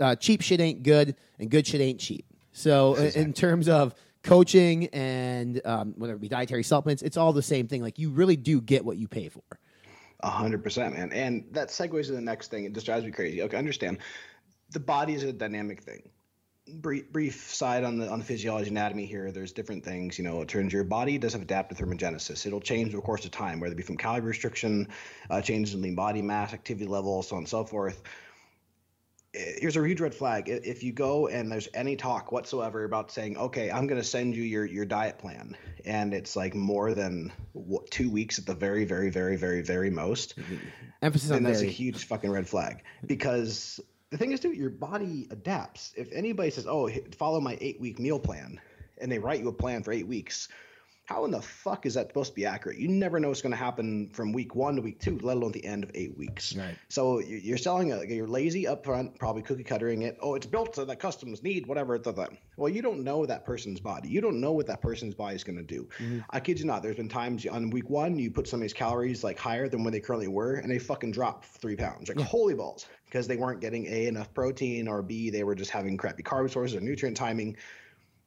uh, 0.00 0.16
cheap 0.16 0.40
shit 0.42 0.60
ain't 0.60 0.82
good 0.82 1.14
and 1.38 1.50
good 1.50 1.66
shit 1.66 1.80
ain't 1.80 2.00
cheap. 2.00 2.24
So 2.52 2.94
in- 2.94 3.12
in 3.12 3.32
terms 3.32 3.68
of 3.68 3.94
coaching 4.22 4.86
and 4.88 5.60
um, 5.64 5.94
whether 5.96 6.14
it 6.14 6.20
be 6.20 6.28
dietary 6.28 6.62
supplements, 6.62 7.02
it's 7.02 7.16
all 7.16 7.32
the 7.32 7.42
same 7.42 7.68
thing. 7.68 7.82
Like 7.82 7.98
you 7.98 8.10
really 8.10 8.36
do 8.36 8.60
get 8.60 8.84
what 8.84 8.96
you 8.96 9.08
pay 9.08 9.28
for. 9.28 9.42
A 10.22 10.28
hundred 10.28 10.62
percent, 10.62 10.94
man. 10.94 11.12
And 11.12 11.46
that 11.52 11.68
segues 11.68 12.06
to 12.06 12.12
the 12.12 12.20
next 12.20 12.48
thing. 12.50 12.64
It 12.64 12.74
just 12.74 12.84
drives 12.86 13.04
me 13.04 13.10
crazy. 13.10 13.42
Okay, 13.42 13.56
understand. 13.56 13.98
The 14.72 14.80
body 14.80 15.14
is 15.14 15.22
a 15.22 15.32
dynamic 15.32 15.82
thing. 15.82 16.02
Brief, 16.74 17.10
brief 17.10 17.52
side 17.52 17.82
on 17.84 17.96
the 17.96 18.08
on 18.08 18.18
the 18.18 18.24
physiology 18.24 18.68
anatomy 18.68 19.06
here. 19.06 19.32
There's 19.32 19.50
different 19.50 19.82
things. 19.82 20.18
You 20.18 20.24
know, 20.24 20.42
it 20.42 20.48
turns 20.48 20.72
your 20.74 20.84
body 20.84 21.16
does 21.16 21.32
have 21.32 21.42
adaptive 21.42 21.78
thermogenesis. 21.78 22.44
It'll 22.46 22.60
change 22.60 22.88
over 22.88 22.98
the 22.98 23.02
course 23.02 23.24
of 23.24 23.30
time, 23.30 23.60
whether 23.60 23.72
it 23.72 23.76
be 23.76 23.82
from 23.82 23.96
calorie 23.96 24.20
restriction, 24.20 24.88
uh, 25.30 25.40
changes 25.40 25.74
in 25.74 25.80
lean 25.80 25.94
body 25.94 26.20
mass, 26.20 26.52
activity 26.52 26.86
level, 26.86 27.22
so 27.22 27.36
on 27.36 27.40
and 27.40 27.48
so 27.48 27.64
forth. 27.64 28.02
Here's 29.32 29.76
a 29.76 29.86
huge 29.86 30.00
red 30.00 30.14
flag. 30.14 30.48
If 30.48 30.82
you 30.82 30.92
go 30.92 31.28
and 31.28 31.52
there's 31.52 31.68
any 31.72 31.94
talk 31.94 32.32
whatsoever 32.32 32.84
about 32.84 33.12
saying, 33.12 33.36
okay, 33.36 33.70
I'm 33.70 33.86
going 33.86 34.00
to 34.00 34.06
send 34.06 34.34
you 34.34 34.42
your, 34.42 34.64
your 34.64 34.84
diet 34.84 35.18
plan, 35.18 35.56
and 35.84 36.12
it's 36.12 36.34
like 36.34 36.54
more 36.54 36.94
than 36.94 37.32
what, 37.52 37.88
two 37.92 38.10
weeks 38.10 38.40
at 38.40 38.46
the 38.46 38.54
very, 38.54 38.84
very, 38.84 39.08
very, 39.08 39.36
very, 39.36 39.62
very 39.62 39.90
most, 39.90 40.36
mm-hmm. 40.36 40.56
Emphasis 41.02 41.30
on 41.30 41.42
then 41.42 41.52
that's 41.52 41.62
a 41.62 41.66
huge 41.66 42.04
fucking 42.04 42.30
red 42.30 42.46
flag 42.46 42.82
because 43.06 43.80
the 44.10 44.18
thing 44.18 44.32
is, 44.32 44.40
dude, 44.40 44.56
your 44.56 44.70
body 44.70 45.28
adapts. 45.30 45.92
If 45.96 46.12
anybody 46.12 46.50
says, 46.50 46.66
"Oh, 46.66 46.90
follow 47.16 47.40
my 47.40 47.56
eight-week 47.60 47.98
meal 47.98 48.18
plan," 48.18 48.60
and 49.00 49.10
they 49.10 49.18
write 49.18 49.40
you 49.40 49.48
a 49.48 49.52
plan 49.52 49.82
for 49.82 49.92
eight 49.92 50.06
weeks, 50.06 50.48
how 51.10 51.24
in 51.24 51.32
the 51.32 51.42
fuck 51.42 51.86
is 51.86 51.94
that 51.94 52.06
supposed 52.06 52.30
to 52.30 52.36
be 52.36 52.46
accurate? 52.46 52.78
You 52.78 52.86
never 52.86 53.18
know 53.18 53.26
what's 53.28 53.42
going 53.42 53.50
to 53.50 53.56
happen 53.56 54.08
from 54.10 54.32
week 54.32 54.54
one 54.54 54.76
to 54.76 54.82
week 54.82 55.00
two, 55.00 55.18
let 55.22 55.36
alone 55.36 55.50
the 55.50 55.64
end 55.64 55.82
of 55.82 55.90
eight 55.94 56.16
weeks. 56.16 56.54
Right. 56.54 56.76
So 56.88 57.18
you- 57.18 57.38
you're 57.38 57.58
selling 57.58 57.90
a, 57.92 58.04
you're 58.04 58.28
lazy 58.28 58.68
up 58.68 58.84
front, 58.84 59.18
probably 59.18 59.42
cookie 59.42 59.64
cuttering 59.64 60.02
it. 60.02 60.16
Oh, 60.22 60.36
it's 60.36 60.46
built 60.46 60.76
so 60.76 60.84
that 60.84 61.00
customers 61.00 61.42
need 61.42 61.66
whatever. 61.66 61.98
Blah, 61.98 62.12
blah. 62.12 62.26
Well, 62.56 62.68
you 62.68 62.80
don't 62.80 63.02
know 63.02 63.26
that 63.26 63.44
person's 63.44 63.80
body. 63.80 64.08
You 64.08 64.20
don't 64.20 64.40
know 64.40 64.52
what 64.52 64.68
that 64.68 64.80
person's 64.80 65.16
body 65.16 65.34
is 65.34 65.42
going 65.42 65.56
to 65.58 65.64
do. 65.64 65.88
Mm-hmm. 65.98 66.20
I 66.30 66.38
kid 66.38 66.60
you 66.60 66.64
not. 66.64 66.80
There's 66.80 66.96
been 66.96 67.08
times 67.08 67.44
on 67.44 67.70
week 67.70 67.90
one 67.90 68.16
you 68.16 68.30
put 68.30 68.46
somebody's 68.46 68.72
calories 68.72 69.24
like 69.24 69.36
higher 69.38 69.68
than 69.68 69.82
when 69.82 69.92
they 69.92 70.00
currently 70.00 70.28
were, 70.28 70.54
and 70.54 70.70
they 70.70 70.78
fucking 70.78 71.10
drop 71.10 71.44
three 71.44 71.74
pounds. 71.74 72.08
Like 72.08 72.20
holy 72.24 72.54
balls, 72.54 72.86
because 73.06 73.26
they 73.26 73.36
weren't 73.36 73.60
getting 73.60 73.84
a 73.86 74.06
enough 74.06 74.32
protein 74.32 74.86
or 74.86 75.02
b 75.02 75.28
they 75.30 75.42
were 75.42 75.56
just 75.56 75.72
having 75.72 75.96
crappy 75.96 76.22
carb 76.22 76.50
sources 76.50 76.76
or 76.76 76.80
nutrient 76.80 77.16
timing. 77.16 77.56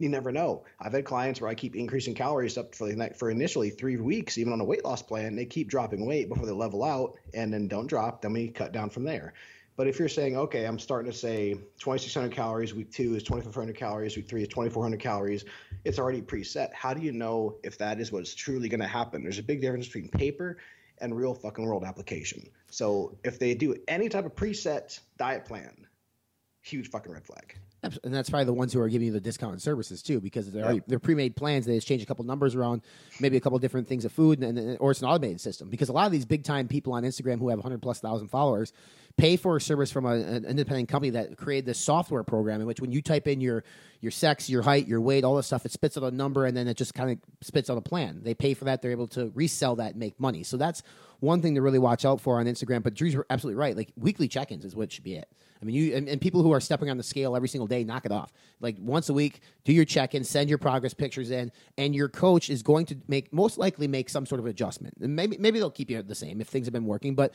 You 0.03 0.09
never 0.09 0.33
know. 0.33 0.65
I've 0.81 0.91
had 0.91 1.05
clients 1.05 1.39
where 1.39 1.49
I 1.49 1.55
keep 1.55 1.77
increasing 1.77 2.13
calories 2.13 2.57
up 2.57 2.75
for 2.75 2.89
the 2.89 2.95
night 2.97 3.15
for 3.15 3.31
initially 3.31 3.69
three 3.69 3.95
weeks, 3.95 4.37
even 4.37 4.51
on 4.51 4.59
a 4.59 4.65
weight 4.65 4.83
loss 4.83 5.01
plan. 5.01 5.37
They 5.37 5.45
keep 5.45 5.69
dropping 5.69 6.05
weight 6.05 6.27
before 6.27 6.45
they 6.45 6.51
level 6.51 6.83
out, 6.83 7.17
and 7.33 7.53
then 7.53 7.69
don't 7.69 7.87
drop. 7.87 8.21
Then 8.21 8.33
we 8.33 8.49
cut 8.49 8.73
down 8.73 8.89
from 8.89 9.05
there. 9.05 9.33
But 9.77 9.87
if 9.87 9.99
you're 9.99 10.09
saying, 10.09 10.35
okay, 10.35 10.65
I'm 10.65 10.77
starting 10.77 11.09
to 11.09 11.17
say 11.17 11.53
2,600 11.53 12.33
calories, 12.33 12.73
week 12.73 12.91
two 12.91 13.15
is 13.15 13.23
2,500 13.23 13.77
calories, 13.77 14.17
week 14.17 14.27
three 14.27 14.41
is 14.41 14.49
2,400 14.49 14.99
calories, 14.99 15.45
it's 15.85 15.99
already 15.99 16.21
preset. 16.21 16.73
How 16.73 16.93
do 16.93 16.99
you 16.99 17.13
know 17.13 17.55
if 17.63 17.77
that 17.77 18.01
is 18.01 18.11
what's 18.11 18.35
truly 18.35 18.67
going 18.67 18.81
to 18.81 18.87
happen? 18.87 19.23
There's 19.23 19.39
a 19.39 19.43
big 19.43 19.61
difference 19.61 19.85
between 19.85 20.09
paper 20.09 20.57
and 20.97 21.15
real 21.15 21.33
fucking 21.33 21.63
world 21.63 21.85
application. 21.85 22.49
So 22.69 23.17
if 23.23 23.39
they 23.39 23.55
do 23.55 23.77
any 23.87 24.09
type 24.09 24.25
of 24.25 24.35
preset 24.35 24.99
diet 25.17 25.45
plan, 25.45 25.87
huge 26.61 26.89
fucking 26.89 27.13
red 27.13 27.25
flag. 27.25 27.55
And 28.03 28.13
that's 28.13 28.29
probably 28.29 28.45
the 28.45 28.53
ones 28.53 28.71
who 28.71 28.79
are 28.79 28.87
giving 28.87 29.07
you 29.07 29.13
the 29.13 29.19
discounted 29.19 29.61
services 29.61 30.01
too, 30.01 30.21
because 30.21 30.51
they're 30.51 30.63
already, 30.63 30.81
they're 30.87 30.99
pre-made 30.99 31.35
plans. 31.35 31.65
They 31.65 31.75
just 31.75 31.87
change 31.87 32.01
a 32.01 32.05
couple 32.05 32.23
numbers 32.23 32.55
around, 32.55 32.81
maybe 33.19 33.35
a 33.35 33.41
couple 33.41 33.59
different 33.59 33.87
things 33.87 34.05
of 34.05 34.11
food, 34.11 34.41
and, 34.41 34.57
and 34.57 34.77
or 34.79 34.91
it's 34.91 35.01
an 35.01 35.07
automated 35.07 35.41
system. 35.41 35.69
Because 35.69 35.89
a 35.89 35.93
lot 35.93 36.05
of 36.05 36.11
these 36.11 36.25
big 36.25 36.43
time 36.43 36.67
people 36.67 36.93
on 36.93 37.03
Instagram 37.03 37.39
who 37.39 37.49
have 37.49 37.59
100 37.59 37.81
plus 37.81 37.99
thousand 37.99 38.29
followers 38.29 38.71
pay 39.17 39.35
for 39.35 39.57
a 39.57 39.61
service 39.61 39.91
from 39.91 40.05
a, 40.05 40.13
an 40.13 40.45
independent 40.45 40.89
company 40.89 41.11
that 41.11 41.37
created 41.37 41.65
this 41.65 41.77
software 41.77 42.23
program 42.23 42.61
in 42.61 42.67
which 42.67 42.79
when 42.79 42.91
you 42.91 43.01
type 43.01 43.27
in 43.27 43.41
your 43.41 43.63
your 44.01 44.11
sex, 44.11 44.49
your 44.49 44.61
height, 44.61 44.85
your 44.87 44.99
weight, 44.99 45.23
all 45.23 45.35
this 45.35 45.47
stuff, 45.47 45.65
it 45.65 45.71
spits 45.71 45.97
out 45.97 46.03
a 46.03 46.11
number, 46.11 46.45
and 46.45 46.57
then 46.57 46.67
it 46.67 46.75
just 46.75 46.93
kind 46.93 47.11
of 47.11 47.17
spits 47.41 47.69
out 47.69 47.77
a 47.77 47.81
plan. 47.81 48.19
They 48.21 48.33
pay 48.33 48.53
for 48.53 48.65
that. 48.65 48.81
They're 48.81 48.91
able 48.91 49.07
to 49.09 49.31
resell 49.33 49.77
that 49.77 49.91
and 49.91 49.95
make 49.97 50.19
money. 50.19 50.43
So 50.43 50.57
that's 50.57 50.83
one 51.21 51.41
thing 51.41 51.55
to 51.55 51.61
really 51.61 51.79
watch 51.79 52.03
out 52.03 52.19
for 52.19 52.37
on 52.37 52.45
Instagram. 52.45 52.83
But 52.83 52.95
Drew's 52.95 53.15
absolutely 53.29 53.59
right. 53.59 53.77
Like 53.77 53.93
weekly 53.95 54.27
check-ins 54.27 54.65
is 54.65 54.75
what 54.75 54.91
should 54.91 55.05
be 55.05 55.15
it. 55.15 55.29
I 55.63 55.65
mean, 55.65 55.75
you 55.75 55.95
and, 55.95 56.09
and 56.09 56.19
people 56.19 56.43
who 56.43 56.51
are 56.51 56.59
stepping 56.59 56.89
on 56.89 56.97
the 56.97 57.03
scale 57.03 57.37
every 57.37 57.47
single 57.47 57.67
day, 57.67 57.85
knock 57.85 58.05
it 58.05 58.11
off. 58.11 58.33
Like 58.59 58.75
once 58.79 59.07
a 59.07 59.13
week, 59.13 59.39
do 59.63 59.71
your 59.71 59.85
check-in, 59.85 60.25
send 60.25 60.49
your 60.49 60.57
progress 60.57 60.93
pictures 60.93 61.31
in, 61.31 61.53
and 61.77 61.95
your 61.95 62.09
coach 62.09 62.49
is 62.49 62.61
going 62.61 62.85
to 62.87 62.97
make 63.07 63.31
most 63.31 63.57
likely 63.57 63.87
make 63.87 64.09
some 64.09 64.25
sort 64.25 64.39
of 64.39 64.45
adjustment. 64.45 64.95
And 64.99 65.15
maybe 65.15 65.37
maybe 65.37 65.59
they'll 65.59 65.71
keep 65.71 65.89
you 65.89 66.01
the 66.01 66.15
same 66.15 66.41
if 66.41 66.49
things 66.49 66.67
have 66.67 66.73
been 66.73 66.85
working, 66.85 67.15
but 67.15 67.33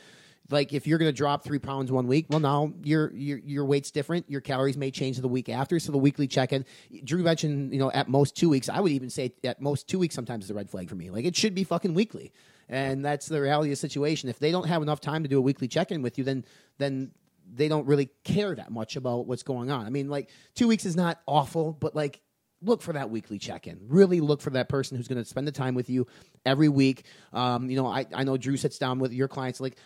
like 0.51 0.73
if 0.73 0.85
you're 0.85 0.99
going 0.99 1.09
to 1.09 1.15
drop 1.15 1.43
three 1.43 1.57
pounds 1.57 1.91
one 1.91 2.05
week, 2.05 2.27
well 2.29 2.39
now 2.39 2.71
your 2.83 3.11
your 3.13 3.39
your 3.39 3.65
weight's 3.65 3.89
different. 3.89 4.29
Your 4.29 4.41
calories 4.41 4.77
may 4.77 4.91
change 4.91 5.17
the 5.17 5.27
week 5.27 5.49
after. 5.49 5.79
So 5.79 5.91
the 5.91 5.97
weekly 5.97 6.27
check-in, 6.27 6.65
Drew 7.03 7.23
mentioned, 7.23 7.73
you 7.73 7.79
know, 7.79 7.89
at 7.91 8.09
most 8.09 8.35
two 8.35 8.49
weeks. 8.49 8.69
I 8.69 8.79
would 8.79 8.91
even 8.91 9.09
say 9.09 9.33
at 9.43 9.59
most 9.59 9.87
two 9.87 9.97
weeks 9.97 10.13
sometimes 10.13 10.45
is 10.45 10.51
a 10.51 10.53
red 10.53 10.69
flag 10.69 10.87
for 10.87 10.95
me. 10.95 11.09
Like 11.09 11.25
it 11.25 11.35
should 11.35 11.55
be 11.55 11.63
fucking 11.63 11.95
weekly, 11.95 12.31
and 12.67 13.03
that's 13.03 13.25
the 13.25 13.41
reality 13.41 13.69
of 13.69 13.71
the 13.71 13.75
situation. 13.77 14.29
If 14.29 14.37
they 14.37 14.51
don't 14.51 14.67
have 14.67 14.83
enough 14.83 15.01
time 15.01 15.23
to 15.23 15.29
do 15.29 15.39
a 15.39 15.41
weekly 15.41 15.67
check-in 15.67 16.03
with 16.03 16.19
you, 16.19 16.23
then 16.23 16.45
then 16.77 17.11
they 17.53 17.67
don't 17.67 17.87
really 17.87 18.09
care 18.23 18.55
that 18.55 18.71
much 18.71 18.95
about 18.95 19.27
what's 19.27 19.43
going 19.43 19.71
on. 19.71 19.85
I 19.85 19.89
mean, 19.89 20.09
like 20.09 20.29
two 20.55 20.67
weeks 20.67 20.85
is 20.85 20.95
not 20.95 21.19
awful, 21.27 21.73
but 21.73 21.95
like 21.95 22.21
look 22.61 22.81
for 22.81 22.93
that 22.93 23.09
weekly 23.09 23.39
check-in. 23.39 23.79
Really 23.87 24.19
look 24.19 24.41
for 24.41 24.49
that 24.51 24.69
person 24.69 24.97
who's 24.97 25.07
going 25.07 25.21
to 25.21 25.25
spend 25.25 25.47
the 25.47 25.51
time 25.51 25.75
with 25.75 25.89
you 25.89 26.07
every 26.45 26.69
week. 26.69 27.05
Um, 27.33 27.69
you 27.69 27.77
know, 27.77 27.87
I, 27.87 28.05
I 28.13 28.23
know 28.23 28.37
Drew 28.37 28.57
sits 28.57 28.77
down 28.77 28.99
with 28.99 29.13
your 29.13 29.27
clients 29.27 29.59
like 29.59 29.77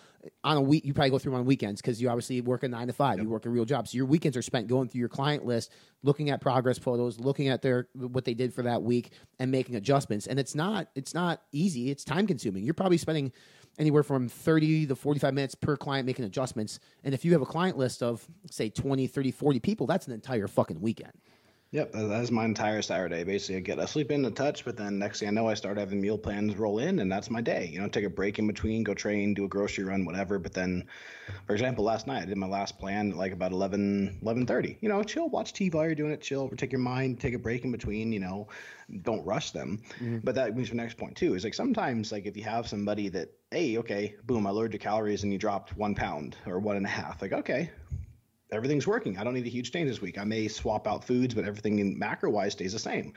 on 0.43 0.57
a 0.57 0.61
week. 0.61 0.85
You 0.85 0.93
probably 0.93 1.11
go 1.11 1.19
through 1.19 1.33
them 1.33 1.41
on 1.41 1.45
weekends 1.45 1.81
because 1.81 2.01
you 2.01 2.09
obviously 2.09 2.41
work 2.41 2.63
a 2.63 2.67
nine 2.67 2.87
to 2.87 2.93
five. 2.93 3.19
You 3.19 3.29
work 3.29 3.45
a 3.45 3.49
real 3.49 3.65
job, 3.65 3.87
so 3.87 3.95
your 3.95 4.05
weekends 4.05 4.37
are 4.37 4.41
spent 4.41 4.67
going 4.67 4.87
through 4.87 4.99
your 4.99 5.09
client 5.09 5.45
list, 5.45 5.71
looking 6.01 6.29
at 6.29 6.41
progress 6.41 6.77
photos, 6.77 7.19
looking 7.19 7.49
at 7.49 7.61
their 7.61 7.87
what 7.93 8.25
they 8.25 8.33
did 8.33 8.53
for 8.53 8.63
that 8.63 8.81
week, 8.81 9.11
and 9.39 9.51
making 9.51 9.75
adjustments. 9.75 10.27
And 10.27 10.39
it's 10.39 10.55
not 10.55 10.87
it's 10.95 11.13
not 11.13 11.41
easy. 11.51 11.91
It's 11.91 12.03
time 12.03 12.25
consuming. 12.25 12.63
You're 12.63 12.73
probably 12.73 12.97
spending 12.97 13.31
anywhere 13.79 14.03
from 14.03 14.27
30 14.29 14.87
to 14.87 14.95
45 14.95 15.33
minutes 15.33 15.55
per 15.55 15.75
client 15.75 16.05
making 16.05 16.25
adjustments. 16.25 16.79
And 17.03 17.13
if 17.13 17.25
you 17.25 17.33
have 17.33 17.41
a 17.41 17.45
client 17.45 17.77
list 17.77 18.03
of 18.03 18.25
say 18.49 18.69
20, 18.69 19.07
30, 19.07 19.31
40 19.31 19.59
people, 19.59 19.87
that's 19.87 20.07
an 20.07 20.13
entire 20.13 20.47
fucking 20.47 20.79
weekend. 20.81 21.13
Yep, 21.73 21.91
that's 21.93 22.29
my 22.29 22.45
entire 22.45 22.83
Saturday. 22.83 23.23
Basically, 23.23 23.55
I 23.55 23.59
get 23.61 23.79
I 23.79 23.85
sleep 23.85 24.11
in 24.11 24.23
a 24.25 24.29
touch, 24.29 24.63
but 24.63 24.77
then 24.77 24.99
next 24.99 25.19
thing 25.19 25.27
I 25.27 25.31
know, 25.31 25.49
I 25.49 25.55
start 25.55 25.79
having 25.79 25.99
meal 25.99 26.19
plans 26.19 26.55
roll 26.55 26.77
in, 26.77 26.99
and 26.99 27.11
that's 27.11 27.31
my 27.31 27.41
day. 27.41 27.67
You 27.73 27.79
know, 27.79 27.87
take 27.87 28.05
a 28.05 28.11
break 28.11 28.37
in 28.37 28.45
between, 28.45 28.83
go 28.83 28.93
train, 28.93 29.33
do 29.33 29.45
a 29.45 29.47
grocery 29.47 29.83
run, 29.83 30.05
whatever. 30.05 30.37
But 30.37 30.53
then, 30.53 30.85
for 31.47 31.53
example, 31.53 31.83
last 31.83 32.05
night 32.05 32.21
I 32.21 32.25
did 32.25 32.37
my 32.37 32.45
last 32.45 32.77
plan 32.77 33.13
at 33.13 33.17
like 33.17 33.31
about 33.31 33.53
11, 33.53 34.19
11.30. 34.23 34.77
You 34.81 34.89
know, 34.89 35.01
chill, 35.01 35.29
watch 35.29 35.51
TV 35.51 35.73
while 35.73 35.85
you're 35.85 35.95
doing 35.95 36.11
it, 36.11 36.21
chill, 36.21 36.47
take 36.49 36.71
your 36.71 36.77
mind, 36.77 37.19
take 37.19 37.33
a 37.33 37.39
break 37.39 37.65
in 37.65 37.71
between. 37.71 38.11
You 38.11 38.19
know, 38.19 38.49
don't 39.01 39.25
rush 39.25 39.49
them. 39.49 39.81
Mm-hmm. 39.95 40.19
But 40.19 40.35
that 40.35 40.53
brings 40.53 40.67
me 40.67 40.73
to 40.73 40.75
the 40.75 40.83
next 40.83 40.97
point 40.97 41.17
too. 41.17 41.33
Is 41.33 41.43
like 41.43 41.55
sometimes 41.55 42.11
like 42.11 42.27
if 42.27 42.37
you 42.37 42.43
have 42.43 42.67
somebody 42.67 43.09
that, 43.09 43.29
hey, 43.49 43.79
okay, 43.79 44.13
boom, 44.27 44.45
I 44.45 44.51
lowered 44.51 44.73
your 44.73 44.79
calories 44.79 45.23
and 45.23 45.33
you 45.33 45.39
dropped 45.39 45.75
one 45.75 45.95
pound 45.95 46.37
or 46.45 46.59
one 46.59 46.77
and 46.77 46.85
a 46.85 46.89
half. 46.89 47.19
Like 47.19 47.33
okay, 47.33 47.71
everything's 48.53 48.87
working. 48.87 49.17
I 49.17 49.23
don't 49.23 49.33
need 49.33 49.45
a 49.45 49.49
huge 49.49 49.71
change 49.71 49.89
this 49.89 50.01
week. 50.01 50.17
I 50.17 50.23
may 50.23 50.47
swap 50.47 50.87
out 50.87 51.03
foods, 51.03 51.33
but 51.33 51.45
everything 51.45 51.79
in 51.79 51.97
macro 51.97 52.29
wise 52.29 52.53
stays 52.53 52.73
the 52.73 52.79
same. 52.79 53.13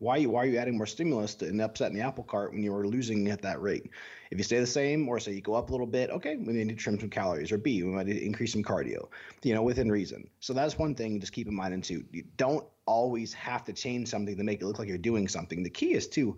Why 0.00 0.14
are 0.14 0.18
you 0.18 0.30
why 0.30 0.44
are 0.44 0.46
you 0.46 0.58
adding 0.58 0.76
more 0.76 0.86
stimulus 0.86 1.34
to 1.36 1.48
and 1.48 1.60
upsetting 1.60 1.96
the 1.96 2.04
apple 2.04 2.22
cart 2.22 2.52
when 2.52 2.62
you 2.62 2.72
are 2.74 2.86
losing 2.86 3.28
at 3.28 3.42
that 3.42 3.60
rate? 3.60 3.90
If 4.30 4.38
you 4.38 4.44
stay 4.44 4.60
the 4.60 4.66
same, 4.66 5.08
or 5.08 5.18
say 5.18 5.32
you 5.32 5.40
go 5.40 5.54
up 5.54 5.70
a 5.70 5.72
little 5.72 5.86
bit, 5.86 6.10
okay, 6.10 6.36
we 6.36 6.52
need 6.52 6.68
to 6.68 6.74
trim 6.76 7.00
some 7.00 7.10
calories, 7.10 7.50
or 7.50 7.58
B, 7.58 7.82
we 7.82 7.90
might 7.90 8.06
need 8.06 8.14
to 8.14 8.24
increase 8.24 8.52
some 8.52 8.62
cardio, 8.62 9.08
you 9.42 9.54
know, 9.54 9.62
within 9.62 9.90
reason. 9.90 10.28
So 10.40 10.52
that's 10.52 10.78
one 10.78 10.94
thing. 10.94 11.18
Just 11.18 11.32
keep 11.32 11.48
in 11.48 11.54
mind, 11.54 11.74
and 11.74 11.82
two, 11.82 12.04
you 12.12 12.24
don't 12.36 12.64
always 12.86 13.32
have 13.32 13.64
to 13.64 13.72
change 13.72 14.08
something 14.08 14.36
to 14.36 14.44
make 14.44 14.60
it 14.60 14.66
look 14.66 14.78
like 14.78 14.88
you're 14.88 14.98
doing 14.98 15.26
something. 15.26 15.62
The 15.62 15.70
key 15.70 15.94
is 15.94 16.06
to 16.08 16.36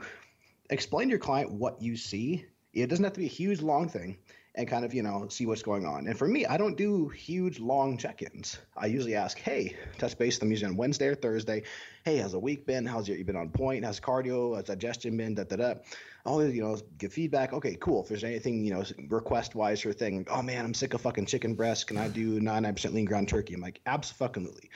explain 0.71 1.09
to 1.09 1.11
your 1.11 1.19
client 1.19 1.53
what 1.53 1.83
you 1.83 1.97
see. 1.97 2.47
It 2.73 2.87
doesn't 2.87 3.05
have 3.05 3.15
to 3.15 3.21
be 3.21 3.27
a 3.27 3.29
huge 3.29 3.61
long 3.61 3.89
thing 3.89 4.17
and 4.57 4.67
kind 4.67 4.85
of, 4.85 4.93
you 4.93 5.03
know, 5.03 5.29
see 5.29 5.47
what's 5.47 5.63
going 5.63 5.87
on. 5.87 6.09
And 6.09 6.19
for 6.19 6.27
me, 6.27 6.45
I 6.45 6.57
don't 6.57 6.77
do 6.77 7.09
huge 7.09 7.61
long 7.61 7.97
check-ins. 7.97 8.59
I 8.77 8.87
usually 8.87 9.15
ask, 9.15 9.39
hey, 9.39 9.77
touch 9.99 10.19
base 10.19 10.41
with 10.41 10.51
usually 10.51 10.71
on 10.71 10.77
Wednesday 10.77 11.07
or 11.07 11.15
Thursday. 11.15 11.63
Hey, 12.05 12.17
how's 12.17 12.33
the 12.33 12.39
week 12.39 12.67
been? 12.67 12.85
How's 12.85 13.07
your 13.07 13.17
you 13.17 13.25
been 13.25 13.37
on 13.37 13.51
point? 13.51 13.85
How's 13.85 14.01
cardio? 14.01 14.57
How's 14.57 14.65
digestion 14.65 15.17
been? 15.17 15.35
Da 15.35 15.45
da 15.45 15.57
da. 15.57 15.75
All 16.25 16.45
you 16.45 16.63
know, 16.63 16.77
give 16.99 17.13
feedback. 17.13 17.53
Okay, 17.53 17.77
cool. 17.81 18.03
If 18.03 18.09
there's 18.09 18.25
anything, 18.25 18.65
you 18.65 18.75
know, 18.75 18.85
request 19.09 19.55
wise 19.55 19.87
or 19.87 19.93
thing, 19.93 20.27
oh 20.31 20.43
man, 20.43 20.65
I'm 20.65 20.75
sick 20.75 20.95
of 20.95 21.01
fucking 21.01 21.27
chicken 21.27 21.55
breast. 21.55 21.87
Can 21.87 21.97
I 21.97 22.09
do 22.09 22.41
99% 22.41 22.93
lean 22.93 23.05
ground 23.05 23.29
turkey? 23.29 23.55
I'm 23.55 23.61
like, 23.61 23.81
absolutely. 23.87 24.69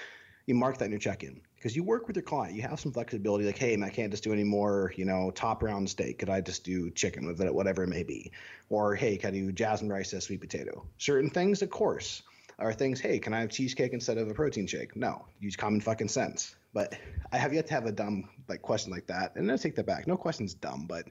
You 0.46 0.54
mark 0.54 0.78
that 0.78 0.86
in 0.86 0.90
your 0.90 1.00
check-in 1.00 1.40
because 1.56 1.74
you 1.74 1.82
work 1.82 2.06
with 2.06 2.16
your 2.16 2.22
client. 2.22 2.54
You 2.54 2.62
have 2.62 2.78
some 2.78 2.92
flexibility. 2.92 3.46
Like, 3.46 3.56
hey, 3.56 3.80
I 3.82 3.88
can't 3.88 4.10
just 4.10 4.22
do 4.22 4.32
any 4.32 4.44
more, 4.44 4.92
you 4.96 5.06
know, 5.06 5.30
top 5.30 5.62
round 5.62 5.88
steak. 5.88 6.18
Could 6.18 6.28
I 6.28 6.42
just 6.42 6.64
do 6.64 6.90
chicken 6.90 7.26
with 7.26 7.40
it, 7.40 7.54
whatever 7.54 7.84
it 7.84 7.88
may 7.88 8.02
be? 8.02 8.30
Or 8.68 8.94
hey, 8.94 9.16
can 9.16 9.28
I 9.28 9.32
do 9.32 9.52
jasmine 9.52 9.90
rice 9.90 10.12
as 10.12 10.24
sweet 10.24 10.42
potato? 10.42 10.84
Certain 10.98 11.30
things, 11.30 11.62
of 11.62 11.70
course, 11.70 12.22
are 12.58 12.72
things. 12.72 13.00
Hey, 13.00 13.18
can 13.18 13.32
I 13.32 13.40
have 13.40 13.50
cheesecake 13.50 13.94
instead 13.94 14.18
of 14.18 14.28
a 14.28 14.34
protein 14.34 14.66
shake? 14.66 14.94
No, 14.94 15.24
use 15.40 15.56
common 15.56 15.80
fucking 15.80 16.08
sense. 16.08 16.54
But 16.74 16.94
I 17.32 17.38
have 17.38 17.54
yet 17.54 17.66
to 17.68 17.74
have 17.74 17.86
a 17.86 17.92
dumb 17.92 18.28
like 18.48 18.60
question 18.60 18.92
like 18.92 19.06
that. 19.06 19.36
And 19.36 19.50
I 19.50 19.56
take 19.56 19.76
that 19.76 19.86
back. 19.86 20.06
No 20.06 20.16
question's 20.16 20.52
dumb, 20.52 20.86
but 20.86 21.06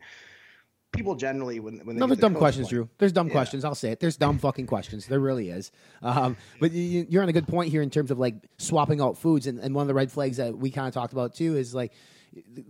people 0.93 1.15
generally 1.15 1.59
when 1.59 1.79
when 1.85 1.95
they 1.95 1.99
No, 1.99 2.07
there's 2.07 2.19
dumb 2.19 2.35
questions, 2.35 2.67
point- 2.67 2.69
Drew. 2.71 2.89
There's 2.99 3.11
dumb 3.11 3.27
Yeah. 3.27 3.33
questions. 3.33 3.65
I'll 3.65 3.75
say 3.75 3.91
it. 3.91 3.99
There's 3.99 4.15
dumb 4.17 4.37
fucking 4.39 4.67
questions. 4.67 5.07
There 5.07 5.19
really 5.19 5.49
is. 5.49 5.71
Um, 6.01 6.37
but 6.59 6.71
you, 6.71 7.05
you're 7.09 7.23
on 7.23 7.29
a 7.29 7.33
good 7.33 7.47
point 7.47 7.69
here 7.71 7.81
in 7.81 7.89
terms 7.89 8.11
of 8.11 8.19
like 8.19 8.35
swapping 8.57 9.01
out 9.01 9.17
foods. 9.17 9.47
And, 9.47 9.59
and 9.59 9.75
one 9.75 9.81
of 9.83 9.87
the 9.87 9.93
red 9.93 10.11
flags 10.11 10.37
that 10.37 10.57
we 10.57 10.71
kind 10.71 10.87
of 10.87 10.93
talked 10.93 11.11
about 11.13 11.33
too 11.35 11.57
is 11.57 11.75
like 11.75 11.91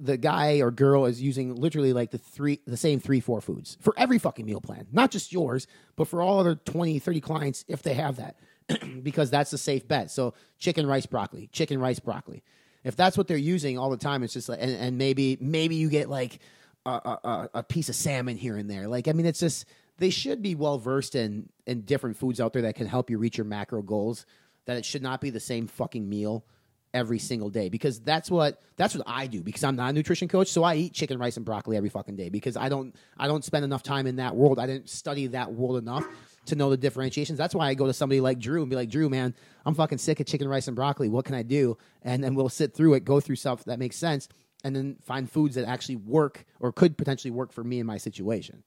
the 0.01 0.17
guy 0.17 0.59
or 0.59 0.71
girl 0.71 1.05
is 1.05 1.21
using 1.21 1.55
literally 1.55 1.93
like 1.93 2.11
the 2.11 2.17
three, 2.17 2.59
the 2.67 2.75
same 2.77 2.99
three, 2.99 3.19
four 3.19 3.39
foods 3.39 3.77
for 3.79 3.93
every 3.97 4.17
fucking 4.19 4.45
meal 4.45 4.59
plan, 4.59 4.87
not 4.91 5.09
just 5.11 5.31
yours, 5.31 5.67
but 5.95 6.07
for 6.07 6.21
all 6.21 6.39
other 6.39 6.55
20, 6.55 6.99
30 6.99 7.21
clients 7.21 7.63
if 7.69 7.81
they 7.81 7.93
have 7.93 8.17
that, 8.17 8.35
because 9.03 9.29
that's 9.29 9.51
the 9.51 9.57
safe 9.57 9.87
bet. 9.87 10.11
So 10.11 10.33
chicken, 10.59 10.85
rice, 10.85 11.05
broccoli, 11.05 11.47
chicken, 11.53 11.79
rice, 11.79 11.99
broccoli. 11.99 12.43
If 12.83 12.97
that's 12.97 13.17
what 13.17 13.29
they're 13.29 13.37
using 13.37 13.77
all 13.79 13.89
the 13.89 13.95
time, 13.95 14.23
it's 14.23 14.33
just 14.33 14.49
like, 14.49 14.59
and, 14.61 14.71
and 14.71 14.97
maybe, 14.97 15.37
maybe 15.39 15.75
you 15.75 15.87
get 15.89 16.09
like, 16.09 16.39
a, 16.85 16.89
a, 17.23 17.49
a- 17.55 17.63
piece 17.63 17.89
of 17.89 17.95
salmon 17.95 18.37
here 18.37 18.57
and 18.57 18.69
there. 18.69 18.87
Like, 18.87 19.07
I 19.07 19.13
mean, 19.13 19.25
it's 19.25 19.39
just 19.39 19.65
they 19.97 20.09
should 20.09 20.41
be 20.41 20.55
well 20.55 20.77
versed 20.77 21.15
in 21.15 21.49
in 21.65 21.81
different 21.81 22.17
foods 22.17 22.39
out 22.41 22.53
there 22.53 22.63
that 22.63 22.75
can 22.75 22.87
help 22.87 23.09
you 23.09 23.17
reach 23.17 23.37
your 23.37 23.45
macro 23.45 23.81
goals. 23.81 24.25
That 24.65 24.77
it 24.77 24.85
should 24.85 25.03
not 25.03 25.19
be 25.21 25.29
the 25.29 25.39
same 25.39 25.67
fucking 25.67 26.07
meal 26.07 26.45
every 26.93 27.17
single 27.17 27.49
day 27.49 27.69
because 27.69 27.99
that's 27.99 28.29
what 28.29 28.61
that's 28.77 28.95
what 28.95 29.03
I 29.07 29.27
do 29.27 29.41
because 29.41 29.63
I'm 29.63 29.75
not 29.75 29.89
a 29.89 29.93
nutrition 29.93 30.27
coach. 30.27 30.47
So 30.47 30.63
I 30.63 30.75
eat 30.75 30.93
chicken, 30.93 31.17
rice, 31.17 31.37
and 31.37 31.45
broccoli 31.45 31.75
every 31.75 31.89
fucking 31.89 32.15
day 32.15 32.29
because 32.29 32.55
I 32.55 32.69
don't 32.69 32.95
I 33.17 33.27
don't 33.27 33.43
spend 33.43 33.65
enough 33.65 33.83
time 33.83 34.07
in 34.07 34.17
that 34.17 34.35
world. 34.35 34.59
I 34.59 34.67
didn't 34.67 34.89
study 34.89 35.27
that 35.27 35.53
world 35.53 35.77
enough 35.77 36.05
to 36.45 36.55
know 36.55 36.69
the 36.69 36.77
differentiations. 36.77 37.37
That's 37.37 37.55
why 37.55 37.67
I 37.67 37.73
go 37.73 37.87
to 37.87 37.93
somebody 37.93 38.19
like 38.21 38.37
Drew 38.39 38.61
and 38.61 38.69
be 38.69 38.75
like, 38.75 38.89
Drew, 38.89 39.09
man, 39.09 39.33
I'm 39.65 39.73
fucking 39.75 39.97
sick 39.97 40.19
of 40.19 40.27
chicken, 40.27 40.47
rice, 40.47 40.67
and 40.67 40.75
broccoli. 40.75 41.09
What 41.09 41.25
can 41.25 41.35
I 41.35 41.43
do? 41.43 41.77
And 42.03 42.23
then 42.23 42.35
we'll 42.35 42.49
sit 42.49 42.73
through 42.73 42.95
it, 42.95 43.05
go 43.05 43.19
through 43.21 43.37
stuff 43.37 43.63
that 43.65 43.79
makes 43.79 43.95
sense, 43.95 44.27
and 44.63 44.75
then 44.75 44.97
find 45.03 45.29
foods 45.29 45.55
that 45.55 45.65
actually 45.65 45.97
work 45.97 46.45
or 46.59 46.71
could 46.71 46.97
potentially 46.97 47.31
work 47.31 47.51
for 47.51 47.63
me 47.63 47.79
in 47.79 47.85
my 47.85 47.97
situation. 47.97 48.63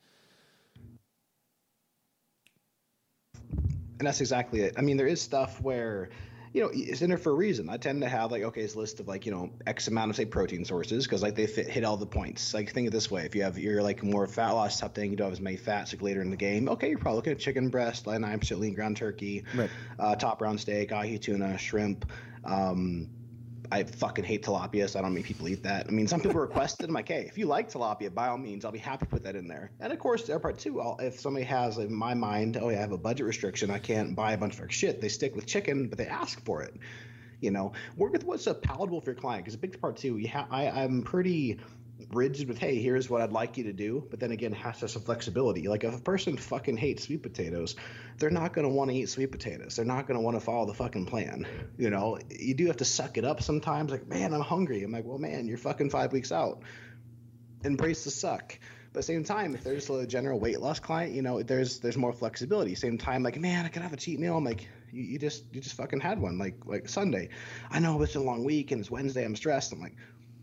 And 3.99 4.07
that's 4.07 4.21
exactly 4.21 4.61
it. 4.61 4.75
I 4.77 4.83
mean, 4.83 4.99
there 4.99 5.07
is 5.07 5.23
stuff 5.23 5.59
where, 5.63 6.11
you 6.53 6.63
know, 6.63 6.71
it's 6.71 7.01
in 7.01 7.09
there 7.09 7.17
for 7.17 7.31
a 7.33 7.35
reason. 7.35 7.71
I 7.71 7.79
tend 7.79 8.03
to 8.03 8.09
have 8.11 8.31
like, 8.31 8.43
okay, 8.43 8.61
it's 8.61 8.75
a 8.75 8.79
list 8.79 9.01
of 9.01 9.09
like, 9.09 9.25
you 9.25 9.33
know, 9.33 9.51
X 9.67 9.89
amount 9.89 10.11
of 10.11 10.17
say 10.17 10.27
protein 10.27 10.67
sources 10.67 11.07
because 11.07 11.23
like 11.23 11.35
they 11.35 11.47
fit, 11.47 11.67
hit 11.67 11.83
all 11.83 11.97
the 11.97 12.05
points. 12.05 12.53
Like 12.53 12.73
think 12.73 12.87
of 12.87 12.93
this 12.93 13.11
way: 13.11 13.25
if 13.25 13.35
you 13.35 13.43
have 13.43 13.59
you're 13.59 13.83
like 13.83 14.03
more 14.03 14.27
fat 14.27 14.51
loss 14.51 14.79
type 14.79 14.95
thing, 14.95 15.11
you 15.11 15.17
don't 15.17 15.27
have 15.27 15.33
as 15.33 15.41
many 15.41 15.57
fats 15.57 15.95
like 15.95 16.03
later 16.03 16.21
in 16.21 16.29
the 16.29 16.37
game. 16.37 16.69
Okay, 16.69 16.91
you're 16.91 16.99
probably 16.99 17.17
looking 17.17 17.33
at 17.33 17.39
chicken 17.39 17.71
breast, 17.71 18.07
like 18.07 18.21
nine 18.21 18.39
percent 18.39 18.61
lean 18.61 18.75
ground 18.75 18.99
turkey, 18.99 19.45
Right. 19.55 19.71
uh, 19.99 20.15
top 20.15 20.43
round 20.43 20.61
steak, 20.61 20.93
ahi 20.93 21.17
tuna, 21.19 21.57
shrimp. 21.57 22.11
Um, 22.45 23.09
I 23.71 23.85
fucking 23.85 24.25
hate 24.25 24.45
tilapia, 24.45 24.89
so 24.89 24.99
I 24.99 25.03
don't 25.03 25.15
make 25.15 25.25
people 25.25 25.49
eat 25.49 25.63
that. 25.63 25.87
I 25.89 25.91
mean, 25.91 26.07
some 26.07 26.21
people 26.21 26.41
requested. 26.41 26.89
I'm 26.89 26.95
like, 26.95 27.09
hey, 27.09 27.27
if 27.29 27.37
you 27.39 27.47
like 27.47 27.71
tilapia, 27.71 28.13
by 28.13 28.29
all 28.29 28.39
means, 28.39 28.65
I'll 28.65 28.73
be 28.73 28.79
happy 28.79 29.07
to 29.07 29.11
put 29.11 29.23
that 29.25 29.37
in 29.37 29.49
there. 29.49 29.71
And 29.81 29.93
of 29.93 29.99
course, 29.99 30.29
part 30.41 30.59
2 30.59 30.81
I'll, 30.81 30.97
if 31.01 31.19
somebody 31.19 31.45
has 31.47 31.79
in 31.79 31.93
my 31.93 32.15
mind, 32.15 32.59
oh 32.61 32.69
yeah, 32.69 32.79
I 32.79 32.81
have 32.81 32.93
a 32.93 32.99
budget 32.99 33.27
restriction, 33.27 33.71
I 33.71 33.79
can't 33.79 34.15
buy 34.15 34.33
a 34.33 34.39
bunch 34.39 34.59
of 34.59 34.73
shit. 34.73 35.01
They 35.01 35.09
stick 35.09 35.35
with 35.35 35.47
chicken, 35.47 35.89
but 35.89 35.99
they 35.99 36.07
ask 36.07 36.45
for 36.45 36.63
it. 36.63 36.75
You 37.41 37.51
know, 37.51 37.73
work 37.97 38.13
with 38.13 38.25
what's 38.25 38.49
palatable 38.63 39.01
for 39.01 39.11
your 39.11 39.21
client. 39.21 39.45
Because 39.45 39.55
a 39.55 39.59
big 39.59 39.81
part 39.81 39.97
too, 39.97 40.17
you 40.19 40.29
ha- 40.29 40.49
I, 40.51 40.69
I'm 40.69 41.03
pretty 41.03 41.59
rigid 42.13 42.49
with, 42.49 42.59
hey, 42.59 42.81
here's 42.81 43.09
what 43.09 43.23
I'd 43.23 43.33
like 43.33 43.57
you 43.57 43.65
to 43.65 43.73
do. 43.73 44.07
But 44.11 44.21
then 44.21 44.33
again, 44.33 44.53
has 44.53 44.77
to 44.77 44.81
have 44.83 44.91
some 44.91 45.03
flexibility. 45.03 45.69
Like 45.69 45.85
if 45.85 45.97
a 45.97 46.01
person 46.01 46.37
fucking 46.37 46.77
hates 46.77 47.05
sweet 47.05 47.23
potatoes, 47.23 47.77
they're 48.19 48.31
not 48.31 48.53
going 48.53 48.67
to 48.69 48.73
want 48.73 48.91
to 48.91 48.97
eat 48.97 49.09
sweet 49.09 49.33
potatoes. 49.33 49.77
They're 49.77 49.85
not 49.85 50.07
going 50.07 50.19
to 50.19 50.25
want 50.25 50.37
to 50.37 50.41
follow 50.41 50.67
the 50.67 50.75
fucking 50.75 51.07
plan. 51.07 51.47
You 51.79 51.91
know, 51.91 52.19
you 52.31 52.55
do 52.55 52.67
have 52.67 52.79
to 52.79 52.85
suck 52.85 53.19
it 53.19 53.25
up 53.25 53.43
sometimes. 53.43 53.91
Like, 53.91 54.07
man, 54.07 54.35
I'm 54.35 54.41
hungry. 54.41 54.83
I'm 54.83 54.93
like, 54.93 55.05
well, 55.05 55.19
man, 55.19 55.47
you're 55.47 55.59
fucking 55.59 55.91
five 55.91 56.13
weeks 56.13 56.33
out. 56.33 56.63
Embrace 57.65 58.05
the 58.05 58.11
suck. 58.11 58.59
But 58.93 59.05
same 59.05 59.25
time, 59.25 59.55
if 59.55 59.63
there's 59.63 59.91
a 59.91 60.07
general 60.07 60.41
weight 60.41 60.59
loss 60.59 60.81
client, 60.81 61.13
you 61.13 61.21
know, 61.21 61.43
there's 61.43 61.81
there's 61.81 61.99
more 61.99 62.15
flexibility. 62.15 62.75
Same 62.75 62.97
time, 62.97 63.23
like, 63.23 63.39
man, 63.39 63.67
I 63.67 63.69
could 63.69 63.83
have 63.83 63.93
a 63.93 63.97
cheat 63.99 64.19
meal. 64.19 64.39
I'm 64.39 64.45
like, 64.45 64.67
you, 64.91 65.03
you 65.03 65.19
just 65.19 65.45
you 65.53 65.61
just 65.61 65.77
fucking 65.77 66.01
had 66.01 66.19
one, 66.19 66.39
like 66.39 66.65
like 66.65 66.89
Sunday. 66.89 67.29
I 67.71 67.79
know 67.79 68.01
it's 68.01 68.15
a 68.15 68.21
long 68.21 68.43
week 68.43 68.71
and 68.71 68.81
it's 68.81 68.91
Wednesday. 68.91 69.23
I'm 69.23 69.37
stressed. 69.37 69.75
I'm 69.75 69.81
like, 69.81 69.97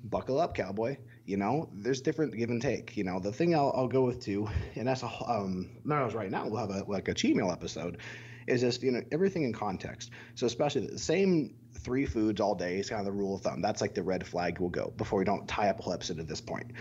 buckle 0.03 0.39
up, 0.39 0.53
cowboy. 0.53 0.97
You 1.25 1.37
know, 1.37 1.69
there's 1.73 2.01
different 2.01 2.35
give 2.35 2.49
and 2.49 2.61
take. 2.61 2.97
You 2.97 3.05
know, 3.05 3.19
the 3.19 3.31
thing 3.31 3.55
I'll, 3.55 3.71
I'll 3.75 3.87
go 3.87 4.01
with 4.01 4.21
too, 4.21 4.49
and 4.75 4.87
that's 4.87 5.03
a 5.03 5.09
um, 5.27 5.77
no, 5.85 6.07
right 6.09 6.29
now 6.29 6.47
we'll 6.47 6.59
have 6.59 6.69
a 6.69 6.83
like 6.89 7.07
a 7.07 7.27
meal 7.33 7.51
episode, 7.51 7.99
is 8.47 8.61
just 8.61 8.83
you 8.83 8.91
know 8.91 9.01
everything 9.11 9.43
in 9.43 9.53
context. 9.53 10.11
So 10.35 10.45
especially 10.45 10.87
the 10.87 10.99
same 10.99 11.55
three 11.79 12.05
foods 12.05 12.39
all 12.39 12.55
day 12.55 12.79
is 12.79 12.89
kind 12.89 12.99
of 12.99 13.05
the 13.05 13.11
rule 13.11 13.35
of 13.35 13.41
thumb. 13.41 13.61
That's 13.61 13.81
like 13.81 13.93
the 13.93 14.03
red 14.03 14.25
flag 14.25 14.59
we'll 14.59 14.69
go 14.69 14.93
before 14.97 15.19
we 15.19 15.25
don't 15.25 15.47
tie 15.47 15.69
up 15.69 15.79
a 15.79 15.83
whole 15.83 15.93
episode 15.93 16.19
at 16.19 16.27
this 16.27 16.41
point. 16.41 16.71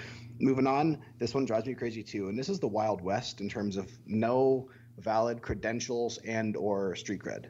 Moving 0.40 0.66
on, 0.66 0.98
this 1.18 1.34
one 1.34 1.44
drives 1.44 1.66
me 1.66 1.74
crazy 1.74 2.02
too, 2.02 2.28
and 2.28 2.38
this 2.38 2.48
is 2.48 2.58
the 2.58 2.68
Wild 2.68 3.00
West 3.00 3.40
in 3.40 3.48
terms 3.48 3.76
of 3.76 3.90
no 4.06 4.68
valid 4.98 5.42
credentials 5.42 6.18
and 6.18 6.56
or 6.56 6.94
street 6.96 7.20
cred. 7.20 7.46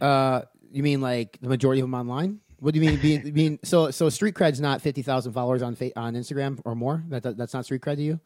Uh, 0.00 0.42
you 0.70 0.82
mean 0.82 1.00
like 1.00 1.38
the 1.40 1.48
majority 1.48 1.80
of 1.80 1.84
them 1.84 1.94
online? 1.94 2.40
What 2.64 2.72
do 2.72 2.80
you 2.80 2.88
mean? 2.88 2.98
Being, 2.98 3.34
mean 3.34 3.58
so 3.62 3.90
so 3.90 4.08
street 4.08 4.34
cred's 4.34 4.58
not 4.58 4.80
fifty 4.80 5.02
thousand 5.02 5.34
followers 5.34 5.60
on 5.60 5.76
on 5.96 6.14
Instagram 6.14 6.62
or 6.64 6.74
more. 6.74 7.04
That, 7.10 7.22
that 7.22 7.36
that's 7.36 7.52
not 7.52 7.66
street 7.66 7.82
cred 7.82 7.96
to 7.96 8.02
you. 8.02 8.20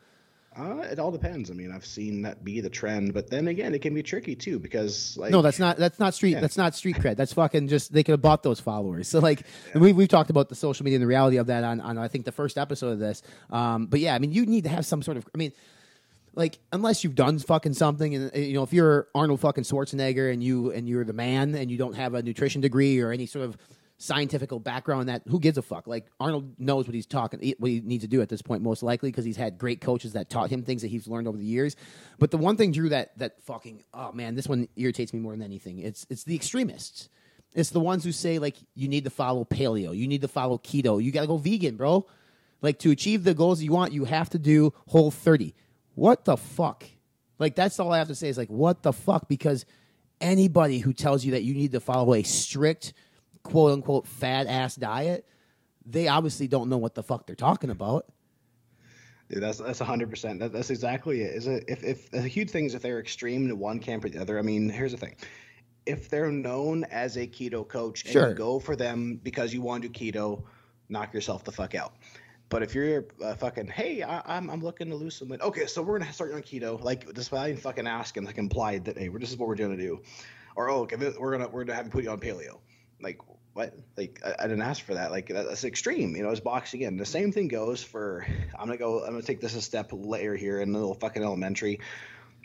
Uh, 0.57 0.79
it 0.91 1.01
all 1.01 1.11
depends. 1.11 1.51
I 1.51 1.55
mean, 1.55 1.73
I've 1.73 1.85
seen 1.85 2.23
that 2.23 2.45
be 2.45 2.61
the 2.61 2.71
trend, 2.71 3.15
but 3.15 3.29
then 3.29 3.49
again, 3.49 3.75
it 3.75 3.81
can 3.81 3.95
be 3.95 4.03
tricky 4.03 4.37
too 4.37 4.61
because 4.61 5.17
like 5.17 5.33
No, 5.33 5.43
that's 5.43 5.59
not 5.59 5.77
that's 5.77 5.99
not 5.99 6.15
street 6.15 6.35
Yeah. 6.35 6.41
that's 6.41 6.57
not 6.57 6.77
street 6.77 6.97
cred. 6.99 7.17
That's 7.17 7.33
fucking 7.33 7.67
just 7.67 7.93
they 7.93 8.05
could 8.05 8.13
have 8.13 8.23
bought 8.23 8.45
those 8.45 8.61
followers. 8.61 9.09
So 9.19 9.19
like 9.19 9.43
we 9.75 9.93
we've 9.93 10.09
talked 10.09 10.31
about 10.31 10.49
the 10.49 10.55
social 10.55 10.85
media 10.85 10.99
and 10.99 11.03
the 11.03 11.09
reality 11.09 11.39
of 11.39 11.49
that 11.49 11.65
on, 11.65 11.81
on 11.81 11.99
I 11.99 12.07
think 12.07 12.25
the 12.25 12.31
first 12.31 12.59
episode 12.59 12.91
of 12.91 13.01
this. 13.01 13.23
Um, 13.51 13.87
but 13.87 13.99
yeah, 13.99 14.15
I 14.15 14.21
mean 14.21 14.31
you 14.31 14.47
need 14.47 14.63
to 14.65 14.71
have 14.71 14.87
some 14.87 15.03
sort 15.03 15.17
of 15.17 15.27
I 15.35 15.39
mean 15.39 15.53
like 16.35 16.61
unless 16.73 17.03
you've 17.03 17.17
done 17.17 17.41
fucking 17.41 17.75
something 17.75 18.15
and 18.15 18.31
you 18.37 18.55
know 18.55 18.63
if 18.63 18.73
you're 18.73 19.09
Arnold 19.17 19.41
fucking 19.41 19.65
Schwarzenegger 19.65 20.33
and 20.33 20.45
you 20.45 20.71
and 20.71 20.89
you're 20.89 21.05
the 21.05 21.13
man 21.13 21.57
and 21.57 21.73
you 21.73 21.77
don't 21.77 21.95
have 21.95 22.15
a 22.15 22.23
nutrition 22.23 22.61
degree 22.61 23.01
or 23.01 23.11
any 23.11 23.27
sort 23.27 23.45
of 23.45 23.59
scientific 23.99 24.51
background 24.63 25.09
that 25.09 25.23
who 25.29 25.41
gives 25.41 25.59
a 25.59 25.63
fuck 25.63 25.87
like 25.87 26.07
Arnold 26.21 26.55
knows 26.59 26.87
what 26.87 26.95
he's 26.95 27.05
talking 27.05 27.55
what 27.59 27.71
he 27.71 27.81
needs 27.81 28.05
to 28.05 28.09
do 28.09 28.23
at 28.23 28.29
this 28.29 28.41
point 28.41 28.63
most 28.63 28.83
likely 28.83 29.11
because 29.11 29.25
he's 29.25 29.37
had 29.37 29.59
great 29.59 29.81
coaches 29.81 30.13
that 30.13 30.31
taught 30.31 30.51
him 30.51 30.63
things 30.63 30.83
that 30.83 30.89
he's 30.89 31.09
learned 31.09 31.27
over 31.27 31.37
the 31.37 31.45
years 31.45 31.75
but 32.19 32.31
the 32.31 32.39
one 32.39 32.57
thing 32.57 32.71
Drew 32.71 32.89
that 32.91 33.19
that 33.19 33.43
fucking 33.43 33.83
oh 33.93 34.13
man 34.13 34.37
this 34.37 34.47
one 34.47 34.69
irritates 34.77 35.13
me 35.13 35.19
more 35.19 35.33
than 35.33 35.43
anything 35.43 35.81
it's 35.81 36.07
it's 36.09 36.23
the 36.25 36.37
extremists 36.37 37.09
It's 37.55 37.71
the 37.71 37.81
ones 37.81 38.05
who 38.05 38.13
say 38.13 38.39
like 38.39 38.57
you 38.75 38.89
need 38.89 39.05
to 39.05 39.11
follow 39.11 39.45
paleo, 39.45 39.97
you 39.97 40.07
need 40.07 40.21
to 40.23 40.29
follow 40.29 40.59
keto, 40.59 41.03
you 41.03 41.11
got 41.11 41.23
to 41.23 41.27
go 41.27 41.39
vegan, 41.39 41.77
bro. 41.77 42.07
Like 42.61 42.79
to 42.81 42.91
achieve 42.91 43.25
the 43.25 43.35
goals 43.35 43.63
you 43.63 43.73
want, 43.73 43.93
you 43.93 44.05
have 44.05 44.31
to 44.31 44.39
do 44.39 44.73
whole 44.89 45.11
30. 45.11 45.55
What 45.95 46.25
the 46.25 46.37
fuck? 46.37 46.85
Like 47.39 47.55
that's 47.55 47.81
all 47.81 47.93
I 47.93 47.99
have 47.99 48.09
to 48.09 48.15
say 48.15 48.29
is 48.29 48.39
like 48.39 48.51
what 48.51 48.83
the 48.83 48.93
fuck 48.93 49.29
because 49.29 49.65
anybody 50.21 50.79
who 50.79 50.93
tells 50.93 51.25
you 51.25 51.33
that 51.33 51.43
you 51.43 51.55
need 51.55 51.73
to 51.73 51.81
follow 51.81 52.15
a 52.15 52.23
strict 52.23 52.93
quote 53.43 53.73
unquote 53.73 54.07
fat 54.07 54.47
ass 54.47 54.77
diet, 54.77 55.27
they 55.85 56.09
obviously 56.09 56.49
don't 56.49 56.69
know 56.69 56.79
what 56.79 56.95
the 56.95 57.03
fuck 57.03 57.27
they're 57.27 57.37
talking 57.37 57.71
about. 57.71 58.07
Dude, 59.29 59.43
that's 59.43 59.59
that's 59.59 59.79
hundred 59.79 60.09
percent. 60.11 60.41
That, 60.41 60.53
that's 60.53 60.71
exactly 60.71 61.23
it. 61.23 61.35
Is 61.35 61.47
it 61.47 61.65
if 61.69 61.85
if 61.85 62.11
the 62.11 62.23
huge 62.23 62.51
thing 62.51 62.65
is 62.65 62.75
if 62.75 62.83
they're 62.83 62.99
extreme 63.01 63.49
to 63.49 63.57
one 63.57 63.79
camp 63.79 64.05
or 64.05 64.09
the 64.09 64.21
other? 64.21 64.39
I 64.39 64.43
mean, 64.43 64.71
here's 64.71 64.93
the 64.93 64.99
thing: 64.99 65.17
if 65.85 66.09
they're 66.09 66.31
known 66.31 66.85
as 66.85 67.17
a 67.17 67.27
keto 67.27 67.67
coach 67.67 68.05
and 68.05 68.13
Sure. 68.13 68.29
you 68.31 68.35
go 68.35 68.59
for 68.59 68.75
them 68.75 69.21
because 69.23 69.53
you 69.53 69.61
want 69.61 69.83
to 69.83 69.89
do 69.89 70.13
keto, 70.13 70.45
knock 70.89 71.13
yourself 71.13 71.45
the 71.45 71.53
fuck 71.53 71.75
out. 71.75 71.95
But 72.51 72.63
if 72.63 72.75
you're 72.75 73.05
uh, 73.23 73.35
fucking, 73.35 73.69
hey, 73.69 74.03
I, 74.03 74.23
I'm 74.25 74.49
I'm 74.49 74.63
looking 74.63 74.89
to 74.89 74.95
lose 74.95 75.17
some 75.17 75.29
weight. 75.29 75.43
Okay, 75.43 75.67
so 75.67 75.83
we're 75.83 75.99
gonna 75.99 76.13
start 76.13 76.31
you 76.31 76.37
on 76.37 76.43
keto, 76.43 76.83
like 76.83 77.13
despite 77.13 77.51
even 77.51 77.61
fucking 77.61 77.87
asking, 77.87 78.25
like 78.25 78.39
implied 78.39 78.87
that 78.87 78.97
hey, 78.97 79.11
we're, 79.11 79.19
this 79.19 79.31
is 79.31 79.37
what 79.37 79.49
we're 79.49 79.57
gonna 79.57 79.77
do, 79.77 80.01
or 80.57 80.71
oh, 80.71 80.81
okay, 80.83 80.97
we're 80.97 81.33
gonna 81.33 81.49
we're 81.49 81.65
gonna 81.65 81.77
have 81.77 81.85
you 81.85 81.91
put 81.91 82.05
you 82.05 82.11
on 82.11 82.19
paleo. 82.19 82.61
Like 83.01 83.19
what? 83.53 83.75
Like 83.97 84.21
I, 84.25 84.45
I 84.45 84.49
didn't 84.49 84.63
ask 84.63 84.85
for 84.85 84.95
that. 84.95 85.11
Like 85.11 85.29
that, 85.29 85.47
that's 85.47 85.65
extreme. 85.65 86.17
You 86.17 86.23
know, 86.23 86.31
it's 86.31 86.41
boxing 86.41 86.83
in. 86.83 86.97
The 86.97 87.07
same 87.07 87.33
thing 87.33 87.49
goes 87.49 87.83
for. 87.83 88.27
I'm 88.59 88.67
gonna 88.67 88.79
go. 88.79 89.01
I'm 89.05 89.11
gonna 89.11 89.23
take 89.23 89.41
this 89.41 89.55
a 89.55 89.63
step 89.63 89.91
later 89.93 90.37
here 90.37 90.61
in 90.61 90.71
a 90.71 90.79
little 90.79 90.95
fucking 90.95 91.23
elementary. 91.23 91.81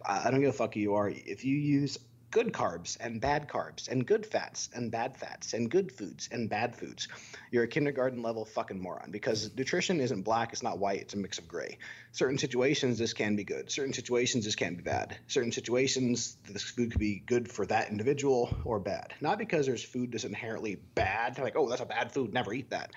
I 0.06 0.28
I 0.28 0.32
don't 0.32 0.42
give 0.42 0.50
a 0.50 0.54
fuck 0.54 0.74
who 0.74 0.80
you 0.80 0.96
are. 0.96 1.10
If 1.10 1.46
you 1.46 1.56
use 1.56 1.98
good 2.34 2.52
carbs 2.52 2.98
and 3.00 3.22
bad 3.22 3.48
carbs 3.48 3.88
and 3.88 4.08
good 4.08 4.26
fats 4.26 4.68
and 4.74 4.92
bad 4.92 5.16
fats 5.16 5.54
and 5.54 5.70
good 5.70 5.92
foods 5.92 6.28
and 6.32 6.50
bad 6.50 6.76
foods, 6.76 7.08
you're 7.52 7.64
a 7.64 7.68
kindergarten 7.68 8.24
level 8.24 8.44
fucking 8.44 8.82
moron 8.82 9.12
because 9.12 9.56
nutrition 9.56 10.02
isn't 10.02 10.24
black, 10.24 10.52
it's 10.52 10.64
not 10.64 10.80
white, 10.80 11.02
it's 11.02 11.14
a 11.14 11.18
mix 11.18 11.38
of 11.38 11.48
gray. 11.48 11.78
Certain 12.12 12.40
situations 12.40 12.98
this 12.98 13.14
can 13.14 13.36
be 13.36 13.44
good. 13.44 13.72
Certain 13.72 13.94
situations 13.94 14.46
this 14.46 14.56
can 14.56 14.74
be 14.74 14.82
bad. 14.82 15.16
Certain 15.28 15.52
situations 15.52 16.36
this 16.50 16.64
food 16.64 16.92
could 16.92 17.00
be 17.00 17.22
good 17.24 17.52
for 17.52 17.68
that 17.68 17.92
individual 17.92 18.58
or 18.66 18.80
bad. 18.80 19.14
Not 19.22 19.38
because 19.38 19.68
there's 19.68 19.84
food 19.84 20.12
that's 20.12 20.24
inherently 20.24 20.80
bad, 20.96 21.38
like, 21.38 21.56
oh, 21.56 21.70
that's 21.70 21.82
a 21.82 21.86
bad 21.86 22.12
food, 22.12 22.34
never 22.34 22.52
eat 22.52 22.72
that. 22.72 22.90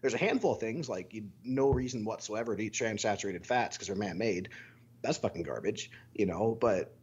There's 0.00 0.14
a 0.14 0.18
handful 0.18 0.52
of 0.52 0.60
things 0.60 0.88
like 0.88 1.12
you, 1.12 1.24
no 1.42 1.70
reason 1.70 2.04
whatsoever 2.04 2.54
to 2.54 2.62
eat 2.62 2.74
trans-saturated 2.74 3.44
fats 3.46 3.76
because 3.76 3.88
they're 3.88 3.96
man-made. 3.96 4.50
That's 5.02 5.18
fucking 5.18 5.42
garbage, 5.42 5.90
you 6.14 6.26
know. 6.26 6.56
But 6.60 6.94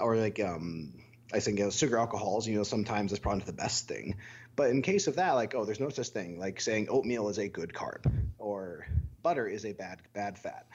or 0.00 0.16
like 0.16 0.40
um, 0.40 0.94
I 1.32 1.40
think 1.40 1.58
you 1.58 1.64
know, 1.64 1.70
sugar 1.70 1.98
alcohols, 1.98 2.46
you 2.46 2.56
know, 2.56 2.62
sometimes 2.62 3.12
it's 3.12 3.20
probably 3.20 3.40
not 3.40 3.46
the 3.46 3.52
best 3.52 3.86
thing. 3.86 4.16
But 4.56 4.70
in 4.70 4.82
case 4.82 5.06
of 5.06 5.16
that, 5.16 5.32
like, 5.32 5.54
oh, 5.54 5.64
there's 5.64 5.80
no 5.80 5.88
such 5.88 6.08
thing. 6.08 6.38
Like 6.38 6.60
saying 6.60 6.88
oatmeal 6.88 7.28
is 7.28 7.38
a 7.38 7.48
good 7.48 7.72
carb, 7.72 8.10
or 8.38 8.86
butter 9.22 9.46
is 9.46 9.64
a 9.64 9.72
bad 9.72 10.00
bad 10.14 10.38
fat, 10.38 10.66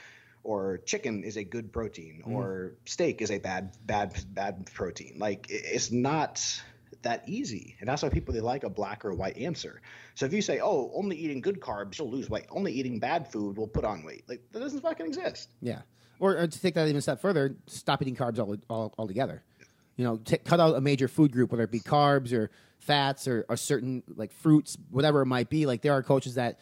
or 0.43 0.79
chicken 0.85 1.23
is 1.23 1.37
a 1.37 1.43
good 1.43 1.73
protein, 1.73 2.23
mm. 2.25 2.31
or 2.31 2.75
steak 2.85 3.21
is 3.21 3.31
a 3.31 3.39
bad 3.39 3.75
bad 3.85 4.13
bad 4.33 4.69
protein. 4.73 5.15
Like 5.17 5.47
it's 5.49 5.91
not 5.91 6.41
that 7.01 7.27
easy, 7.27 7.75
and 7.79 7.89
that's 7.89 8.03
why 8.03 8.09
people 8.09 8.33
they 8.33 8.39
like 8.39 8.63
a 8.63 8.69
black 8.69 9.05
or 9.05 9.13
white 9.13 9.37
answer. 9.37 9.81
So 10.15 10.25
if 10.25 10.33
you 10.33 10.41
say, 10.41 10.59
oh, 10.61 10.91
only 10.93 11.17
eating 11.17 11.41
good 11.41 11.59
carbs 11.59 11.97
you'll 11.97 12.11
lose 12.11 12.29
weight, 12.29 12.45
only 12.51 12.71
eating 12.73 12.99
bad 12.99 13.31
food 13.31 13.57
will 13.57 13.67
put 13.67 13.83
on 13.83 14.03
weight, 14.03 14.23
like 14.29 14.41
that 14.51 14.59
doesn't 14.59 14.81
fucking 14.81 15.07
exist. 15.07 15.49
Yeah. 15.61 15.81
Or, 16.19 16.37
or 16.37 16.47
to 16.47 16.61
take 16.61 16.75
that 16.75 16.85
even 16.85 16.97
a 16.97 17.01
step 17.01 17.19
further, 17.19 17.57
stop 17.67 18.01
eating 18.01 18.15
carbs 18.15 18.39
all, 18.39 18.55
all, 18.69 18.93
altogether. 18.97 19.43
You 19.95 20.05
know, 20.05 20.17
t- 20.17 20.37
cut 20.37 20.59
out 20.59 20.75
a 20.75 20.81
major 20.81 21.07
food 21.07 21.31
group, 21.31 21.51
whether 21.51 21.63
it 21.63 21.71
be 21.71 21.79
carbs 21.79 22.33
or 22.33 22.49
fats 22.79 23.27
or, 23.27 23.45
or 23.47 23.57
certain 23.57 24.03
like 24.15 24.31
fruits, 24.31 24.77
whatever 24.89 25.21
it 25.21 25.27
might 25.27 25.49
be. 25.49 25.65
Like 25.65 25.81
there 25.81 25.93
are 25.93 26.03
coaches 26.03 26.35
that 26.35 26.59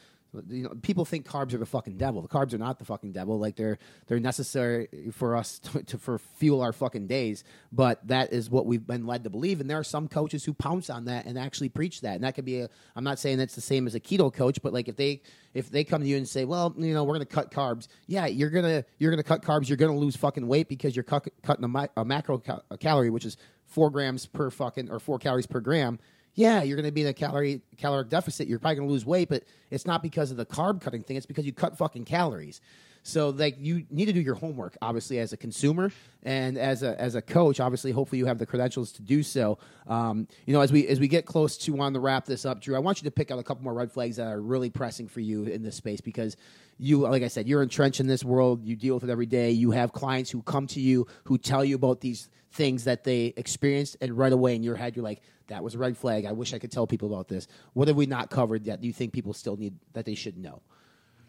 you 0.50 0.64
know 0.64 0.70
people 0.82 1.04
think 1.04 1.28
carbs 1.28 1.54
are 1.54 1.58
the 1.58 1.66
fucking 1.66 1.98
devil. 1.98 2.22
The 2.22 2.28
carbs 2.28 2.54
are 2.54 2.58
not 2.58 2.80
the 2.80 2.86
fucking 2.86 3.12
devil. 3.12 3.38
Like 3.38 3.56
they're 3.56 3.78
they're 4.08 4.20
necessary 4.20 4.88
for 5.12 5.36
us 5.36 5.60
to, 5.60 5.84
to 5.84 5.98
for 5.98 6.18
fuel 6.18 6.62
our 6.62 6.72
fucking 6.72 7.08
days. 7.08 7.44
But 7.72 8.06
that 8.08 8.32
is 8.32 8.50
what 8.50 8.66
we've 8.66 8.86
been 8.86 9.06
led 9.06 9.24
to 9.26 9.30
believe. 9.30 9.60
And 9.60 9.70
there 9.70 9.80
are 9.80 9.84
some 9.84 10.08
coaches 10.08 10.46
who 10.46 10.54
pounce 10.54 10.90
on 10.90 11.06
that 11.06 11.26
and 11.26 11.38
actually 11.38 11.70
preach 11.70 12.02
that. 12.02 12.16
And 12.16 12.24
that 12.24 12.36
could 12.36 12.46
be 12.46 12.62
a. 12.62 12.70
I'm 12.96 13.04
not 13.04 13.20
saying 13.20 13.38
that's 13.38 13.56
the 13.56 13.62
same 13.62 13.88
as 13.88 13.96
a 13.96 14.00
keto 14.00 14.34
coach, 14.34 14.62
but 14.62 14.74
like 14.74 14.88
if 14.88 14.96
they 14.96 15.22
if 15.54 15.70
they 15.70 15.84
come 15.84 16.02
to 16.02 16.08
you 16.08 16.18
and 16.18 16.28
say, 16.28 16.46
well, 16.46 16.74
you 16.78 16.94
know, 16.94 17.04
we're 17.04 17.20
to 17.20 17.26
cut 17.26 17.52
carbs. 17.52 17.88
Yeah, 18.08 18.26
you're 18.26 18.50
gonna 18.50 18.86
you're 19.00 19.12
gonna 19.12 19.24
cut 19.24 19.42
carbs. 19.42 19.70
You're 19.70 19.78
gonna 19.78 19.98
lose 19.98 20.16
fucking 20.16 20.48
weight 20.48 20.68
because 20.70 20.96
you're 20.96 21.04
cut, 21.04 21.28
cutting 21.44 21.66
a, 21.66 21.68
mi- 21.68 21.90
a 21.98 22.06
macro 22.06 22.42
a 22.70 22.78
calorie, 22.78 23.10
which 23.10 23.26
is 23.26 23.38
four 23.66 23.90
grams 23.90 24.26
per 24.26 24.50
fucking 24.50 24.90
or 24.90 25.00
four 25.00 25.20
calories 25.20 25.48
per 25.48 25.60
gram. 25.60 26.00
Yeah, 26.34 26.64
you're 26.64 26.78
going 26.78 26.88
to 26.88 26.92
be 26.92 27.02
in 27.02 27.08
a 27.08 27.14
calorie 27.14 27.62
caloric 27.78 28.10
deficit. 28.10 28.48
You're 28.48 28.60
probably 28.60 28.78
going 28.78 28.88
to 28.88 28.94
lose 28.94 29.06
weight, 29.06 29.30
but 29.30 29.44
it's 29.70 29.86
not 29.86 30.02
because 30.02 30.32
of 30.32 30.38
the 30.38 30.46
carb 30.46 30.82
cutting 30.82 31.04
thing. 31.04 31.18
It's 31.18 31.26
because 31.26 31.46
you 31.46 31.54
cut 31.54 31.78
fucking 31.78 32.06
calories. 32.06 32.62
So 33.04 33.30
like 33.30 33.56
you 33.60 33.86
need 33.90 34.06
to 34.06 34.14
do 34.14 34.22
your 34.22 34.36
homework, 34.36 34.78
obviously, 34.82 35.20
as 35.20 35.34
a 35.34 35.38
consumer 35.38 35.92
and 36.24 36.58
as 36.58 36.84
a 36.84 37.00
as 37.02 37.16
a 37.16 37.22
coach. 37.22 37.60
Obviously, 37.60 37.92
hopefully 37.92 38.20
you 38.20 38.28
have 38.28 38.38
the 38.38 38.46
credentials 38.46 38.92
to 38.94 39.02
do 39.02 39.24
so. 39.24 39.58
Um, 39.88 40.28
you 40.46 40.54
know, 40.54 40.62
as 40.62 40.72
we 40.72 40.88
as 40.88 41.00
we 41.00 41.08
get 41.08 41.26
close 41.26 41.58
to 41.58 41.74
wanting 41.74 41.96
to 41.96 42.00
wrap 42.00 42.26
this 42.26 42.46
up, 42.46 42.62
Drew, 42.62 42.76
I 42.76 42.80
want 42.80 43.02
you 43.02 43.06
to 43.06 43.12
pick 43.12 43.32
out 43.32 43.40
a 43.40 43.44
couple 43.44 43.64
more 43.64 43.74
red 43.74 43.92
flags 43.92 44.18
that 44.18 44.28
are 44.28 44.42
really 44.42 44.70
pressing 44.70 45.08
for 45.08 45.20
you 45.20 45.46
in 45.46 45.64
this 45.64 45.76
space 45.76 46.00
because 46.00 46.38
you, 46.78 47.00
like 47.00 47.24
I 47.24 47.28
said, 47.28 47.48
you're 47.48 47.64
entrenched 47.64 48.00
in 48.00 48.08
this 48.08 48.24
world. 48.24 48.64
You 48.64 48.76
deal 48.76 48.94
with 48.96 49.04
it 49.04 49.10
every 49.10 49.26
day. 49.26 49.52
You 49.52 49.72
have 49.72 49.94
clients 49.94 50.30
who 50.30 50.44
come 50.44 50.68
to 50.68 50.80
you 50.80 51.08
who 51.24 51.40
tell 51.40 51.66
you 51.66 51.76
about 51.76 52.02
these 52.02 52.30
things 52.52 52.84
that 52.84 53.04
they 53.04 53.34
experienced, 53.36 53.98
and 54.02 54.16
right 54.16 54.34
away 54.34 54.56
in 54.56 54.62
your 54.62 54.76
head, 54.76 54.96
you're 54.96 55.06
like, 55.06 55.22
"That 55.52 55.64
was 55.64 55.76
a 55.76 55.78
red 55.78 55.98
flag. 55.98 56.26
I 56.26 56.32
wish 56.32 56.54
I 56.54 56.60
could 56.60 56.72
tell 56.72 56.88
people 56.88 57.14
about 57.14 57.28
this." 57.28 57.48
What 57.74 57.88
have 57.88 57.98
we 57.98 58.06
not 58.06 58.30
covered 58.30 58.66
that 58.66 58.84
you 58.84 58.94
think 58.94 59.14
people 59.14 59.34
still 59.34 59.58
need 59.58 59.76
that 59.94 60.06
they 60.06 60.16
should 60.16 60.38
know? 60.38 60.62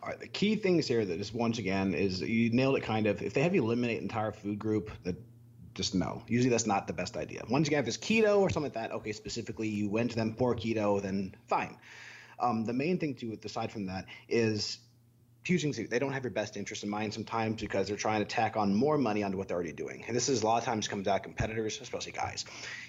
All 0.03 0.09
right, 0.09 0.19
the 0.19 0.27
key 0.27 0.57
things 0.57 0.89
here 0.89 1.05
that 1.05 1.19
just 1.19 1.35
once 1.35 1.59
again 1.59 1.95
is 1.95 2.21
you 2.21 2.51
nailed 2.51 2.77
it 2.77 2.83
kind 2.83 3.07
of. 3.07 3.23
If 3.23 3.35
they 3.35 3.43
have 3.43 3.55
you 3.55 3.63
eliminate 3.63 3.99
an 3.99 4.05
entire 4.05 4.33
food 4.33 4.59
group, 4.59 4.91
that 5.05 5.17
just 5.75 5.95
no. 5.95 6.23
Usually 6.27 6.51
that's 6.51 6.67
not 6.67 6.87
the 6.87 6.93
best 6.93 7.17
idea. 7.17 7.43
Once 7.49 7.69
again, 7.69 7.83
if 7.83 7.89
it's 7.89 7.97
keto 7.97 8.41
or 8.41 8.51
something 8.51 8.73
like 8.73 8.91
that, 8.91 8.93
okay, 8.93 9.13
specifically 9.13 9.69
you 9.69 9.89
went 9.89 10.11
to 10.11 10.17
them 10.17 10.35
for 10.35 10.55
keto, 10.55 11.01
then 11.01 11.35
fine. 11.47 11.77
Um, 12.41 12.65
the 12.65 12.73
main 12.73 12.99
thing 12.99 13.15
to 13.17 13.39
aside 13.45 13.71
from 13.71 13.87
that 13.87 14.07
is 14.29 14.79
choosing 15.45 15.73
to 15.73 15.89
they 15.89 15.99
don't 15.99 16.13
have 16.13 16.23
your 16.23 16.31
best 16.31 16.57
interest 16.57 16.85
in 16.85 16.91
mind 16.91 17.13
sometimes 17.13 17.61
because 17.61 17.89
they're 17.89 17.97
trying 17.97 18.21
to 18.21 18.25
tack 18.25 18.57
on 18.57 18.75
more 18.75 18.97
money 18.97 19.23
onto 19.23 19.37
what 19.37 19.49
they're 19.49 19.57
already 19.57 19.73
doing. 19.73 20.05
And 20.07 20.15
this 20.15 20.29
is 20.29 20.43
a 20.43 20.47
lot 20.47 20.59
of 20.59 20.65
times 20.65 20.89
comes 20.89 21.09
out 21.09 21.23
competitors, 21.23 21.81
especially 21.81 22.13
guys. 22.13 22.45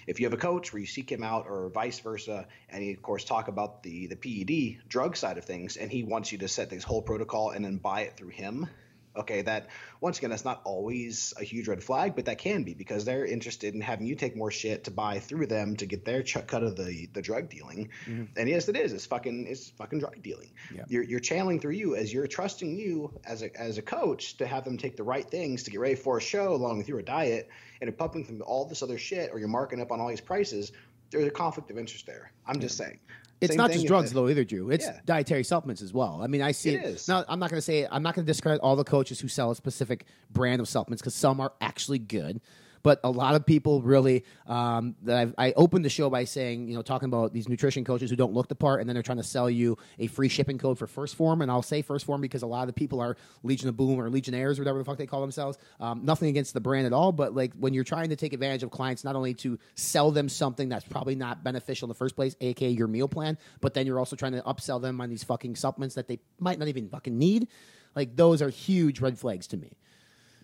If 0.06 0.20
you 0.20 0.26
have 0.26 0.32
a 0.32 0.38
coach 0.38 0.72
where 0.72 0.80
you 0.80 0.86
seek 0.86 1.10
him 1.10 1.22
out 1.22 1.46
or 1.48 1.70
vice 1.70 1.98
versa, 1.98 2.46
and 2.70 2.84
you 2.84 2.92
of 2.92 3.02
course 3.02 3.24
talk 3.24 3.48
about 3.48 3.82
the 3.82 4.06
the 4.06 4.16
PED 4.16 4.88
drug 4.88 5.16
side 5.16 5.38
of 5.38 5.44
things, 5.44 5.76
and 5.76 5.90
he 5.90 6.02
wants 6.02 6.32
you 6.32 6.38
to 6.38 6.48
set 6.48 6.70
this 6.70 6.84
whole 6.84 7.02
protocol 7.02 7.50
and 7.50 7.64
then 7.64 7.78
buy 7.78 8.02
it 8.02 8.16
through 8.16 8.28
him. 8.28 8.68
Okay, 9.16 9.42
that 9.42 9.68
once 10.00 10.18
again, 10.18 10.30
that's 10.30 10.44
not 10.44 10.60
always 10.64 11.32
a 11.38 11.44
huge 11.44 11.68
red 11.68 11.82
flag, 11.82 12.16
but 12.16 12.24
that 12.24 12.38
can 12.38 12.64
be 12.64 12.74
because 12.74 13.04
they're 13.04 13.24
interested 13.24 13.72
in 13.74 13.80
having 13.80 14.06
you 14.06 14.16
take 14.16 14.36
more 14.36 14.50
shit 14.50 14.84
to 14.84 14.90
buy 14.90 15.20
through 15.20 15.46
them 15.46 15.76
to 15.76 15.86
get 15.86 16.04
their 16.04 16.22
ch- 16.22 16.46
cut 16.46 16.62
of 16.64 16.76
the 16.76 17.08
the 17.12 17.22
drug 17.22 17.48
dealing. 17.48 17.90
Mm-hmm. 18.06 18.24
And 18.36 18.48
yes, 18.48 18.68
it 18.68 18.76
is. 18.76 18.92
It's 18.92 19.06
fucking 19.06 19.46
it's 19.48 19.70
fucking 19.70 20.00
drug 20.00 20.20
dealing. 20.22 20.50
Yeah. 20.74 20.84
You're 20.88 21.04
you're 21.04 21.20
channeling 21.20 21.60
through 21.60 21.72
you 21.72 21.94
as 21.94 22.12
you're 22.12 22.26
trusting 22.26 22.76
you 22.76 23.12
as 23.24 23.42
a 23.42 23.54
as 23.60 23.78
a 23.78 23.82
coach 23.82 24.36
to 24.38 24.46
have 24.46 24.64
them 24.64 24.78
take 24.78 24.96
the 24.96 25.04
right 25.04 25.28
things 25.28 25.62
to 25.64 25.70
get 25.70 25.80
ready 25.80 25.94
for 25.94 26.18
a 26.18 26.20
show 26.20 26.52
along 26.52 26.78
with 26.78 26.88
your 26.88 27.02
diet, 27.02 27.48
and 27.80 27.88
you're 27.88 27.96
pumping 27.96 28.24
them 28.24 28.42
all 28.44 28.64
this 28.64 28.82
other 28.82 28.98
shit, 28.98 29.30
or 29.32 29.38
you're 29.38 29.48
marking 29.48 29.80
up 29.80 29.92
on 29.92 30.00
all 30.00 30.08
these 30.08 30.20
prices. 30.20 30.72
There's 31.10 31.26
a 31.26 31.30
conflict 31.30 31.70
of 31.70 31.78
interest 31.78 32.06
there. 32.06 32.32
I'm 32.46 32.58
just 32.58 32.76
saying. 32.76 32.98
It's 33.40 33.50
Same 33.52 33.58
not 33.58 33.72
just 33.72 33.86
drugs 33.86 34.12
though 34.12 34.28
either, 34.28 34.44
Drew. 34.44 34.70
It's 34.70 34.86
Yeah. 34.86 35.00
dietary 35.04 35.44
supplements 35.44 35.82
as 35.82 35.92
well. 35.92 36.20
I 36.22 36.26
mean, 36.28 36.40
I 36.42 36.52
see 36.52 36.70
It 36.74 36.84
it. 36.84 37.04
Now, 37.08 37.24
I'm 37.28 37.38
not 37.38 37.50
going 37.50 37.58
to 37.58 37.62
say 37.62 37.86
I'm 37.90 38.02
not 38.02 38.14
going 38.14 38.24
to 38.24 38.30
discredit 38.32 38.60
all 38.62 38.76
the 38.76 38.84
coaches 38.84 39.20
who 39.20 39.28
sell 39.28 39.50
a 39.50 39.54
specific 39.56 40.06
brand 40.30 40.60
of 40.60 40.68
supplements 40.68 41.02
because 41.02 41.14
some 41.14 41.40
are 41.40 41.52
actually 41.60 41.98
good. 41.98 42.40
But 42.84 43.00
a 43.02 43.10
lot 43.10 43.34
of 43.34 43.46
people 43.46 43.82
really 43.82 44.24
um, 44.46 44.94
that 45.02 45.16
I've, 45.16 45.34
I 45.38 45.52
opened 45.52 45.86
the 45.86 45.88
show 45.90 46.10
by 46.10 46.24
saying, 46.24 46.68
you 46.68 46.76
know, 46.76 46.82
talking 46.82 47.06
about 47.06 47.32
these 47.32 47.48
nutrition 47.48 47.82
coaches 47.82 48.10
who 48.10 48.16
don't 48.16 48.34
look 48.34 48.46
the 48.46 48.54
part, 48.54 48.80
and 48.80 48.88
then 48.88 48.94
they're 48.94 49.02
trying 49.02 49.18
to 49.18 49.24
sell 49.24 49.48
you 49.48 49.78
a 49.98 50.06
free 50.06 50.28
shipping 50.28 50.58
code 50.58 50.78
for 50.78 50.86
First 50.86 51.16
Form, 51.16 51.40
and 51.40 51.50
I'll 51.50 51.62
say 51.62 51.80
First 51.80 52.04
Form 52.04 52.20
because 52.20 52.42
a 52.42 52.46
lot 52.46 52.60
of 52.60 52.66
the 52.66 52.74
people 52.74 53.00
are 53.00 53.16
Legion 53.42 53.70
of 53.70 53.76
Boom 53.76 53.98
or 53.98 54.10
Legionnaires 54.10 54.58
or 54.58 54.62
whatever 54.62 54.78
the 54.78 54.84
fuck 54.84 54.98
they 54.98 55.06
call 55.06 55.22
themselves. 55.22 55.56
Um, 55.80 56.04
nothing 56.04 56.28
against 56.28 56.52
the 56.52 56.60
brand 56.60 56.86
at 56.86 56.92
all, 56.92 57.10
but 57.10 57.34
like 57.34 57.54
when 57.58 57.72
you're 57.72 57.84
trying 57.84 58.10
to 58.10 58.16
take 58.16 58.34
advantage 58.34 58.62
of 58.62 58.70
clients, 58.70 59.02
not 59.02 59.16
only 59.16 59.32
to 59.34 59.58
sell 59.76 60.10
them 60.10 60.28
something 60.28 60.68
that's 60.68 60.84
probably 60.84 61.14
not 61.14 61.42
beneficial 61.42 61.86
in 61.86 61.88
the 61.88 61.94
first 61.94 62.14
place, 62.14 62.36
aka 62.42 62.68
your 62.68 62.86
meal 62.86 63.08
plan, 63.08 63.38
but 63.62 63.72
then 63.72 63.86
you're 63.86 63.98
also 63.98 64.14
trying 64.14 64.32
to 64.32 64.42
upsell 64.42 64.80
them 64.80 65.00
on 65.00 65.08
these 65.08 65.24
fucking 65.24 65.56
supplements 65.56 65.94
that 65.94 66.06
they 66.06 66.18
might 66.38 66.58
not 66.58 66.68
even 66.68 66.90
fucking 66.90 67.16
need. 67.16 67.48
Like 67.96 68.14
those 68.14 68.42
are 68.42 68.50
huge 68.50 69.00
red 69.00 69.18
flags 69.18 69.46
to 69.48 69.56
me. 69.56 69.78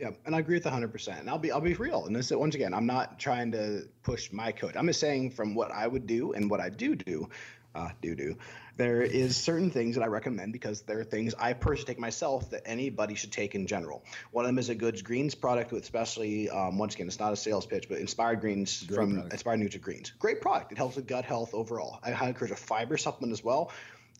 Yeah, 0.00 0.12
and 0.24 0.34
I 0.34 0.38
agree 0.38 0.56
with 0.56 0.64
100%. 0.64 1.20
And 1.20 1.28
I'll 1.28 1.38
be 1.38 1.52
I'll 1.52 1.60
be 1.60 1.74
real. 1.74 2.06
And 2.06 2.16
this 2.16 2.30
once 2.30 2.54
again, 2.54 2.72
I'm 2.72 2.86
not 2.86 3.18
trying 3.18 3.52
to 3.52 3.82
push 4.02 4.32
my 4.32 4.50
code. 4.50 4.74
I'm 4.74 4.86
just 4.86 4.98
saying 4.98 5.32
from 5.32 5.54
what 5.54 5.70
I 5.70 5.86
would 5.86 6.06
do 6.06 6.32
and 6.32 6.50
what 6.50 6.58
I 6.58 6.70
do 6.70 6.94
do, 6.94 7.28
uh, 7.74 7.90
doo 8.00 8.14
doo. 8.14 8.38
There 8.78 9.02
is 9.02 9.36
certain 9.36 9.70
things 9.70 9.96
that 9.96 10.02
I 10.02 10.06
recommend 10.06 10.54
because 10.54 10.80
there 10.82 10.98
are 11.00 11.04
things 11.04 11.34
I 11.38 11.52
personally 11.52 11.84
take 11.84 11.98
myself 11.98 12.48
that 12.48 12.62
anybody 12.64 13.14
should 13.14 13.30
take 13.30 13.54
in 13.54 13.66
general. 13.66 14.02
One 14.30 14.46
of 14.46 14.48
them 14.48 14.58
is 14.58 14.70
a 14.70 14.74
Goods 14.74 15.02
Greens 15.02 15.34
product 15.34 15.70
with 15.70 15.82
especially 15.82 16.48
um, 16.48 16.78
once 16.78 16.94
again 16.94 17.06
it's 17.06 17.20
not 17.20 17.34
a 17.34 17.36
sales 17.36 17.66
pitch, 17.66 17.86
but 17.90 17.98
Inspired 17.98 18.40
Greens 18.40 18.84
Great 18.84 18.96
from 18.96 19.12
product. 19.12 19.32
Inspired 19.34 19.60
Nutra 19.60 19.82
Greens. 19.82 20.12
Great 20.18 20.40
product. 20.40 20.72
It 20.72 20.78
helps 20.78 20.96
with 20.96 21.06
gut 21.06 21.26
health 21.26 21.52
overall. 21.52 22.00
I 22.02 22.12
highly 22.12 22.30
encourage 22.30 22.52
a 22.52 22.56
fiber 22.56 22.96
supplement 22.96 23.34
as 23.34 23.44
well. 23.44 23.70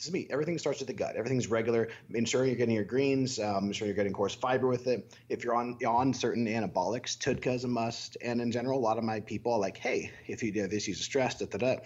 This 0.01 0.07
is 0.07 0.15
me. 0.15 0.27
Everything 0.31 0.57
starts 0.57 0.79
with 0.79 0.87
the 0.87 0.95
gut. 0.95 1.15
Everything's 1.15 1.49
regular. 1.49 1.91
Ensure 2.15 2.47
you're 2.47 2.57
getting 2.57 2.75
your 2.75 2.85
greens. 2.85 3.39
Um, 3.39 3.67
ensure 3.67 3.87
you're 3.87 3.95
getting 3.95 4.15
coarse 4.15 4.35
fiber 4.35 4.67
with 4.67 4.87
it. 4.87 5.15
If 5.29 5.45
you're 5.45 5.55
on 5.55 5.77
on 5.87 6.15
certain 6.15 6.47
anabolics, 6.47 7.19
TUDCA 7.19 7.57
is 7.57 7.65
a 7.65 7.69
must. 7.69 8.17
And 8.23 8.41
in 8.41 8.51
general, 8.51 8.79
a 8.79 8.81
lot 8.81 8.97
of 8.97 9.05
my 9.05 9.21
people 9.21 9.53
are 9.53 9.59
like, 9.59 9.77
hey, 9.77 10.11
if 10.27 10.43
you 10.43 10.59
have 10.63 10.73
issues 10.73 11.01
of 11.01 11.05
stress, 11.05 11.35
da 11.35 11.45
da 11.45 11.59
da. 11.59 11.77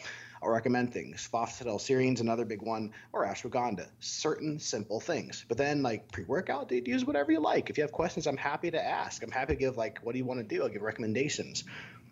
I'll 0.41 0.51
recommend 0.51 0.93
things. 0.93 1.29
Phosphatidylserine's 1.33 2.21
another 2.21 2.45
big 2.45 2.63
one, 2.63 2.93
or 3.13 3.27
ashwagandha. 3.27 3.89
Certain 3.99 4.61
simple 4.61 5.01
things. 5.01 5.45
But 5.49 5.59
then, 5.59 5.83
like 5.83 6.13
pre-workout, 6.13 6.69
dude, 6.69 6.87
use 6.87 7.05
whatever 7.05 7.33
you 7.33 7.41
like. 7.41 7.69
If 7.69 7.79
you 7.79 7.83
have 7.83 7.91
questions, 7.91 8.29
I'm 8.29 8.37
happy 8.37 8.71
to 8.71 8.81
ask. 8.81 9.25
I'm 9.25 9.33
happy 9.33 9.55
to 9.55 9.59
give 9.59 9.77
like, 9.77 9.99
what 10.03 10.13
do 10.13 10.19
you 10.19 10.25
want 10.25 10.39
to 10.39 10.47
do? 10.47 10.63
I'll 10.63 10.69
give 10.69 10.83
recommendations. 10.83 11.65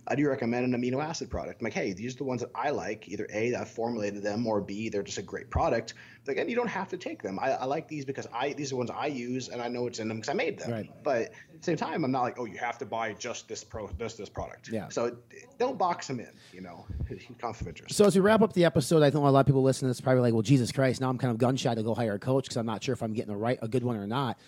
I 0.06 0.16
do 0.16 0.28
recommend 0.28 0.74
an 0.74 0.80
amino 0.80 1.02
acid 1.02 1.30
product. 1.30 1.60
I'm 1.60 1.64
like, 1.64 1.74
hey, 1.74 1.92
these 1.92 2.14
are 2.14 2.18
the 2.18 2.24
ones 2.24 2.40
that 2.40 2.50
I 2.54 2.70
like. 2.70 3.08
Either 3.08 3.26
A, 3.32 3.50
that 3.50 3.60
I've 3.60 3.70
formulated 3.70 4.22
them, 4.22 4.46
or 4.46 4.60
B, 4.60 4.88
they're 4.88 5.02
just 5.02 5.18
a 5.18 5.22
great 5.22 5.48
product. 5.48 5.94
But 6.24 6.32
again, 6.32 6.48
you 6.48 6.56
don't 6.56 6.68
have 6.68 6.88
to 6.88 6.96
take 6.96 7.22
them. 7.22 7.38
I, 7.40 7.52
I 7.52 7.64
like 7.66 7.86
these 7.86 8.04
because 8.04 8.26
I 8.32 8.52
these 8.52 8.68
are 8.68 8.70
the 8.70 8.76
ones 8.76 8.90
I 8.90 9.06
use, 9.06 9.48
and 9.48 9.62
I 9.62 9.68
know 9.68 9.86
it's 9.86 10.00
in 10.00 10.08
them 10.08 10.18
because 10.18 10.28
I 10.28 10.34
made 10.34 10.58
them. 10.58 10.72
Right. 10.72 10.90
But 11.04 11.22
at 11.22 11.32
the 11.58 11.62
same 11.62 11.76
time, 11.76 12.04
I'm 12.04 12.10
not 12.10 12.22
like, 12.22 12.38
oh, 12.38 12.46
you 12.46 12.58
have 12.58 12.78
to 12.78 12.86
buy 12.86 13.12
just 13.12 13.48
this 13.48 13.62
pro 13.62 13.88
this 13.98 14.14
this 14.14 14.28
product. 14.28 14.70
Yeah. 14.70 14.88
So 14.88 15.16
don't 15.58 15.78
box 15.78 16.08
them 16.08 16.18
in. 16.18 16.32
You 16.52 16.62
know, 16.62 16.84
conflict 17.38 17.60
of 17.60 17.68
interest. 17.68 17.94
So 17.94 18.04
as 18.04 18.16
we 18.16 18.20
wrap 18.20 18.42
up 18.42 18.52
the 18.52 18.64
episode, 18.64 19.02
I 19.02 19.10
think 19.10 19.24
a 19.24 19.28
lot 19.28 19.40
of 19.40 19.46
people 19.46 19.62
listening 19.62 19.88
to 19.88 19.90
this 19.90 20.00
probably 20.00 20.22
like, 20.22 20.32
"Well, 20.32 20.42
Jesus 20.42 20.72
Christ!" 20.72 21.00
Now 21.00 21.10
I'm 21.10 21.18
kind 21.18 21.30
of 21.30 21.38
gun 21.38 21.56
shy 21.56 21.74
to 21.74 21.82
go 21.82 21.94
hire 21.94 22.14
a 22.14 22.18
coach 22.18 22.44
because 22.44 22.56
I'm 22.56 22.66
not 22.66 22.82
sure 22.82 22.92
if 22.92 23.02
I'm 23.02 23.12
getting 23.12 23.32
a 23.32 23.36
right, 23.36 23.58
a 23.62 23.68
good 23.68 23.84
one 23.84 23.96
or 23.96 24.06
not. 24.06 24.38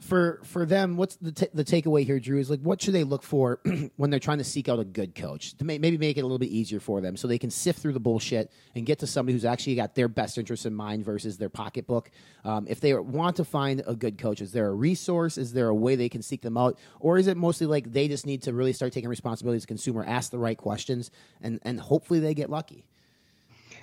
For 0.00 0.40
for 0.44 0.66
them, 0.66 0.96
what's 0.96 1.16
the 1.16 1.32
ta 1.32 1.46
the 1.54 1.64
takeaway 1.64 2.04
here, 2.04 2.18
Drew? 2.18 2.38
Is 2.38 2.50
like, 2.50 2.60
what 2.60 2.80
should 2.80 2.94
they 2.94 3.04
look 3.04 3.22
for 3.22 3.60
when 3.96 4.10
they're 4.10 4.20
trying 4.20 4.38
to 4.38 4.44
seek 4.44 4.68
out 4.68 4.78
a 4.78 4.84
good 4.84 5.14
coach 5.14 5.56
to 5.58 5.64
may, 5.64 5.78
maybe 5.78 5.98
make 5.98 6.16
it 6.16 6.20
a 6.20 6.24
little 6.24 6.38
bit 6.38 6.48
easier 6.48 6.80
for 6.80 7.00
them, 7.00 7.16
so 7.16 7.28
they 7.28 7.38
can 7.38 7.50
sift 7.50 7.80
through 7.80 7.92
the 7.92 8.00
bullshit 8.00 8.50
and 8.74 8.86
get 8.86 8.98
to 9.00 9.06
somebody 9.06 9.34
who's 9.34 9.44
actually 9.44 9.74
got 9.74 9.94
their 9.94 10.08
best 10.08 10.38
interests 10.38 10.66
in 10.66 10.74
mind 10.74 11.04
versus 11.04 11.38
their 11.38 11.48
pocketbook. 11.48 12.10
Um, 12.44 12.66
if 12.68 12.80
they 12.80 12.94
want 12.94 13.36
to 13.36 13.44
find 13.44 13.82
a 13.86 13.94
good 13.94 14.18
coach, 14.18 14.40
is 14.40 14.52
there 14.52 14.68
a 14.68 14.74
resource? 14.74 15.38
Is 15.38 15.52
there 15.52 15.68
a 15.68 15.74
way 15.74 15.96
they 15.96 16.08
can 16.08 16.22
seek 16.22 16.42
them 16.42 16.56
out, 16.56 16.78
or 17.00 17.18
is 17.18 17.26
it 17.26 17.36
mostly 17.36 17.66
like 17.66 17.92
they 17.92 18.08
just 18.08 18.26
need 18.26 18.42
to 18.42 18.52
really 18.52 18.72
start 18.72 18.92
taking 18.92 19.08
responsibility 19.08 19.56
as 19.56 19.64
a 19.64 19.68
consumer, 19.68 20.04
ask 20.06 20.30
the 20.30 20.38
right 20.38 20.58
questions, 20.58 21.10
and 21.40 21.60
and 21.62 21.80
hopefully 21.80 22.20
they 22.20 22.34
get 22.34 22.50
lucky? 22.50 22.84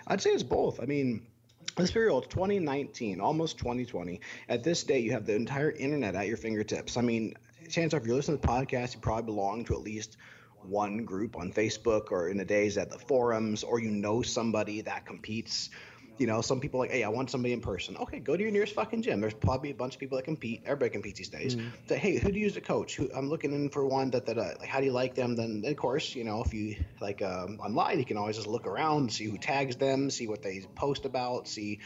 I'd 0.08 0.22
say 0.22 0.32
it's 0.32 0.44
both. 0.44 0.82
I 0.82 0.86
mean, 0.86 1.26
be 1.72 1.86
real. 1.96 2.22
2019, 2.22 3.20
almost 3.20 3.58
2020. 3.58 4.20
At 4.50 4.64
this 4.64 4.84
day, 4.84 5.00
you 5.00 5.12
have 5.12 5.26
the 5.26 5.36
entire 5.36 5.72
internet 5.72 6.16
at 6.16 6.28
your 6.28 6.38
fingertips. 6.38 6.98
I 6.98 7.02
mean, 7.02 7.34
chances 7.70 7.94
are, 7.94 7.98
if 8.02 8.06
you're 8.06 8.16
listening 8.16 8.40
to 8.40 8.42
the 8.42 8.48
podcast, 8.48 8.96
you 8.96 9.00
probably 9.02 9.24
belong 9.24 9.66
to 9.66 9.74
at 9.74 9.82
least 9.82 10.18
one 10.64 11.06
group 11.06 11.38
on 11.38 11.52
Facebook 11.52 12.12
or 12.12 12.30
in 12.30 12.38
the 12.38 12.46
days 12.46 12.78
at 12.78 12.90
the 12.90 13.00
forums, 13.00 13.64
or 13.64 13.80
you 13.80 13.92
know 13.92 14.22
somebody 14.22 14.82
that 14.82 15.06
competes. 15.06 15.70
You 16.18 16.28
know, 16.28 16.42
some 16.42 16.60
people 16.60 16.80
are 16.80 16.84
like, 16.84 16.92
hey, 16.92 17.04
I 17.04 17.10
want 17.10 17.32
somebody 17.32 17.54
in 17.54 17.62
person. 17.62 17.98
Okay, 17.98 18.20
go 18.20 18.38
to 18.38 18.44
your 18.44 18.52
nearest 18.52 18.76
fucking 18.76 19.02
gym. 19.02 19.22
There's 19.22 19.34
probably 19.34 19.72
a 19.72 19.74
bunch 19.74 19.96
of 19.96 20.00
people 20.00 20.18
that 20.18 20.24
compete. 20.24 20.62
Everybody 20.66 20.92
competes 20.92 21.18
these 21.18 21.30
days. 21.30 21.56
Say, 21.88 21.98
hey, 21.98 22.18
who 22.20 22.32
do 22.32 22.38
you 22.38 22.46
use 22.46 22.56
a 22.58 22.62
coach? 22.62 22.96
Who 22.96 23.10
I'm 23.16 23.30
looking 23.30 23.54
in 23.54 23.70
for 23.70 23.88
one 23.88 24.12
that 24.12 24.26
that 24.28 24.38
uh, 24.38 24.54
like, 24.60 24.70
how 24.70 24.80
do 24.80 24.86
you 24.86 24.92
like 24.92 25.16
them? 25.16 25.36
Then 25.36 25.64
of 25.66 25.76
course, 25.78 26.14
you 26.14 26.24
know, 26.24 26.44
if 26.44 26.54
you 26.54 26.76
like 27.00 27.22
um, 27.22 27.60
online, 27.60 27.98
you 27.98 28.06
can 28.06 28.18
always 28.18 28.36
just 28.36 28.48
look 28.48 28.68
around, 28.68 29.12
see 29.12 29.26
who 29.26 29.38
tags 29.38 29.76
them, 29.78 30.10
see 30.10 30.28
what 30.28 30.44
they 30.44 30.62
post 30.76 31.06
about, 31.06 31.48
see 31.48 31.80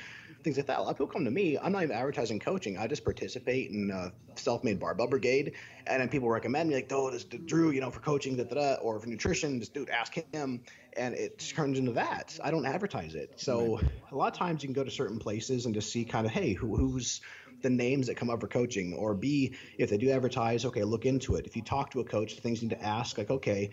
things 0.44 0.58
like 0.58 0.68
that. 0.68 0.80
A 0.80 0.82
lot 0.82 0.92
of 0.92 0.98
people 0.98 1.08
come 1.08 1.26
to 1.26 1.32
me. 1.32 1.58
I'm 1.58 1.72
not 1.72 1.84
even 1.84 1.96
advertising 1.96 2.40
coaching. 2.40 2.78
I 2.78 2.88
just 2.88 3.04
participate 3.04 3.72
in 3.72 3.92
uh, 3.92 4.10
self-made 4.36 4.80
barbell 4.80 5.08
brigade, 5.08 5.54
and 5.88 6.02
then 6.02 6.10
people 6.10 6.30
recommend 6.30 6.70
me 6.70 6.76
like, 6.76 6.92
oh, 6.92 7.12
this 7.12 7.24
Drew, 7.24 7.72
you 7.72 7.82
know, 7.82 7.92
for 7.92 8.00
coaching, 8.00 8.36
da, 8.36 8.44
da, 8.44 8.56
da, 8.56 8.74
or 8.76 9.00
for 9.00 9.08
nutrition, 9.08 9.60
this 9.60 9.70
dude, 9.70 9.90
ask 9.90 10.16
him, 10.34 10.62
and 10.98 11.16
it 11.16 11.40
turns 11.56 11.80
into 11.80 11.94
that. 11.94 12.38
I 12.44 12.52
don't 12.52 12.66
advertise 12.66 13.16
it. 13.16 13.34
So 13.38 13.80
a 14.12 14.16
lot 14.16 14.32
of 14.32 14.38
times 14.38 14.64
you 14.64 14.68
can 14.68 14.74
go 14.74 14.84
to 14.84 14.92
certain 14.92 15.20
places 15.20 15.66
and 15.66 15.74
just 15.74 15.92
see 15.92 16.06
kind 16.06 16.26
of, 16.26 16.32
hey, 16.32 16.54
who, 16.54 16.76
who's 16.76 17.22
the 17.62 17.70
names 17.70 18.08
that 18.08 18.16
come 18.16 18.30
up 18.30 18.42
for 18.42 18.48
coaching, 18.48 18.94
or 18.94 19.16
B, 19.16 19.56
if 19.78 19.90
they 19.90 19.98
do 19.98 20.12
advertise, 20.12 20.66
okay, 20.66 20.84
look 20.84 21.06
into 21.06 21.36
it. 21.36 21.48
If 21.48 21.56
you 21.56 21.64
talk 21.64 21.90
to 21.92 22.00
a 22.02 22.04
coach, 22.04 22.36
the 22.36 22.42
things 22.42 22.62
you 22.62 22.68
need 22.68 22.76
to 22.76 22.84
ask, 22.84 23.18
like, 23.18 23.32
okay, 23.32 23.72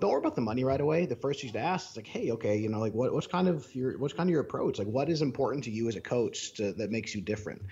don't 0.00 0.10
worry 0.10 0.20
about 0.20 0.34
the 0.34 0.40
money 0.40 0.64
right 0.64 0.80
away. 0.80 1.06
The 1.06 1.16
first 1.16 1.40
thing 1.40 1.48
you 1.48 1.52
should 1.52 1.60
ask 1.60 1.90
is 1.90 1.96
like, 1.96 2.06
hey, 2.06 2.30
okay, 2.32 2.56
you 2.56 2.68
know, 2.68 2.78
like 2.78 2.94
what, 2.94 3.12
what's 3.12 3.26
kind 3.26 3.48
of 3.48 3.74
your 3.74 3.98
what's 3.98 4.14
kind 4.14 4.28
of 4.28 4.32
your 4.32 4.40
approach? 4.40 4.78
Like, 4.78 4.88
what 4.88 5.08
is 5.08 5.22
important 5.22 5.64
to 5.64 5.70
you 5.70 5.88
as 5.88 5.96
a 5.96 6.00
coach 6.00 6.52
to, 6.54 6.72
that 6.74 6.90
makes 6.90 7.14
you 7.14 7.20
different? 7.20 7.62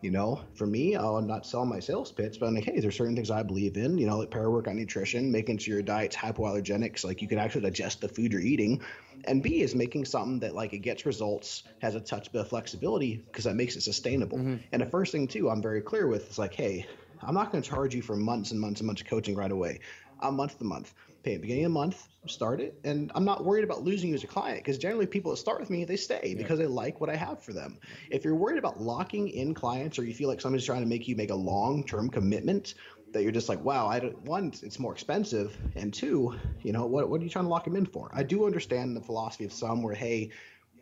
You 0.00 0.12
know, 0.12 0.40
for 0.54 0.64
me, 0.64 0.94
I'll 0.94 1.20
not 1.20 1.44
sell 1.44 1.66
my 1.66 1.80
sales 1.80 2.12
pitch, 2.12 2.38
but 2.38 2.46
I'm 2.46 2.54
like, 2.54 2.64
hey, 2.64 2.78
there's 2.78 2.96
certain 2.96 3.16
things 3.16 3.32
I 3.32 3.42
believe 3.42 3.76
in. 3.76 3.98
You 3.98 4.06
know, 4.06 4.18
like 4.18 4.30
para 4.30 4.48
on 4.48 4.76
nutrition, 4.76 5.32
making 5.32 5.58
sure 5.58 5.74
your 5.74 5.82
diet's 5.82 6.14
hypoallergenic, 6.14 7.00
so 7.00 7.08
like 7.08 7.20
you 7.20 7.26
can 7.26 7.38
actually 7.38 7.62
digest 7.62 8.00
the 8.00 8.08
food 8.08 8.30
you're 8.32 8.40
eating. 8.40 8.80
And 9.24 9.42
B 9.42 9.60
is 9.60 9.74
making 9.74 10.04
something 10.04 10.38
that 10.38 10.54
like 10.54 10.72
it 10.72 10.78
gets 10.78 11.04
results, 11.04 11.64
has 11.80 11.96
a 11.96 12.00
touch 12.00 12.30
bit 12.30 12.42
of 12.42 12.48
flexibility 12.48 13.16
because 13.16 13.42
that 13.44 13.56
makes 13.56 13.74
it 13.74 13.80
sustainable. 13.80 14.38
Mm-hmm. 14.38 14.56
And 14.70 14.82
the 14.82 14.86
first 14.86 15.10
thing 15.10 15.26
too, 15.26 15.50
I'm 15.50 15.60
very 15.60 15.80
clear 15.80 16.06
with 16.06 16.30
is 16.30 16.38
like, 16.38 16.54
hey, 16.54 16.86
I'm 17.20 17.34
not 17.34 17.50
going 17.50 17.60
to 17.60 17.68
charge 17.68 17.92
you 17.92 18.02
for 18.02 18.14
months 18.14 18.52
and 18.52 18.60
months 18.60 18.80
and 18.80 18.86
months 18.86 19.02
of 19.02 19.08
coaching 19.08 19.34
right 19.34 19.50
away. 19.50 19.80
I'm 20.20 20.36
month 20.36 20.58
to 20.58 20.64
month. 20.64 20.94
Pay 21.22 21.34
at 21.34 21.36
the 21.36 21.42
beginning 21.42 21.64
of 21.64 21.70
the 21.70 21.74
month, 21.74 22.08
start 22.26 22.60
it, 22.60 22.78
and 22.84 23.10
I'm 23.14 23.24
not 23.24 23.44
worried 23.44 23.64
about 23.64 23.82
losing 23.82 24.10
you 24.10 24.14
as 24.14 24.24
a 24.24 24.28
client 24.28 24.58
because 24.58 24.78
generally 24.78 25.06
people 25.06 25.32
that 25.32 25.38
start 25.38 25.60
with 25.60 25.68
me 25.68 25.84
they 25.84 25.96
stay 25.96 26.34
because 26.36 26.58
they 26.58 26.66
like 26.66 27.00
what 27.00 27.10
I 27.10 27.16
have 27.16 27.42
for 27.42 27.52
them. 27.52 27.78
If 28.10 28.24
you're 28.24 28.36
worried 28.36 28.58
about 28.58 28.80
locking 28.80 29.28
in 29.28 29.54
clients 29.54 29.98
or 29.98 30.04
you 30.04 30.14
feel 30.14 30.28
like 30.28 30.40
somebody's 30.40 30.66
trying 30.66 30.82
to 30.82 30.86
make 30.86 31.08
you 31.08 31.16
make 31.16 31.30
a 31.30 31.34
long-term 31.34 32.10
commitment 32.10 32.74
that 33.12 33.22
you're 33.22 33.32
just 33.32 33.48
like, 33.48 33.62
wow, 33.64 33.88
I 33.88 34.00
don't 34.00 34.20
one, 34.22 34.52
it's 34.62 34.78
more 34.78 34.92
expensive, 34.92 35.56
and 35.74 35.92
two, 35.92 36.34
you 36.62 36.72
know, 36.72 36.86
what 36.86 37.08
what 37.08 37.20
are 37.20 37.24
you 37.24 37.30
trying 37.30 37.46
to 37.46 37.50
lock 37.50 37.64
them 37.64 37.76
in 37.76 37.86
for? 37.86 38.10
I 38.14 38.22
do 38.22 38.46
understand 38.46 38.96
the 38.96 39.00
philosophy 39.00 39.44
of 39.44 39.52
some 39.52 39.82
where 39.82 39.94
hey, 39.94 40.30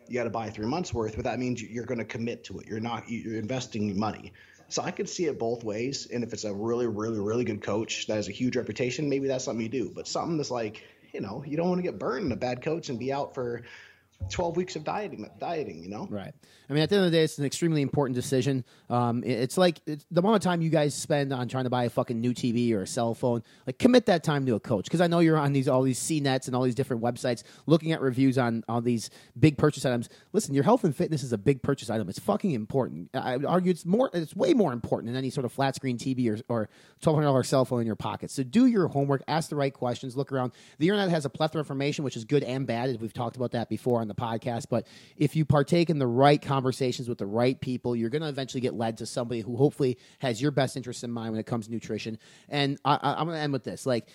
you 0.07 0.13
got 0.13 0.25
to 0.25 0.29
buy 0.29 0.49
three 0.49 0.65
months 0.67 0.93
worth, 0.93 1.15
but 1.15 1.25
that 1.25 1.39
means 1.39 1.61
you're 1.61 1.85
going 1.85 1.99
to 1.99 2.05
commit 2.05 2.43
to 2.45 2.59
it. 2.59 2.67
You're 2.67 2.79
not 2.79 3.09
you're 3.09 3.39
investing 3.39 3.97
money. 3.97 4.33
So 4.69 4.81
I 4.81 4.91
could 4.91 5.07
see 5.07 5.25
it 5.25 5.39
both 5.39 5.63
ways. 5.63 6.07
And 6.11 6.23
if 6.23 6.33
it's 6.33 6.43
a 6.43 6.53
really, 6.53 6.87
really, 6.87 7.19
really 7.19 7.45
good 7.45 7.61
coach 7.61 8.07
that 8.07 8.15
has 8.15 8.27
a 8.27 8.33
huge 8.33 8.55
reputation, 8.55 9.09
maybe 9.09 9.27
that's 9.27 9.45
something 9.45 9.63
you 9.63 9.69
do. 9.69 9.91
But 9.93 10.07
something 10.07 10.37
that's 10.37 10.51
like, 10.51 10.83
you 11.13 11.21
know, 11.21 11.43
you 11.47 11.55
don't 11.57 11.69
want 11.69 11.79
to 11.79 11.83
get 11.83 11.99
burned 11.99 12.25
in 12.25 12.31
a 12.31 12.37
bad 12.37 12.61
coach 12.61 12.89
and 12.89 12.99
be 12.99 13.13
out 13.13 13.33
for 13.33 13.63
12 14.29 14.57
weeks 14.57 14.75
of 14.75 14.83
dieting, 14.83 15.29
dieting, 15.39 15.81
you 15.81 15.89
know? 15.89 16.07
Right. 16.09 16.33
I 16.69 16.73
mean, 16.73 16.83
at 16.83 16.89
the 16.89 16.97
end 16.97 17.05
of 17.05 17.11
the 17.11 17.17
day, 17.17 17.23
it's 17.23 17.37
an 17.37 17.45
extremely 17.45 17.81
important 17.81 18.15
decision. 18.15 18.65
Um, 18.89 19.23
it's 19.23 19.57
like 19.57 19.79
it's 19.85 20.05
the 20.11 20.19
amount 20.19 20.35
of 20.35 20.41
time 20.41 20.61
you 20.61 20.69
guys 20.69 20.93
spend 20.93 21.31
on 21.31 21.47
trying 21.47 21.63
to 21.63 21.69
buy 21.69 21.85
a 21.85 21.89
fucking 21.89 22.19
new 22.19 22.33
TV 22.33 22.73
or 22.73 22.81
a 22.81 22.87
cell 22.87 23.13
phone. 23.13 23.41
Like, 23.65 23.79
commit 23.79 24.05
that 24.07 24.23
time 24.23 24.45
to 24.47 24.55
a 24.55 24.59
coach 24.59 24.85
because 24.85 24.99
I 24.99 25.07
know 25.07 25.19
you're 25.19 25.37
on 25.37 25.53
these 25.53 25.69
all 25.69 25.81
these 25.81 25.99
CNETs 25.99 26.47
and 26.47 26.55
all 26.55 26.63
these 26.63 26.75
different 26.75 27.01
websites 27.01 27.43
looking 27.67 27.93
at 27.93 28.01
reviews 28.01 28.37
on 28.37 28.65
all 28.67 28.81
these 28.81 29.09
big 29.39 29.57
purchase 29.57 29.85
items. 29.85 30.09
Listen, 30.33 30.53
your 30.53 30.65
health 30.65 30.83
and 30.83 30.93
fitness 30.93 31.23
is 31.23 31.31
a 31.31 31.37
big 31.37 31.61
purchase 31.61 31.89
item. 31.89 32.09
It's 32.09 32.19
fucking 32.19 32.51
important. 32.51 33.09
I 33.13 33.37
would 33.37 33.45
argue 33.45 33.71
it's 33.71 33.85
more. 33.85 34.09
It's 34.13 34.35
way 34.35 34.53
more 34.53 34.73
important 34.73 35.07
than 35.07 35.15
any 35.15 35.29
sort 35.29 35.45
of 35.45 35.53
flat 35.53 35.75
screen 35.75 35.97
TV 35.97 36.29
or 36.29 36.39
or 36.49 36.69
twelve 36.99 37.15
hundred 37.15 37.27
dollar 37.27 37.43
cell 37.43 37.63
phone 37.63 37.79
in 37.79 37.87
your 37.87 37.95
pocket. 37.95 38.29
So 38.29 38.43
do 38.43 38.65
your 38.65 38.87
homework. 38.89 39.23
Ask 39.29 39.49
the 39.49 39.55
right 39.55 39.73
questions. 39.73 40.17
Look 40.17 40.33
around. 40.33 40.51
The 40.79 40.89
internet 40.89 41.09
has 41.11 41.23
a 41.23 41.29
plethora 41.29 41.61
of 41.61 41.65
information, 41.65 42.03
which 42.03 42.17
is 42.17 42.25
good 42.25 42.43
and 42.43 42.67
bad. 42.67 42.99
We've 42.99 43.13
talked 43.13 43.37
about 43.37 43.51
that 43.51 43.69
before 43.69 44.01
the 44.07 44.15
podcast. 44.15 44.65
But 44.69 44.87
if 45.17 45.35
you 45.35 45.45
partake 45.45 45.89
in 45.89 45.99
the 45.99 46.07
right 46.07 46.41
conversations 46.41 47.09
with 47.09 47.17
the 47.17 47.25
right 47.25 47.59
people, 47.59 47.95
you're 47.95 48.09
going 48.09 48.21
to 48.21 48.29
eventually 48.29 48.61
get 48.61 48.73
led 48.73 48.97
to 48.97 49.05
somebody 49.05 49.41
who 49.41 49.55
hopefully 49.55 49.97
has 50.19 50.41
your 50.41 50.51
best 50.51 50.77
interests 50.77 51.03
in 51.03 51.11
mind 51.11 51.31
when 51.31 51.39
it 51.39 51.45
comes 51.45 51.67
to 51.67 51.71
nutrition. 51.71 52.17
And 52.49 52.79
I, 52.83 52.95
I, 52.95 53.13
I'm 53.19 53.25
going 53.25 53.37
to 53.37 53.41
end 53.41 53.53
with 53.53 53.63
this. 53.63 53.85
Like, 53.85 54.07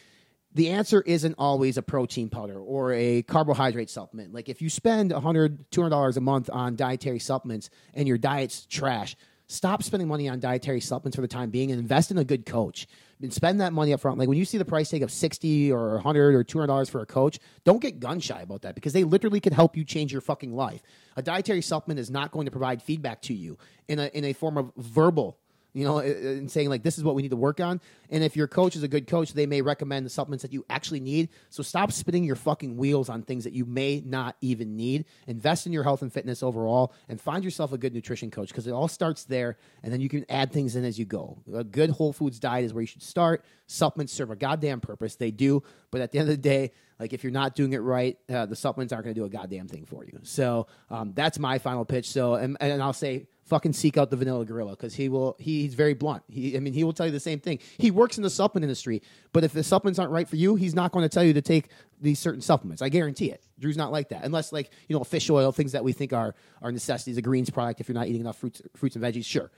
the 0.55 0.71
answer 0.71 1.01
isn't 1.01 1.35
always 1.39 1.79
a 1.79 1.83
protein 1.83 2.29
powder 2.29 2.61
or 2.61 2.93
a 2.93 3.23
carbohydrate 3.23 3.89
supplement. 3.89 4.35
Like 4.35 4.49
if 4.49 4.61
you 4.61 4.69
spend 4.69 5.11
$100, 5.11 5.65
$200 5.71 6.17
a 6.17 6.21
month 6.21 6.51
on 6.53 6.77
dietary 6.77 7.19
supplements 7.21 7.71
and 7.95 8.07
your 8.07 8.19
diet's 8.19 8.67
trash, 8.67 9.17
stop 9.47 9.83
spending 9.83 10.09
money 10.09 10.29
on 10.29 10.41
dietary 10.41 10.81
supplements 10.81 11.17
for 11.17 11.23
the 11.23 11.29
time 11.29 11.51
being 11.51 11.71
and 11.71 11.81
invest 11.81 12.11
in 12.11 12.19
a 12.19 12.25
good 12.25 12.45
coach 12.45 12.87
spend 13.31 13.61
that 13.61 13.73
money 13.73 13.93
up 13.93 14.01
front. 14.01 14.19
Like 14.19 14.29
when 14.29 14.39
you 14.39 14.45
see 14.45 14.59
the 14.59 14.65
price 14.65 14.91
tag 14.91 15.03
of 15.03 15.11
60 15.11 15.73
or 15.73 15.95
100 15.95 16.35
or 16.35 16.45
$200 16.45 16.91
for 16.91 17.01
a 17.01 17.07
coach, 17.07 17.39
don't 17.65 17.81
get 17.81 18.01
gun 18.01 18.21
shy 18.21 18.41
about 18.41 18.63
that 18.63 18.75
because 18.75 18.93
they 18.93 19.05
literally 19.05 19.41
can 19.41 19.53
help 19.53 19.77
you 19.77 19.85
change 19.85 20.13
your 20.13 20.21
fucking 20.21 20.55
life. 20.55 20.83
A 21.17 21.23
dietary 21.23 21.63
supplement 21.63 22.01
is 22.01 22.11
not 22.11 22.33
going 22.33 22.47
to 22.47 22.51
provide 22.51 22.83
feedback 22.83 23.23
to 23.23 23.35
you 23.35 23.59
in 23.89 23.99
a, 23.99 24.07
in 24.15 24.25
a 24.25 24.33
form 24.33 24.57
of 24.57 24.73
verbal 24.77 25.39
you 25.75 25.85
know, 25.85 25.99
and 25.99 26.51
saying 26.51 26.69
like 26.69 26.83
this 26.83 26.99
is 26.99 27.05
what 27.05 27.15
we 27.15 27.23
need 27.23 27.31
to 27.31 27.37
work 27.37 27.61
on. 27.61 27.81
And 28.11 28.23
if 28.23 28.37
your 28.37 28.47
coach 28.47 28.77
is 28.77 28.83
a 28.83 28.89
good 28.89 29.07
coach, 29.07 29.33
they 29.33 29.47
may 29.47 29.63
recommend 29.63 30.05
the 30.05 30.11
supplements 30.11 30.43
that 30.43 30.53
you 30.53 30.65
actually 30.69 31.01
need. 31.01 31.31
So 31.49 31.63
stop 31.63 31.93
spinning 31.93 32.25
your 32.25 32.37
fucking 32.37 32.77
wheels 32.77 33.09
on 33.09 33.23
things 33.23 33.45
that 33.45 33.55
you 33.55 33.65
may 33.65 34.03
not 34.05 34.37
even 34.41 34.77
need. 34.77 35.07
Invest 35.27 35.67
in 35.67 35.73
your 35.73 35.83
health 35.83 36.03
and 36.03 36.13
fitness 36.13 36.43
overall, 36.43 36.93
and 37.09 37.21
find 37.21 37.43
yourself 37.43 37.73
a 37.73 37.79
good 37.79 37.95
nutrition 37.95 38.31
coach 38.31 38.49
because 38.49 38.67
it 38.67 38.73
all 38.73 38.89
starts 38.89 39.25
there, 39.25 39.57
and 39.83 39.93
then 39.93 40.01
you 40.01 40.09
can 40.09 40.27
add 40.29 40.53
things 40.53 40.77
in 40.77 40.85
as 40.85 40.99
you 40.99 41.05
go. 41.05 41.39
A 41.55 41.65
good 41.65 41.91
whole 41.91 42.13
foods 42.13 42.39
diet 42.39 42.65
is 42.65 42.75
where 42.75 42.83
you 42.83 42.87
should 42.87 43.03
start. 43.03 43.45
Supplements 43.67 44.13
serve 44.13 44.31
a 44.31 44.37
goddamn 44.37 44.81
purpose. 44.81 45.17
They 45.17 45.31
do, 45.31 45.63
but 45.91 46.03
at 46.03 46.13
the 46.13 46.19
end 46.19 46.29
of 46.29 46.37
the 46.37 46.43
day, 46.43 46.73
like 46.99 47.13
if 47.13 47.25
you're 47.25 47.33
not 47.33 47.55
doing 47.55 47.73
it 47.73 47.79
right, 47.79 48.19
uh, 48.29 48.47
the 48.47 48.55
supplements 48.55 48.93
aren't 48.93 49.05
going 49.05 49.15
to 49.15 49.21
do 49.21 49.25
a 49.25 49.31
goddamn 49.31 49.69
thing 49.69 49.87
for 49.87 50.05
you. 50.05 50.21
So 50.23 50.67
um, 50.91 51.13
that's 51.15 51.39
my 51.39 51.59
final 51.59 51.85
pitch. 51.85 52.11
So 52.11 52.35
and, 52.35 52.57
and 52.61 52.83
I'll 52.83 52.93
say 52.93 53.27
fucking 53.45 53.73
seek 53.73 53.97
out 53.97 54.11
the 54.11 54.17
vanilla 54.17 54.45
gorilla 54.45 54.71
because 54.71 54.95
he 54.95 55.09
will 55.09 55.37
he, 55.39 55.63
he's 55.63 55.75
very 55.75 55.95
blunt. 55.95 56.23
He, 56.29 56.57
i 56.57 56.61
mean 56.61 56.73
he 56.73 56.85
will 56.85 56.93
tell 56.93 57.07
you 57.07 57.13
the 57.13 57.21
same 57.21 57.41
thing. 57.41 57.59
He 57.79 57.91
works 57.91 58.17
in 58.17 58.23
the 58.23 58.31
supplement 58.31 58.65
industry 58.65 59.03
but 59.33 59.45
if 59.45 59.53
the 59.53 59.63
supplements 59.63 59.99
aren't 59.99 60.13
right 60.13 60.29
for 60.29 60.37
you 60.37 60.55
he's 60.55 60.75
not 60.75 60.93
going 60.93 61.05
to 61.05 61.09
tell 61.09 61.25
you 61.25 61.33
to 61.35 61.43
take 61.43 61.69
these 62.01 62.19
certain 62.19 62.41
supplements. 62.41 62.83
I 62.83 62.89
guarantee 62.89 63.31
it. 63.31 63.45
Drew's 63.59 63.77
not 63.77 63.93
like 63.93 64.09
that. 64.11 64.25
Unless 64.25 64.53
like 64.53 64.71
you 64.89 64.97
know 64.97 65.05
fish 65.05 65.31
oil 65.31 65.53
things 65.53 65.73
that 65.73 65.85
we 65.85 65.93
think 65.93 66.13
are 66.13 66.35
are 66.61 66.73
necessities 66.73 67.17
a 67.17 67.23
greens 67.23 67.51
product 67.51 67.81
if 67.81 67.89
you're 67.89 67.95
not 67.95 68.09
eating 68.09 68.21
enough 68.21 68.39
fruits 68.39 68.63
fruits 68.77 68.97
and 68.97 69.05
veggies 69.05 69.25
sure. 69.25 69.51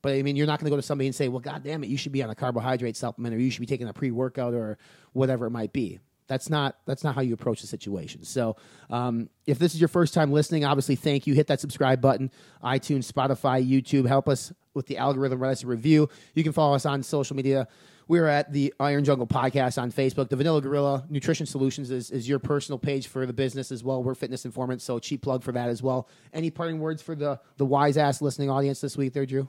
But 0.00 0.12
I 0.12 0.22
mean, 0.22 0.36
you're 0.36 0.46
not 0.46 0.60
going 0.60 0.66
to 0.66 0.70
go 0.70 0.76
to 0.76 0.82
somebody 0.82 1.08
and 1.08 1.14
say, 1.14 1.28
"Well, 1.28 1.40
God 1.40 1.64
damn 1.64 1.82
it, 1.82 1.88
you 1.88 1.96
should 1.96 2.12
be 2.12 2.22
on 2.22 2.30
a 2.30 2.34
carbohydrate 2.34 2.96
supplement, 2.96 3.34
or 3.34 3.38
you 3.38 3.50
should 3.50 3.60
be 3.60 3.66
taking 3.66 3.88
a 3.88 3.92
pre-workout, 3.92 4.54
or 4.54 4.78
whatever 5.12 5.46
it 5.46 5.50
might 5.50 5.72
be." 5.72 5.98
That's 6.28 6.50
not 6.50 6.76
that's 6.86 7.02
not 7.02 7.14
how 7.14 7.22
you 7.22 7.34
approach 7.34 7.62
the 7.62 7.66
situation. 7.66 8.22
So, 8.22 8.56
um, 8.90 9.30
if 9.46 9.58
this 9.58 9.74
is 9.74 9.80
your 9.80 9.88
first 9.88 10.14
time 10.14 10.30
listening, 10.30 10.64
obviously, 10.64 10.94
thank 10.94 11.26
you. 11.26 11.34
Hit 11.34 11.46
that 11.48 11.60
subscribe 11.60 12.00
button, 12.00 12.30
iTunes, 12.62 13.10
Spotify, 13.10 13.66
YouTube. 13.66 14.06
Help 14.06 14.28
us 14.28 14.52
with 14.74 14.86
the 14.86 14.98
algorithm. 14.98 15.40
Write 15.40 15.52
us 15.52 15.64
a 15.64 15.66
review. 15.66 16.08
You 16.34 16.44
can 16.44 16.52
follow 16.52 16.74
us 16.74 16.86
on 16.86 17.02
social 17.02 17.34
media. 17.34 17.66
We're 18.08 18.26
at 18.26 18.52
the 18.52 18.72
Iron 18.80 19.04
Jungle 19.04 19.26
Podcast 19.26 19.80
on 19.80 19.92
Facebook. 19.92 20.30
The 20.30 20.36
Vanilla 20.36 20.62
Gorilla 20.62 21.04
Nutrition 21.10 21.44
Solutions 21.44 21.90
is, 21.90 22.10
is 22.10 22.26
your 22.26 22.38
personal 22.38 22.78
page 22.78 23.06
for 23.06 23.26
the 23.26 23.34
business 23.34 23.70
as 23.70 23.84
well. 23.84 24.02
We're 24.02 24.14
fitness 24.14 24.46
informants, 24.46 24.82
so 24.84 24.98
cheap 24.98 25.20
plug 25.20 25.42
for 25.42 25.52
that 25.52 25.68
as 25.68 25.82
well. 25.82 26.08
Any 26.32 26.50
parting 26.50 26.78
words 26.78 27.02
for 27.02 27.14
the 27.14 27.38
the 27.58 27.66
wise 27.66 27.98
ass 27.98 28.22
listening 28.22 28.48
audience 28.48 28.80
this 28.80 28.96
week, 28.96 29.12
there, 29.12 29.26
Drew? 29.26 29.48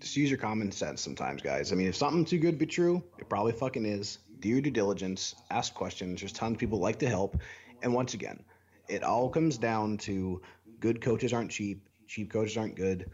Just 0.00 0.16
use 0.16 0.30
your 0.30 0.38
common 0.38 0.70
sense 0.70 1.00
sometimes, 1.00 1.42
guys. 1.42 1.72
I 1.72 1.74
mean, 1.76 1.88
if 1.88 1.96
something's 1.96 2.30
too 2.30 2.38
good 2.38 2.52
to 2.52 2.56
be 2.56 2.66
true, 2.66 3.02
it 3.18 3.28
probably 3.28 3.52
fucking 3.52 3.84
is 3.84 4.18
do 4.40 4.48
your 4.48 4.60
due 4.60 4.70
diligence, 4.70 5.34
ask 5.50 5.74
questions. 5.74 6.20
There's 6.20 6.32
tons 6.32 6.54
of 6.54 6.58
people 6.58 6.78
like 6.78 6.98
to 7.00 7.08
help. 7.08 7.40
And 7.82 7.94
once 7.94 8.14
again, 8.14 8.44
it 8.88 9.02
all 9.02 9.28
comes 9.28 9.58
down 9.58 9.98
to 9.98 10.40
good 10.80 11.00
coaches 11.00 11.32
aren't 11.32 11.50
cheap, 11.50 11.88
cheap 12.06 12.30
coaches 12.30 12.56
aren't 12.56 12.76
good. 12.76 13.10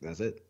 That's 0.00 0.20
it. 0.20 0.44